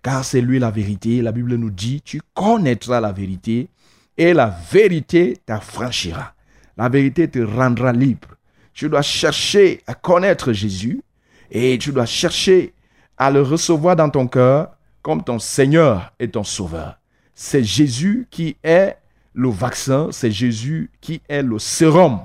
Car 0.03 0.25
c'est 0.25 0.41
lui 0.41 0.59
la 0.59 0.71
vérité. 0.71 1.23
La 1.23 1.33
Bible 1.33 1.55
nous 1.57 1.71
dit, 1.71 2.01
tu 2.03 2.21
connaîtras 2.35 3.01
la 3.01 3.13
vérité 3.13 3.69
et 4.17 4.33
la 4.33 4.49
vérité 4.71 5.39
t'affranchira. 5.45 6.35
La 6.77 6.89
vérité 6.89 7.29
te 7.29 7.39
rendra 7.41 7.93
libre. 7.93 8.29
Tu 8.73 8.89
dois 8.89 9.03
chercher 9.03 9.83
à 9.87 9.95
connaître 9.95 10.53
Jésus 10.53 11.03
et 11.51 11.79
tu 11.79 11.93
dois 11.93 12.07
chercher 12.07 12.75
à 13.17 13.31
le 13.31 13.43
recevoir 13.43 13.97
dans 13.97 14.11
ton 14.11 14.29
cœur 14.29 14.77
comme 15.03 15.25
ton 15.25 15.39
Seigneur 15.39 16.13
et 16.21 16.29
ton 16.29 16.45
Sauveur. 16.45 16.99
C'est 17.35 17.65
Jésus 17.65 18.27
qui 18.31 18.57
est 18.63 18.97
le 19.35 19.49
vaccin, 19.49 20.09
c'est 20.13 20.31
Jésus 20.31 20.91
qui 21.01 21.21
est 21.29 21.43
le 21.43 21.59
sérum 21.59 22.21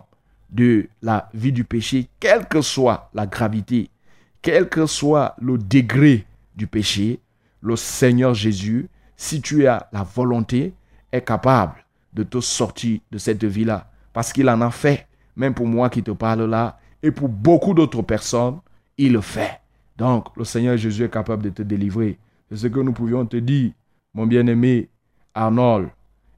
de 0.53 0.87
la 1.01 1.29
vie 1.33 1.51
du 1.51 1.63
péché, 1.63 2.07
quelle 2.19 2.47
que 2.47 2.61
soit 2.61 3.09
la 3.13 3.25
gravité, 3.25 3.89
quel 4.41 4.69
que 4.69 4.85
soit 4.85 5.35
le 5.41 5.57
degré 5.57 6.25
du 6.55 6.67
péché, 6.67 7.19
le 7.61 7.75
Seigneur 7.75 8.33
Jésus, 8.33 8.87
si 9.15 9.41
tu 9.41 9.67
as 9.67 9.87
la 9.91 10.03
volonté, 10.03 10.73
est 11.11 11.21
capable 11.21 11.83
de 12.13 12.23
te 12.23 12.39
sortir 12.39 12.99
de 13.11 13.17
cette 13.17 13.43
vie-là. 13.43 13.89
Parce 14.11 14.31
qu'il 14.31 14.49
en 14.49 14.61
a 14.61 14.69
fait, 14.69 15.07
même 15.35 15.53
pour 15.53 15.65
moi 15.65 15.89
qui 15.89 16.03
te 16.03 16.11
parle 16.11 16.43
là, 16.45 16.79
et 17.01 17.11
pour 17.11 17.29
beaucoup 17.29 17.73
d'autres 17.73 18.01
personnes, 18.01 18.59
il 18.97 19.13
le 19.13 19.21
fait. 19.21 19.59
Donc, 19.97 20.27
le 20.37 20.43
Seigneur 20.43 20.77
Jésus 20.77 21.03
est 21.03 21.09
capable 21.09 21.43
de 21.43 21.49
te 21.49 21.61
délivrer. 21.61 22.17
C'est 22.49 22.57
ce 22.57 22.67
que 22.67 22.79
nous 22.79 22.93
pouvions 22.93 23.25
te 23.25 23.37
dire, 23.37 23.71
mon 24.13 24.27
bien-aimé 24.27 24.89
Arnold. 25.33 25.89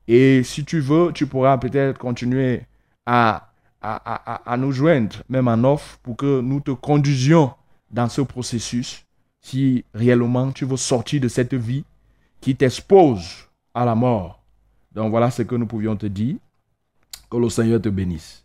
Et 0.07 0.43
si 0.43 0.63
tu 0.63 0.79
veux, 0.79 1.11
tu 1.13 1.27
pourras 1.27 1.57
peut-être 1.57 1.97
continuer 1.97 2.61
à, 3.05 3.44
à, 3.85 4.57
nous 4.57 4.71
joindre, 4.71 5.17
même 5.29 5.47
en 5.47 5.63
offre, 5.63 5.97
pour 6.01 6.17
que 6.17 6.41
nous 6.41 6.59
te 6.59 6.71
conduisions 6.71 7.51
dans 7.91 8.09
ce 8.09 8.21
processus 8.21 9.05
si 9.41 9.85
réellement 9.93 10.51
tu 10.51 10.65
veux 10.65 10.77
sortir 10.77 11.21
de 11.21 11.27
cette 11.27 11.53
vie 11.53 11.85
qui 12.41 12.55
t'expose 12.55 13.47
à 13.73 13.85
la 13.85 13.93
mort. 13.93 14.43
Donc 14.91 15.11
voilà 15.11 15.29
ce 15.29 15.43
que 15.43 15.55
nous 15.55 15.67
pouvions 15.67 15.95
te 15.95 16.07
dire. 16.07 16.37
Que 17.29 17.37
le 17.37 17.49
Seigneur 17.49 17.81
te 17.81 17.89
bénisse. 17.89 18.43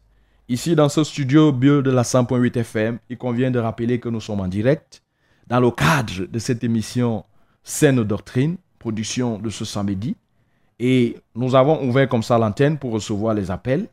Ici, 0.48 0.74
dans 0.74 0.88
ce 0.88 1.04
studio 1.04 1.52
bio 1.52 1.80
de 1.80 1.90
la 1.90 2.02
100.8 2.02 2.58
FM, 2.58 2.98
il 3.08 3.16
convient 3.16 3.50
de 3.50 3.58
rappeler 3.58 4.00
que 4.00 4.08
nous 4.08 4.20
sommes 4.20 4.40
en 4.40 4.48
direct 4.48 5.02
dans 5.46 5.60
le 5.60 5.70
cadre 5.70 6.26
de 6.26 6.38
cette 6.38 6.64
émission 6.64 7.24
Saine 7.62 8.02
Doctrine, 8.02 8.56
production 8.78 9.38
de 9.38 9.50
ce 9.50 9.64
samedi. 9.64 10.16
Et 10.78 11.18
nous 11.34 11.54
avons 11.54 11.86
ouvert 11.86 12.08
comme 12.08 12.22
ça 12.22 12.38
l'antenne 12.38 12.78
pour 12.78 12.92
recevoir 12.92 13.34
les 13.34 13.50
appels. 13.50 13.86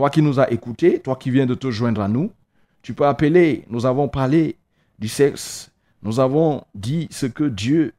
Toi 0.00 0.08
qui 0.08 0.22
nous 0.22 0.40
as 0.40 0.50
écoutés, 0.50 0.98
toi 1.00 1.14
qui 1.14 1.30
viens 1.30 1.44
de 1.44 1.54
te 1.54 1.70
joindre 1.70 2.00
à 2.00 2.08
nous, 2.08 2.32
tu 2.80 2.94
peux 2.94 3.04
appeler. 3.04 3.66
Nous 3.68 3.84
avons 3.84 4.08
parlé 4.08 4.56
du 4.98 5.08
sexe. 5.08 5.72
Nous 6.02 6.20
avons 6.20 6.64
dit 6.74 7.06
ce 7.10 7.26
que 7.26 7.44
Dieu, 7.44 7.92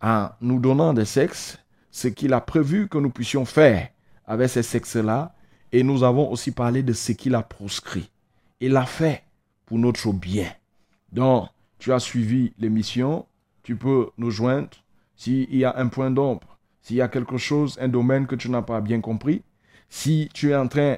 en 0.00 0.30
nous 0.40 0.58
donnant 0.58 0.94
des 0.94 1.04
sexes, 1.04 1.58
ce 1.90 2.08
qu'il 2.08 2.32
a 2.32 2.40
prévu 2.40 2.88
que 2.88 2.96
nous 2.96 3.10
puissions 3.10 3.44
faire 3.44 3.90
avec 4.24 4.48
ces 4.48 4.62
sexes-là. 4.62 5.34
Et 5.72 5.82
nous 5.82 6.04
avons 6.04 6.30
aussi 6.30 6.52
parlé 6.52 6.82
de 6.82 6.94
ce 6.94 7.12
qu'il 7.12 7.34
a 7.34 7.42
proscrit. 7.42 8.10
Il 8.60 8.72
l'a 8.72 8.86
fait 8.86 9.22
pour 9.66 9.76
notre 9.76 10.10
bien. 10.10 10.48
Donc, 11.12 11.48
tu 11.78 11.92
as 11.92 11.98
suivi 11.98 12.54
l'émission, 12.58 13.26
tu 13.62 13.76
peux 13.76 14.08
nous 14.16 14.30
joindre 14.30 14.70
s'il 15.16 15.54
y 15.54 15.66
a 15.66 15.76
un 15.76 15.88
point 15.88 16.10
d'ombre 16.10 16.58
s'il 16.80 16.96
y 16.96 17.02
a 17.02 17.08
quelque 17.08 17.36
chose, 17.36 17.76
un 17.78 17.88
domaine 17.88 18.26
que 18.26 18.36
tu 18.36 18.50
n'as 18.50 18.62
pas 18.62 18.80
bien 18.80 19.02
compris, 19.02 19.42
si 19.90 20.30
tu 20.32 20.50
es 20.50 20.56
en 20.56 20.66
train 20.66 20.96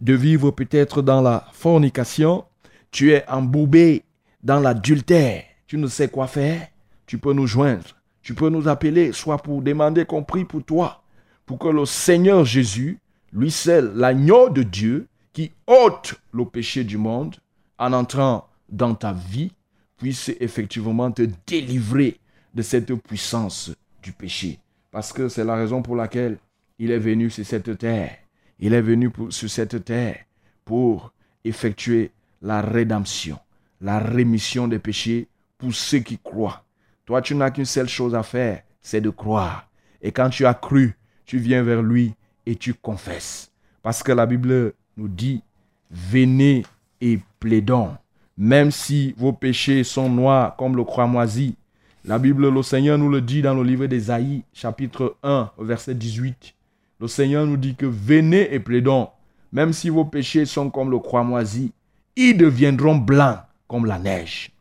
de 0.00 0.14
vivre 0.14 0.50
peut-être 0.50 1.02
dans 1.02 1.20
la 1.20 1.46
fornication, 1.52 2.44
tu 2.90 3.12
es 3.12 3.24
embourbé 3.28 4.04
dans 4.42 4.60
l'adultère, 4.60 5.44
tu 5.66 5.76
ne 5.76 5.86
sais 5.86 6.08
quoi 6.08 6.26
faire, 6.26 6.68
tu 7.06 7.18
peux 7.18 7.32
nous 7.32 7.46
joindre. 7.46 7.96
Tu 8.22 8.34
peux 8.34 8.50
nous 8.50 8.68
appeler, 8.68 9.12
soit 9.12 9.38
pour 9.38 9.62
demander 9.62 10.04
qu'on 10.04 10.22
prie 10.22 10.44
pour 10.44 10.62
toi, 10.62 11.02
pour 11.46 11.58
que 11.58 11.68
le 11.68 11.86
Seigneur 11.86 12.44
Jésus, 12.44 12.98
lui 13.32 13.50
seul, 13.50 13.92
l'agneau 13.96 14.50
de 14.50 14.62
Dieu, 14.62 15.08
qui 15.32 15.52
ôte 15.66 16.14
le 16.32 16.44
péché 16.44 16.84
du 16.84 16.98
monde, 16.98 17.36
en 17.78 17.92
entrant 17.92 18.48
dans 18.68 18.94
ta 18.94 19.12
vie, 19.12 19.52
puisse 19.96 20.30
effectivement 20.40 21.10
te 21.10 21.26
délivrer 21.46 22.18
de 22.54 22.62
cette 22.62 22.94
puissance 22.94 23.72
du 24.02 24.12
péché. 24.12 24.58
Parce 24.90 25.12
que 25.12 25.28
c'est 25.28 25.44
la 25.44 25.56
raison 25.56 25.82
pour 25.82 25.96
laquelle 25.96 26.38
il 26.78 26.90
est 26.90 26.98
venu 26.98 27.30
sur 27.30 27.44
cette 27.44 27.78
terre. 27.78 28.16
Il 28.60 28.74
est 28.74 28.82
venu 28.82 29.10
sur 29.30 29.50
cette 29.50 29.84
terre 29.84 30.18
pour 30.64 31.12
effectuer 31.44 32.10
la 32.42 32.60
rédemption, 32.60 33.38
la 33.80 33.98
rémission 33.98 34.68
des 34.68 34.78
péchés 34.78 35.28
pour 35.58 35.74
ceux 35.74 36.00
qui 36.00 36.18
croient. 36.18 36.62
Toi, 37.06 37.22
tu 37.22 37.34
n'as 37.34 37.50
qu'une 37.50 37.64
seule 37.64 37.88
chose 37.88 38.14
à 38.14 38.22
faire, 38.22 38.62
c'est 38.82 39.00
de 39.00 39.10
croire. 39.10 39.68
Et 40.02 40.12
quand 40.12 40.28
tu 40.28 40.46
as 40.46 40.54
cru, 40.54 40.94
tu 41.24 41.38
viens 41.38 41.62
vers 41.62 41.82
lui 41.82 42.14
et 42.46 42.54
tu 42.54 42.74
confesses. 42.74 43.50
Parce 43.82 44.02
que 44.02 44.12
la 44.12 44.26
Bible 44.26 44.74
nous 44.96 45.08
dit, 45.08 45.42
venez 45.90 46.64
et 47.00 47.18
plaidons. 47.38 47.96
Même 48.36 48.70
si 48.70 49.14
vos 49.16 49.32
péchés 49.32 49.84
sont 49.84 50.08
noirs 50.08 50.56
comme 50.56 50.76
le 50.76 50.84
moisi, 51.06 51.56
la 52.04 52.18
Bible, 52.18 52.48
le 52.48 52.62
Seigneur 52.62 52.96
nous 52.96 53.10
le 53.10 53.20
dit 53.20 53.42
dans 53.42 53.54
le 53.54 53.62
livre 53.62 53.86
d'Ésaïe, 53.86 54.42
chapitre 54.54 55.16
1, 55.22 55.50
verset 55.58 55.94
18. 55.94 56.54
Le 57.00 57.08
Seigneur 57.08 57.46
nous 57.46 57.56
dit 57.56 57.74
que 57.74 57.86
venez 57.86 58.52
et 58.54 58.60
plaidons, 58.60 59.08
même 59.52 59.72
si 59.72 59.88
vos 59.88 60.04
péchés 60.04 60.44
sont 60.44 60.70
comme 60.70 60.90
le 60.90 60.98
moisi, 61.24 61.72
ils 62.16 62.36
deviendront 62.36 62.96
blancs 62.96 63.38
comme 63.66 63.86
la 63.86 63.98
neige. 63.98 64.52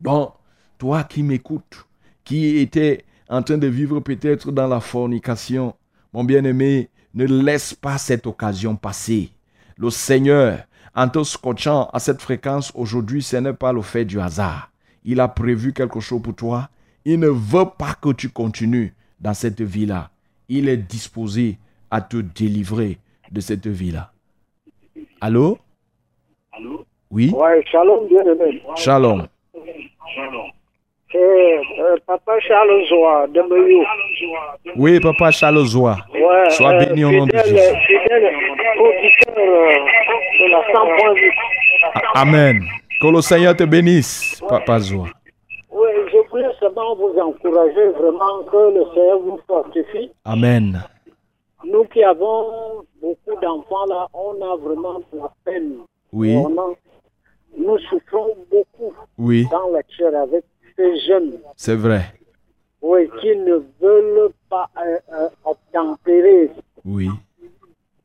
Donc, 0.00 0.34
toi 0.78 1.04
qui 1.04 1.22
m'écoutes, 1.22 1.86
qui 2.24 2.58
étais 2.58 3.04
en 3.28 3.42
train 3.42 3.58
de 3.58 3.66
vivre 3.66 4.00
peut-être 4.00 4.50
dans 4.50 4.66
la 4.66 4.80
fornication, 4.80 5.74
mon 6.12 6.24
bien-aimé, 6.24 6.90
ne 7.14 7.24
laisse 7.24 7.74
pas 7.74 7.98
cette 7.98 8.26
occasion 8.26 8.76
passer. 8.76 9.30
Le 9.76 9.90
Seigneur, 9.90 10.64
en 10.94 11.08
te 11.08 11.22
scotchant 11.22 11.88
à 11.92 12.00
cette 12.00 12.20
fréquence 12.20 12.72
aujourd'hui, 12.74 13.22
ce 13.22 13.36
n'est 13.36 13.52
pas 13.52 13.72
le 13.72 13.82
fait 13.82 14.04
du 14.04 14.20
hasard 14.20 14.70
il 15.04 15.20
a 15.20 15.28
prévu 15.28 15.72
quelque 15.72 16.00
chose 16.00 16.22
pour 16.22 16.34
toi. 16.34 16.68
Il 17.04 17.20
ne 17.20 17.28
veut 17.28 17.70
pas 17.78 17.94
que 17.94 18.12
tu 18.12 18.28
continues 18.28 18.94
dans 19.20 19.34
cette 19.34 19.60
vie-là. 19.60 20.10
Il 20.52 20.68
est 20.68 20.76
disposé 20.76 21.56
à 21.92 22.00
te 22.00 22.16
délivrer 22.16 22.98
de 23.30 23.40
cette 23.40 23.68
vie-là. 23.68 24.10
Allô? 25.20 25.58
Allô? 26.52 26.84
Oui? 27.10 27.30
Ouais, 27.32 27.64
shalom, 27.70 28.08
bien 28.08 28.22
aimé. 28.22 28.60
Shalom. 28.74 29.26
C'est 31.12 31.18
euh, 31.18 31.96
Papa 32.06 32.38
Charles 32.40 32.68
de 33.32 33.40
Meillou. 33.42 33.84
Oui, 34.76 34.98
Papa 35.00 35.30
Charles. 35.30 35.58
Ouais, 35.76 36.50
Sois 36.50 36.72
euh, 36.72 36.84
béni 36.86 37.04
au 37.04 37.12
nom 37.12 37.26
de 37.26 37.32
Jésus. 37.36 37.56
Fidèle 37.86 38.32
auditeur 38.78 39.34
euh, 39.36 39.72
de 40.40 40.50
la 40.50 40.60
100.8. 40.72 41.32
A- 41.94 42.20
Amen. 42.22 42.64
Que 43.00 43.06
le 43.08 43.20
Seigneur 43.22 43.56
te 43.56 43.62
bénisse, 43.64 44.42
Papa 44.48 44.78
Zoa. 44.80 45.06
Vous 46.62 47.18
encourager 47.18 47.88
vraiment 47.88 48.42
que 48.44 48.74
le 48.74 48.84
Seigneur 48.92 49.18
vous 49.20 49.40
fortifie. 49.46 50.10
Amen. 50.26 50.82
Nous 51.64 51.84
qui 51.84 52.02
avons 52.04 52.84
beaucoup 53.00 53.40
d'enfants 53.40 53.86
là, 53.86 54.06
on 54.12 54.34
a 54.42 54.56
vraiment 54.56 54.98
de 54.98 55.18
la 55.18 55.32
peine. 55.44 55.78
Oui, 56.12 56.36
On 56.36 56.58
a- 56.58 56.74
nous 57.56 57.78
souffrons 57.78 58.36
beaucoup 58.50 58.92
oui, 59.16 59.46
dans 59.50 59.70
la 59.70 59.80
chair 59.88 60.14
avec 60.20 60.44
ces 60.76 60.98
jeunes 61.00 61.40
c'est 61.56 61.76
vrai. 61.76 62.02
oui, 62.82 63.08
qui 63.20 63.34
ne 63.36 63.62
veulent 63.80 64.30
pas 64.50 64.68
euh, 64.84 64.98
euh, 65.14 65.28
obtempérer. 65.44 66.50
Oui, 66.84 67.08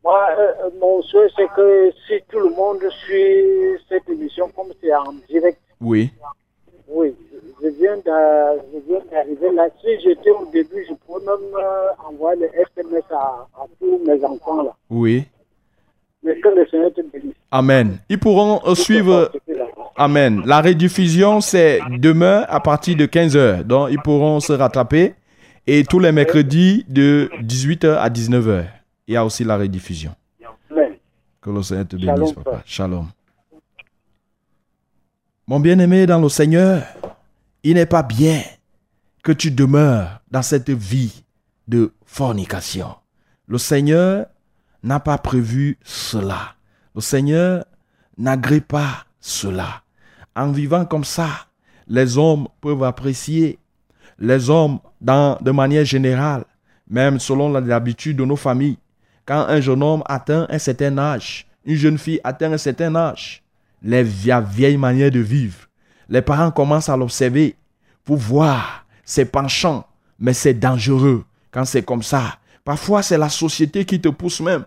Moi, 0.04 0.28
euh, 0.38 0.70
mon 0.80 1.02
souhait, 1.02 1.28
c'est 1.36 1.48
que 1.56 1.92
si 2.08 2.22
tout 2.30 2.40
le 2.40 2.50
monde 2.56 2.82
suit 3.06 3.82
cette 3.90 4.08
émission 4.10 4.50
comme 4.56 4.72
c'est 4.82 4.94
en 4.96 5.14
direct, 5.28 5.60
oui, 5.82 6.12
oui, 6.88 7.14
je 7.62 7.68
viens 7.70 7.98
d'arriver 8.06 9.52
là. 9.56 9.68
Si 9.82 9.88
j'étais 10.04 10.30
au 10.32 10.46
début, 10.52 10.86
je 10.88 10.94
pourrais 11.06 11.22
même 11.26 11.56
euh, 11.56 11.88
envoyer 12.10 12.42
le 12.42 12.48
SMS 12.62 13.04
à, 13.12 13.48
à 13.56 13.66
tous 13.80 14.00
mes 14.06 14.24
enfants 14.24 14.64
là. 14.64 14.76
oui. 14.90 15.26
Mais 16.24 16.40
que 16.40 16.48
le 16.50 16.66
Seigneur 16.68 16.92
te 16.92 17.02
bénisse. 17.02 17.36
Amen. 17.52 18.00
Ils 18.10 18.18
pourront 18.18 18.60
euh, 18.66 18.74
suivre. 18.74 19.32
Amen. 19.96 20.42
La 20.48 20.60
rediffusion, 20.60 21.40
c'est 21.40 21.80
demain 22.00 22.44
à 22.50 22.60
partir 22.60 22.98
de 22.98 23.06
15h. 23.06 23.62
Donc, 23.62 23.90
ils 23.92 24.00
pourront 24.02 24.40
se 24.40 24.52
rattraper. 24.52 25.14
Et 25.68 25.84
tous 25.84 26.00
les 26.00 26.12
mercredis 26.12 26.84
de 26.90 27.30
18h 27.44 27.98
à 27.98 28.10
19h. 28.10 28.66
Il 29.08 29.14
y 29.14 29.18
a 29.18 29.24
aussi 29.24 29.44
la 29.44 29.56
rediffusion. 29.56 30.16
Amen. 30.72 30.94
Que 31.42 31.52
le 31.52 31.62
Seigneur 31.62 31.88
te 31.88 31.96
Shalom, 31.96 32.16
bénisse, 32.16 32.34
papa. 32.34 32.62
Shalom. 32.66 33.06
Mon 35.48 35.60
bien-aimé 35.60 36.08
dans 36.08 36.20
le 36.20 36.28
Seigneur, 36.28 36.82
il 37.62 37.76
n'est 37.76 37.86
pas 37.86 38.02
bien 38.02 38.42
que 39.24 39.32
tu 39.32 39.52
demeures 39.52 40.20
dans 40.32 40.42
cette 40.42 40.72
vie 40.72 41.24
de 41.68 41.94
fornication. 42.04 42.96
Le 43.48 43.60
Seigneur 43.60 44.26
n'a 44.82 45.00
pas 45.00 45.20
prévu 45.20 45.78
cela. 45.84 46.56
Le 46.96 47.02
Seigneur 47.02 47.64
n'agrée 48.18 48.60
pas 48.60 49.06
cela. 49.20 49.84
En 50.36 50.52
vivant 50.52 50.84
comme 50.84 51.04
ça, 51.04 51.30
les 51.88 52.18
hommes 52.18 52.48
peuvent 52.60 52.84
apprécier. 52.84 53.60
Les 54.18 54.50
hommes, 54.50 54.80
dans, 55.00 55.38
de 55.42 55.52
manière 55.52 55.86
générale, 55.86 56.46
même 56.90 57.20
selon 57.20 57.52
l'habitude 57.52 58.18
de 58.18 58.26
nos 58.26 58.36
familles, 58.36 58.80
quand 59.28 59.46
un 59.48 59.62
jeune 59.62 59.84
homme 59.84 60.02
atteint 60.08 60.48
un 60.50 60.58
certain 60.58 60.98
âge, 60.98 61.46
une 61.66 61.76
jeune 61.76 62.00
fille 62.00 62.22
atteint 62.24 62.52
un 62.52 62.58
certain 62.58 62.96
âge, 62.96 63.45
les 63.86 64.04
vieilles, 64.04 64.44
vieilles 64.52 64.78
manières 64.78 65.12
de 65.12 65.20
vivre, 65.20 65.68
les 66.10 66.24
parents 66.24 66.52
commencent 66.52 66.90
à 66.90 66.98
l'observer 66.98 67.56
pour 68.04 68.18
voir 68.18 68.86
ses 69.06 69.26
penchants, 69.26 69.86
mais 70.20 70.34
c'est 70.34 70.56
dangereux 70.56 71.24
quand 71.52 71.66
c'est 71.66 71.84
comme 71.84 72.04
ça. 72.04 72.40
Parfois, 72.64 73.04
c'est 73.04 73.18
la 73.18 73.30
société 73.30 73.86
qui 73.86 74.02
te 74.02 74.10
pousse 74.10 74.42
même. 74.42 74.66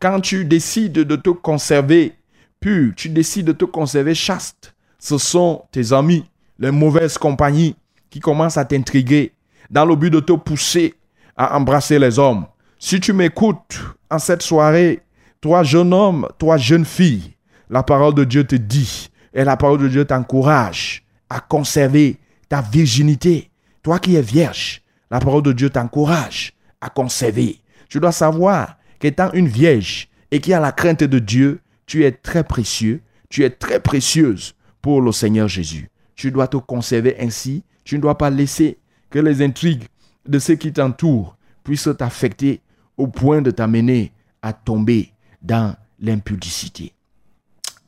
Quand 0.00 0.20
tu 0.20 0.46
décides 0.46 0.92
de 0.92 1.16
te 1.16 1.28
conserver 1.28 2.14
pur, 2.58 2.92
tu 2.96 3.10
décides 3.10 3.46
de 3.46 3.52
te 3.52 3.66
conserver 3.66 4.14
chaste, 4.14 4.74
ce 4.98 5.18
sont 5.18 5.64
tes 5.70 5.92
amis, 5.92 6.24
les 6.58 6.70
mauvaises 6.70 7.18
compagnies 7.18 7.76
qui 8.08 8.20
commencent 8.20 8.56
à 8.56 8.64
t'intriguer 8.64 9.32
dans 9.70 9.84
le 9.84 9.94
but 9.94 10.10
de 10.10 10.20
te 10.20 10.32
pousser 10.32 10.94
à 11.36 11.56
embrasser 11.58 11.98
les 11.98 12.18
hommes. 12.18 12.46
Si 12.78 12.98
tu 12.98 13.12
m'écoutes 13.12 13.78
en 14.10 14.18
cette 14.18 14.42
soirée, 14.42 15.02
toi 15.42 15.62
jeune 15.62 15.92
homme, 15.92 16.26
toi 16.38 16.56
jeune 16.56 16.86
fille, 16.86 17.34
la 17.70 17.82
parole 17.82 18.14
de 18.14 18.24
Dieu 18.24 18.44
te 18.44 18.56
dit 18.56 19.10
et 19.32 19.44
la 19.44 19.56
parole 19.56 19.80
de 19.80 19.88
Dieu 19.88 20.04
t'encourage 20.04 21.04
à 21.28 21.40
conserver 21.40 22.18
ta 22.48 22.60
virginité. 22.60 23.50
Toi 23.82 23.98
qui 23.98 24.16
es 24.16 24.22
vierge, 24.22 24.82
la 25.10 25.20
parole 25.20 25.42
de 25.42 25.52
Dieu 25.52 25.70
t'encourage 25.70 26.52
à 26.80 26.88
conserver. 26.88 27.60
Tu 27.88 28.00
dois 28.00 28.12
savoir 28.12 28.76
qu'étant 28.98 29.32
une 29.32 29.48
vierge 29.48 30.08
et 30.30 30.40
qui 30.40 30.52
a 30.52 30.60
la 30.60 30.72
crainte 30.72 31.04
de 31.04 31.18
Dieu, 31.18 31.60
tu 31.86 32.04
es 32.04 32.12
très 32.12 32.44
précieux, 32.44 33.02
tu 33.28 33.44
es 33.44 33.50
très 33.50 33.80
précieuse 33.80 34.54
pour 34.80 35.00
le 35.00 35.12
Seigneur 35.12 35.48
Jésus. 35.48 35.90
Tu 36.14 36.30
dois 36.30 36.48
te 36.48 36.56
conserver 36.56 37.16
ainsi. 37.20 37.64
Tu 37.84 37.96
ne 37.96 38.02
dois 38.02 38.16
pas 38.16 38.30
laisser 38.30 38.78
que 39.10 39.18
les 39.18 39.42
intrigues 39.42 39.84
de 40.26 40.38
ceux 40.38 40.54
qui 40.54 40.72
t'entourent 40.72 41.36
puissent 41.62 41.88
t'affecter 41.98 42.60
au 42.96 43.06
point 43.06 43.42
de 43.42 43.50
t'amener 43.50 44.12
à 44.42 44.52
tomber 44.52 45.12
dans 45.42 45.74
l'impudicité. 46.00 46.92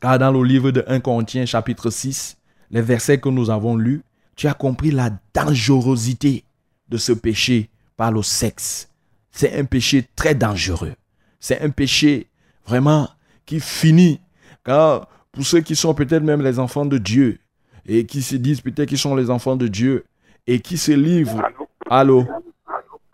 Car 0.07 0.19
dans 0.19 0.31
le 0.31 0.41
livre 0.41 0.71
de 0.71 0.85
1 0.87 1.01
Corinthiens 1.01 1.45
chapitre 1.45 1.89
6, 1.89 2.37
les 2.71 2.81
versets 2.81 3.17
que 3.17 3.27
nous 3.27 3.49
avons 3.49 3.75
lus, 3.75 4.03
tu 4.37 4.47
as 4.47 4.53
compris 4.53 4.89
la 4.89 5.09
dangerosité 5.33 6.45
de 6.87 6.95
ce 6.95 7.11
péché 7.11 7.69
par 7.97 8.13
le 8.13 8.21
sexe. 8.21 8.89
C'est 9.31 9.59
un 9.59 9.65
péché 9.65 10.05
très 10.15 10.33
dangereux. 10.33 10.93
C'est 11.41 11.61
un 11.61 11.71
péché 11.71 12.27
vraiment 12.65 13.09
qui 13.45 13.59
finit. 13.59 14.21
Car 14.63 15.09
pour 15.33 15.43
ceux 15.43 15.59
qui 15.59 15.75
sont 15.75 15.93
peut-être 15.93 16.23
même 16.23 16.41
les 16.41 16.57
enfants 16.57 16.85
de 16.85 16.97
Dieu 16.97 17.39
et 17.85 18.05
qui 18.05 18.21
se 18.21 18.37
disent 18.37 18.61
peut-être 18.61 18.87
qu'ils 18.87 18.97
sont 18.97 19.13
les 19.13 19.29
enfants 19.29 19.57
de 19.57 19.67
Dieu 19.67 20.05
et 20.47 20.61
qui 20.61 20.77
se 20.77 20.93
livrent. 20.93 21.43
Allô? 21.89 22.25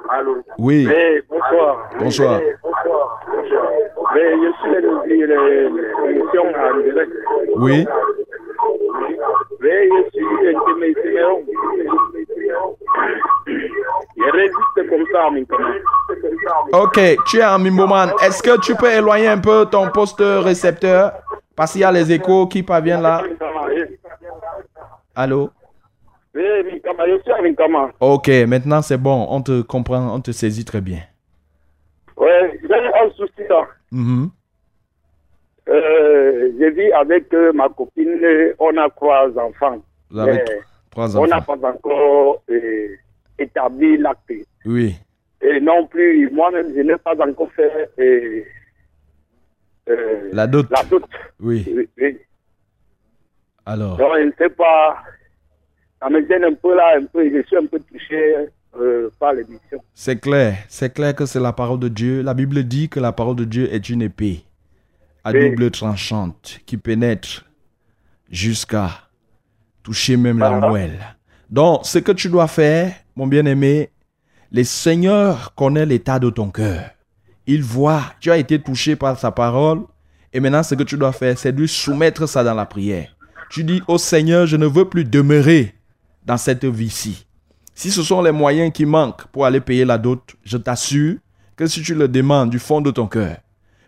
Allô? 0.08 0.44
Oui. 0.60 0.88
Bonsoir. 1.28 1.90
Bonsoir. 1.98 2.40
Direct. 2.40 3.93
Oui. 7.58 7.86
Ok, 16.74 17.00
tu 17.28 17.38
es 17.40 17.46
en 17.46 17.60
Mimboman. 17.60 18.12
Est-ce 18.22 18.44
que 18.44 18.60
tu 18.62 18.76
peux 18.76 18.92
éloigner 18.92 19.28
un 19.28 19.40
peu 19.40 19.66
ton 19.66 19.90
poste 19.90 20.22
récepteur? 20.22 21.14
Parce 21.56 21.72
qu'il 21.74 21.82
y 21.82 21.84
a 21.84 21.92
les 21.92 22.12
échos 22.12 22.48
qui 22.48 22.64
parviennent 22.64 23.02
là. 23.02 23.22
Allô? 25.16 25.50
Ok, 28.00 28.28
maintenant 28.48 28.82
c'est 28.82 28.98
bon. 28.98 29.28
On 29.30 29.42
te 29.42 29.62
comprend, 29.62 30.16
on 30.16 30.20
te 30.20 30.32
saisit 30.32 30.66
très 30.66 30.82
bien. 30.82 31.00
Oui, 32.18 32.30
j'ai 32.62 32.76
un 32.76 33.10
souci 33.16 33.48
là. 33.50 33.68
Mhm. 33.94 34.32
Euh, 35.70 36.52
je 36.60 36.66
vis 36.66 36.92
avec 36.94 37.32
euh, 37.34 37.54
ma 37.54 37.70
copine, 37.70 38.20
on 38.60 38.76
a 38.76 38.90
trois 38.90 39.30
enfants. 39.38 39.82
On 40.12 41.28
n'a 41.28 41.42
pas 41.42 41.54
encore 41.64 42.44
euh, 42.50 42.88
établi 43.38 43.98
l'acte. 43.98 44.34
Oui. 44.66 44.96
Et 45.42 45.60
non 45.62 45.86
plus, 45.88 46.30
moi-même, 46.32 46.74
je 46.76 46.82
n'ai 46.82 46.98
pas 46.98 47.14
encore 47.24 47.52
fait 47.54 47.90
euh, 48.00 48.44
La 50.32 50.48
dot. 50.48 50.66
la 50.72 50.84
dot. 50.84 51.04
Oui. 51.40 51.64
Oui, 51.74 51.88
oui. 51.98 52.18
Alors. 53.66 53.98
Donc, 53.98 54.12
je 54.18 54.24
ne 54.24 54.32
sais 54.38 54.50
pas, 54.50 55.04
ça 56.02 56.10
me 56.10 56.26
gêne 56.28 56.46
un 56.46 56.54
peu 56.54 56.76
là, 56.76 56.96
un 56.98 57.06
peu, 57.06 57.30
je 57.30 57.42
suis 57.46 57.58
un 57.58 57.66
peu 57.68 57.80
touché 57.80 58.48
euh, 58.80 59.10
par. 59.20 59.34
C'est 59.94 60.20
clair, 60.20 60.58
c'est 60.68 60.94
clair 60.94 61.16
que 61.16 61.26
c'est 61.26 61.40
la 61.40 61.54
parole 61.54 61.80
de 61.80 61.88
Dieu. 61.88 62.22
La 62.22 62.34
Bible 62.34 62.64
dit 62.64 62.90
que 62.90 63.00
la 63.00 63.12
parole 63.12 63.36
de 63.36 63.46
Dieu 63.46 63.74
est 63.74 63.90
une 63.90 64.02
épée 64.02 64.44
à 65.24 65.32
Oui. 65.32 65.50
double 65.50 65.72
tranchante 65.72 66.60
qui 66.66 66.78
pénètre 66.78 67.46
jusqu'à 68.30 68.90
toucher 69.84 70.18
même 70.18 70.40
la 70.40 70.60
moelle. 70.60 71.00
Donc, 71.50 71.86
ce 71.86 72.00
que 72.00 72.12
tu 72.12 72.30
dois 72.30 72.48
faire, 72.48 72.94
mon 73.16 73.28
bien-aimé, 73.28 73.90
le 74.52 74.64
Seigneur 74.64 75.54
connaît 75.56 75.86
l'état 75.86 76.20
de 76.20 76.30
ton 76.30 76.50
cœur. 76.50 76.90
Il 77.46 77.62
voit, 77.62 78.02
tu 78.20 78.32
as 78.32 78.38
été 78.38 78.60
touché 78.60 78.96
par 78.96 79.20
sa 79.20 79.32
parole, 79.32 79.82
et 80.32 80.40
maintenant 80.40 80.64
ce 80.64 80.76
que 80.76 80.84
tu 80.84 80.98
dois 80.98 81.12
faire, 81.12 81.38
c'est 81.38 81.52
lui 81.52 81.68
soumettre 81.68 82.28
ça 82.28 82.44
dans 82.44 82.54
la 82.54 82.66
prière. 82.66 83.16
Tu 83.50 83.64
dis, 83.64 83.84
au 83.88 83.98
Seigneur, 83.98 84.48
je 84.48 84.56
ne 84.56 84.66
veux 84.66 84.86
plus 84.90 85.04
demeurer 85.06 85.76
dans 86.26 86.38
cette 86.38 86.66
vie-ci. 86.66 87.28
Si 87.76 87.92
ce 87.92 88.04
sont 88.04 88.22
les 88.22 88.32
moyens 88.32 88.72
qui 88.72 88.86
manquent 88.86 89.26
pour 89.28 89.46
aller 89.46 89.60
payer 89.60 89.86
la 89.86 89.98
dot, 89.98 90.36
je 90.44 90.58
t'assure 90.58 91.18
que 91.56 91.68
si 91.68 91.82
tu 91.82 91.96
le 91.96 92.08
demandes 92.08 92.50
du 92.50 92.60
fond 92.60 92.82
de 92.82 92.92
ton 92.92 93.08
cœur, 93.08 93.38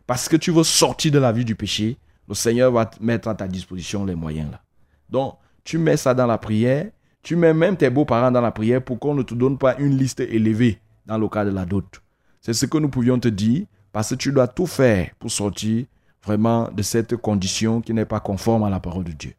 parce 0.07 0.27
que 0.27 0.35
tu 0.35 0.51
veux 0.51 0.63
sortir 0.63 1.11
de 1.11 1.19
la 1.19 1.31
vie 1.31 1.45
du 1.45 1.55
péché, 1.55 1.97
le 2.27 2.33
Seigneur 2.33 2.71
va 2.71 2.89
mettre 2.99 3.27
à 3.27 3.35
ta 3.35 3.47
disposition 3.47 4.05
les 4.05 4.15
moyens 4.15 4.51
là. 4.51 4.61
Donc, 5.09 5.35
tu 5.63 5.77
mets 5.77 5.97
ça 5.97 6.13
dans 6.13 6.27
la 6.27 6.37
prière, 6.37 6.87
tu 7.21 7.35
mets 7.35 7.53
même 7.53 7.77
tes 7.77 7.89
beaux-parents 7.89 8.31
dans 8.31 8.41
la 8.41 8.51
prière 8.51 8.83
pour 8.83 8.99
qu'on 8.99 9.15
ne 9.15 9.23
te 9.23 9.33
donne 9.33 9.57
pas 9.57 9.75
une 9.77 9.97
liste 9.97 10.19
élevée 10.19 10.79
dans 11.05 11.17
le 11.17 11.27
cas 11.27 11.45
de 11.45 11.51
la 11.51 11.65
dot. 11.65 12.01
C'est 12.41 12.53
ce 12.53 12.65
que 12.65 12.77
nous 12.77 12.89
pouvions 12.89 13.19
te 13.19 13.27
dire, 13.27 13.65
parce 13.91 14.09
que 14.09 14.15
tu 14.15 14.31
dois 14.31 14.47
tout 14.47 14.67
faire 14.67 15.11
pour 15.19 15.31
sortir 15.31 15.85
vraiment 16.23 16.69
de 16.71 16.81
cette 16.81 17.15
condition 17.17 17.81
qui 17.81 17.93
n'est 17.93 18.05
pas 18.05 18.19
conforme 18.19 18.63
à 18.63 18.69
la 18.69 18.79
parole 18.79 19.03
de 19.03 19.11
Dieu. 19.11 19.33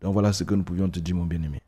Donc 0.00 0.14
voilà 0.14 0.32
ce 0.32 0.44
que 0.44 0.54
nous 0.54 0.64
pouvions 0.64 0.88
te 0.88 0.98
dire, 0.98 1.14
mon 1.14 1.26
bien-aimé. 1.26 1.60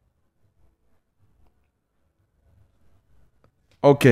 Ok, 3.83 4.07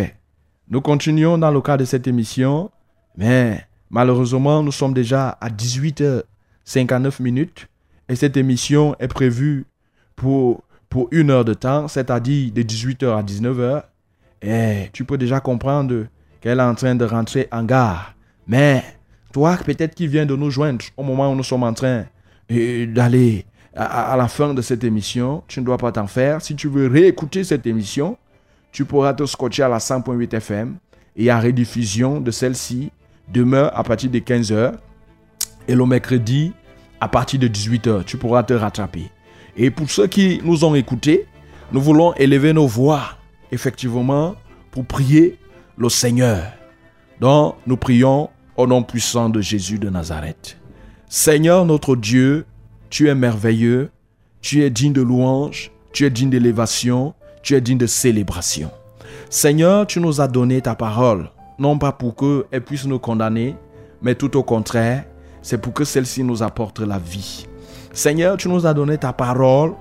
nous 0.68 0.80
continuons 0.80 1.38
dans 1.38 1.52
le 1.52 1.60
cadre 1.60 1.78
de 1.78 1.84
cette 1.84 2.08
émission, 2.08 2.72
mais 3.16 3.64
malheureusement, 3.88 4.64
nous 4.64 4.72
sommes 4.72 4.92
déjà 4.92 5.28
à 5.40 5.48
18h59 5.48 7.22
minutes 7.22 7.68
et 8.08 8.16
cette 8.16 8.36
émission 8.36 8.96
est 8.98 9.06
prévue 9.06 9.66
pour, 10.16 10.64
pour 10.88 11.06
une 11.12 11.30
heure 11.30 11.44
de 11.44 11.54
temps, 11.54 11.86
c'est-à-dire 11.86 12.50
de 12.52 12.62
18h 12.62 13.16
à 13.16 13.22
19h. 13.22 13.84
Et 14.42 14.90
tu 14.92 15.04
peux 15.04 15.16
déjà 15.16 15.38
comprendre 15.38 16.06
qu'elle 16.40 16.58
est 16.58 16.62
en 16.62 16.74
train 16.74 16.96
de 16.96 17.04
rentrer 17.04 17.46
en 17.52 17.62
gare. 17.62 18.16
Mais 18.48 18.82
toi, 19.32 19.56
peut-être 19.64 19.94
qui 19.94 20.08
viens 20.08 20.26
de 20.26 20.34
nous 20.34 20.50
joindre 20.50 20.84
au 20.96 21.04
moment 21.04 21.30
où 21.30 21.36
nous 21.36 21.44
sommes 21.44 21.62
en 21.62 21.74
train 21.74 22.06
euh, 22.50 22.86
d'aller 22.86 23.46
à, 23.76 24.16
la 24.16 24.26
fin 24.26 24.52
de 24.52 24.62
cette 24.62 24.82
émission, 24.82 25.44
tu 25.46 25.60
ne 25.60 25.64
dois 25.64 25.78
pas 25.78 25.92
t'en 25.92 26.08
faire. 26.08 26.42
Si 26.42 26.56
tu 26.56 26.66
veux 26.66 26.88
réécouter 26.88 27.44
cette 27.44 27.68
émission, 27.68 28.18
tu 28.72 28.84
pourras 28.84 29.14
te 29.14 29.26
scotcher 29.26 29.62
à 29.62 29.68
la 29.68 29.78
100.8 29.78 30.34
FM 30.36 30.76
et 31.16 31.30
à 31.30 31.40
rediffusion 31.40 32.20
de 32.20 32.30
celle-ci 32.30 32.90
demain 33.28 33.70
à 33.74 33.82
partir 33.82 34.10
de 34.10 34.18
15h 34.18 34.74
et 35.68 35.74
le 35.74 35.86
mercredi 35.86 36.52
à 37.00 37.08
partir 37.08 37.40
de 37.40 37.48
18h. 37.48 38.04
Tu 38.04 38.16
pourras 38.16 38.42
te 38.42 38.52
rattraper. 38.52 39.10
Et 39.56 39.70
pour 39.70 39.90
ceux 39.90 40.06
qui 40.06 40.40
nous 40.44 40.64
ont 40.64 40.74
écoutés, 40.74 41.26
nous 41.72 41.80
voulons 41.80 42.14
élever 42.14 42.52
nos 42.52 42.66
voix, 42.66 43.18
effectivement, 43.52 44.34
pour 44.70 44.84
prier 44.84 45.38
le 45.76 45.88
Seigneur. 45.88 46.42
Donc, 47.20 47.56
nous 47.66 47.76
prions 47.76 48.30
au 48.56 48.66
nom 48.66 48.82
puissant 48.82 49.28
de 49.28 49.40
Jésus 49.40 49.78
de 49.78 49.88
Nazareth. 49.88 50.58
Seigneur 51.08 51.64
notre 51.64 51.96
Dieu, 51.96 52.46
tu 52.88 53.08
es 53.08 53.14
merveilleux, 53.14 53.90
tu 54.40 54.62
es 54.62 54.70
digne 54.70 54.92
de 54.92 55.02
louange, 55.02 55.72
tu 55.92 56.04
es 56.04 56.10
digne 56.10 56.30
d'élévation, 56.30 57.14
tu 57.42 57.54
es 57.54 57.60
digne 57.60 57.78
de 57.78 57.86
célébration. 57.86 58.70
Seigneur, 59.28 59.86
tu 59.86 60.00
nous 60.00 60.20
as 60.20 60.28
donné 60.28 60.60
ta 60.60 60.74
parole, 60.74 61.30
non 61.58 61.78
pas 61.78 61.92
pour 61.92 62.16
qu'elle 62.16 62.62
puisse 62.62 62.86
nous 62.86 62.98
condamner, 62.98 63.56
mais 64.02 64.14
tout 64.14 64.36
au 64.36 64.42
contraire, 64.42 65.04
c'est 65.42 65.60
pour 65.60 65.72
que 65.72 65.84
celle-ci 65.84 66.24
nous 66.24 66.42
apporte 66.42 66.80
la 66.80 66.98
vie. 66.98 67.46
Seigneur, 67.92 68.36
tu 68.36 68.48
nous 68.48 68.66
as 68.66 68.74
donné 68.74 68.98
ta 68.98 69.12
parole 69.12 69.72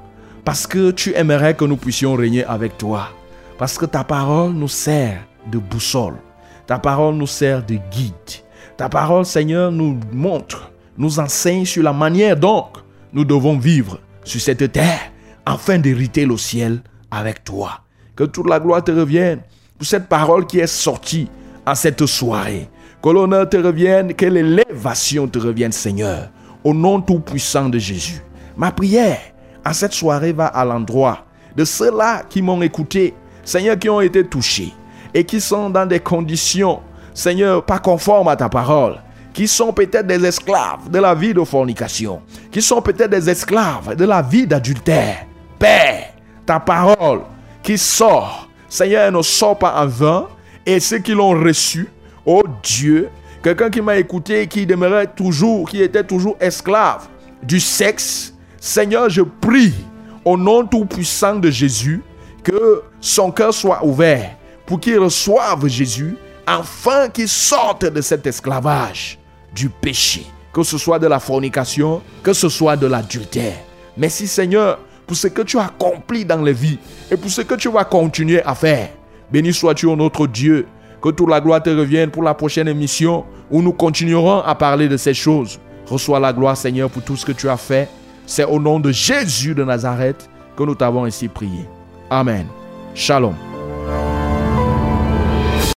parce 0.45 0.65
que 0.65 0.91
tu 0.91 1.13
aimerais 1.15 1.55
que 1.55 1.65
nous 1.65 1.77
puissions 1.77 2.15
régner 2.15 2.43
avec 2.45 2.77
toi. 2.77 3.09
Parce 3.57 3.77
que 3.77 3.85
ta 3.85 4.03
parole 4.03 4.53
nous 4.53 4.67
sert 4.67 5.21
de 5.51 5.57
boussole. 5.57 6.15
Ta 6.65 6.79
parole 6.79 7.15
nous 7.15 7.27
sert 7.27 7.65
de 7.65 7.75
guide. 7.91 8.13
Ta 8.77 8.89
parole, 8.89 9.25
Seigneur, 9.25 9.71
nous 9.71 9.99
montre, 10.13 10.71
nous 10.97 11.19
enseigne 11.19 11.65
sur 11.65 11.83
la 11.83 11.93
manière 11.93 12.37
dont 12.37 12.65
nous 13.11 13.25
devons 13.25 13.57
vivre 13.57 13.99
sur 14.23 14.39
cette 14.39 14.71
terre 14.71 15.11
afin 15.45 15.77
d'hériter 15.77 16.25
le 16.25 16.37
ciel 16.37 16.81
avec 17.11 17.43
toi. 17.43 17.81
Que 18.15 18.23
toute 18.23 18.49
la 18.49 18.59
gloire 18.59 18.83
te 18.83 18.91
revienne 18.91 19.41
pour 19.77 19.87
cette 19.87 20.07
parole 20.07 20.45
qui 20.45 20.59
est 20.59 20.67
sortie 20.67 21.29
en 21.65 21.75
cette 21.75 22.05
soirée. 22.05 22.69
Que 23.01 23.09
l'honneur 23.09 23.47
te 23.47 23.57
revienne, 23.57 24.13
que 24.13 24.25
l'élévation 24.25 25.27
te 25.27 25.39
revienne, 25.39 25.71
Seigneur, 25.71 26.29
au 26.63 26.73
nom 26.73 26.99
tout-puissant 26.99 27.69
de 27.69 27.79
Jésus. 27.79 28.21
Ma 28.57 28.71
prière 28.71 29.19
en 29.65 29.73
cette 29.73 29.93
soirée 29.93 30.33
va 30.33 30.47
à 30.47 30.65
l'endroit 30.65 31.25
de 31.55 31.63
ceux-là 31.63 32.23
qui 32.29 32.41
m'ont 32.41 32.61
écouté, 32.61 33.13
Seigneur, 33.43 33.77
qui 33.79 33.89
ont 33.89 34.01
été 34.01 34.25
touchés 34.25 34.73
et 35.13 35.23
qui 35.23 35.41
sont 35.41 35.69
dans 35.69 35.85
des 35.85 35.99
conditions, 35.99 36.81
Seigneur, 37.13 37.65
pas 37.65 37.79
conformes 37.79 38.27
à 38.27 38.35
ta 38.35 38.49
parole, 38.49 39.01
qui 39.33 39.47
sont 39.47 39.73
peut-être 39.73 40.07
des 40.07 40.25
esclaves 40.25 40.89
de 40.89 40.99
la 40.99 41.15
vie 41.15 41.33
de 41.33 41.43
fornication, 41.43 42.21
qui 42.51 42.61
sont 42.61 42.81
peut-être 42.81 43.11
des 43.11 43.29
esclaves 43.29 43.95
de 43.95 44.05
la 44.05 44.21
vie 44.21 44.45
d'adultère. 44.45 45.25
Père, 45.57 46.13
ta 46.49 46.59
parole 46.59 47.21
qui 47.61 47.77
sort, 47.77 48.49
Seigneur, 48.67 49.03
elle 49.03 49.13
ne 49.13 49.21
sort 49.21 49.59
pas 49.59 49.83
en 49.83 49.85
vain, 49.85 50.27
et 50.65 50.79
ceux 50.79 50.97
qui 50.97 51.11
l'ont 51.11 51.39
reçu, 51.39 51.87
oh 52.25 52.41
Dieu, 52.63 53.09
quelqu'un 53.43 53.69
qui 53.69 53.81
m'a 53.81 53.97
écouté, 53.97 54.47
qui 54.47 54.65
demeurait 54.65 55.05
toujours, 55.05 55.69
qui 55.69 55.79
était 55.79 56.03
toujours 56.03 56.37
esclave 56.39 57.07
du 57.43 57.59
sexe, 57.59 58.33
Seigneur, 58.59 59.11
je 59.11 59.21
prie 59.21 59.75
au 60.25 60.37
nom 60.37 60.65
tout-puissant 60.65 61.35
de 61.35 61.51
Jésus 61.51 62.01
que 62.41 62.81
son 62.99 63.29
cœur 63.29 63.53
soit 63.53 63.85
ouvert 63.85 64.31
pour 64.65 64.79
qu'il 64.79 64.97
reçoive 64.97 65.67
Jésus 65.67 66.17
afin 66.47 67.09
qu'ils 67.09 67.29
sortent 67.29 67.85
de 67.85 68.01
cet 68.01 68.25
esclavage 68.25 69.19
du 69.53 69.69
péché, 69.69 70.25
que 70.51 70.63
ce 70.63 70.79
soit 70.79 70.97
de 70.97 71.05
la 71.05 71.19
fornication, 71.19 72.01
que 72.23 72.33
ce 72.33 72.49
soit 72.49 72.75
de 72.75 72.87
l'adultère. 72.87 73.59
Merci 73.95 74.25
Seigneur 74.25 74.79
pour 75.09 75.17
ce 75.17 75.27
que 75.27 75.41
tu 75.41 75.57
as 75.57 75.65
accompli 75.65 76.23
dans 76.23 76.39
les 76.39 76.53
vies 76.53 76.77
et 77.09 77.17
pour 77.17 77.31
ce 77.31 77.41
que 77.41 77.55
tu 77.55 77.67
vas 77.67 77.83
continuer 77.83 78.43
à 78.43 78.53
faire. 78.53 78.89
Béni 79.31 79.51
sois-tu, 79.51 79.87
notre 79.95 80.27
Dieu. 80.27 80.67
Que 81.01 81.09
toute 81.09 81.27
la 81.27 81.41
gloire 81.41 81.63
te 81.63 81.71
revienne 81.71 82.11
pour 82.11 82.21
la 82.21 82.35
prochaine 82.35 82.67
émission 82.67 83.25
où 83.49 83.63
nous 83.63 83.73
continuerons 83.73 84.41
à 84.41 84.53
parler 84.53 84.87
de 84.87 84.97
ces 84.97 85.15
choses. 85.15 85.59
Reçois 85.87 86.19
la 86.19 86.31
gloire, 86.31 86.55
Seigneur, 86.55 86.91
pour 86.91 87.01
tout 87.01 87.15
ce 87.15 87.25
que 87.25 87.31
tu 87.31 87.49
as 87.49 87.57
fait. 87.57 87.89
C'est 88.27 88.43
au 88.43 88.59
nom 88.59 88.79
de 88.79 88.91
Jésus 88.91 89.55
de 89.55 89.63
Nazareth 89.63 90.29
que 90.55 90.61
nous 90.61 90.75
t'avons 90.75 91.05
ainsi 91.05 91.27
prié. 91.27 91.65
Amen. 92.11 92.45
Shalom. 92.93 93.33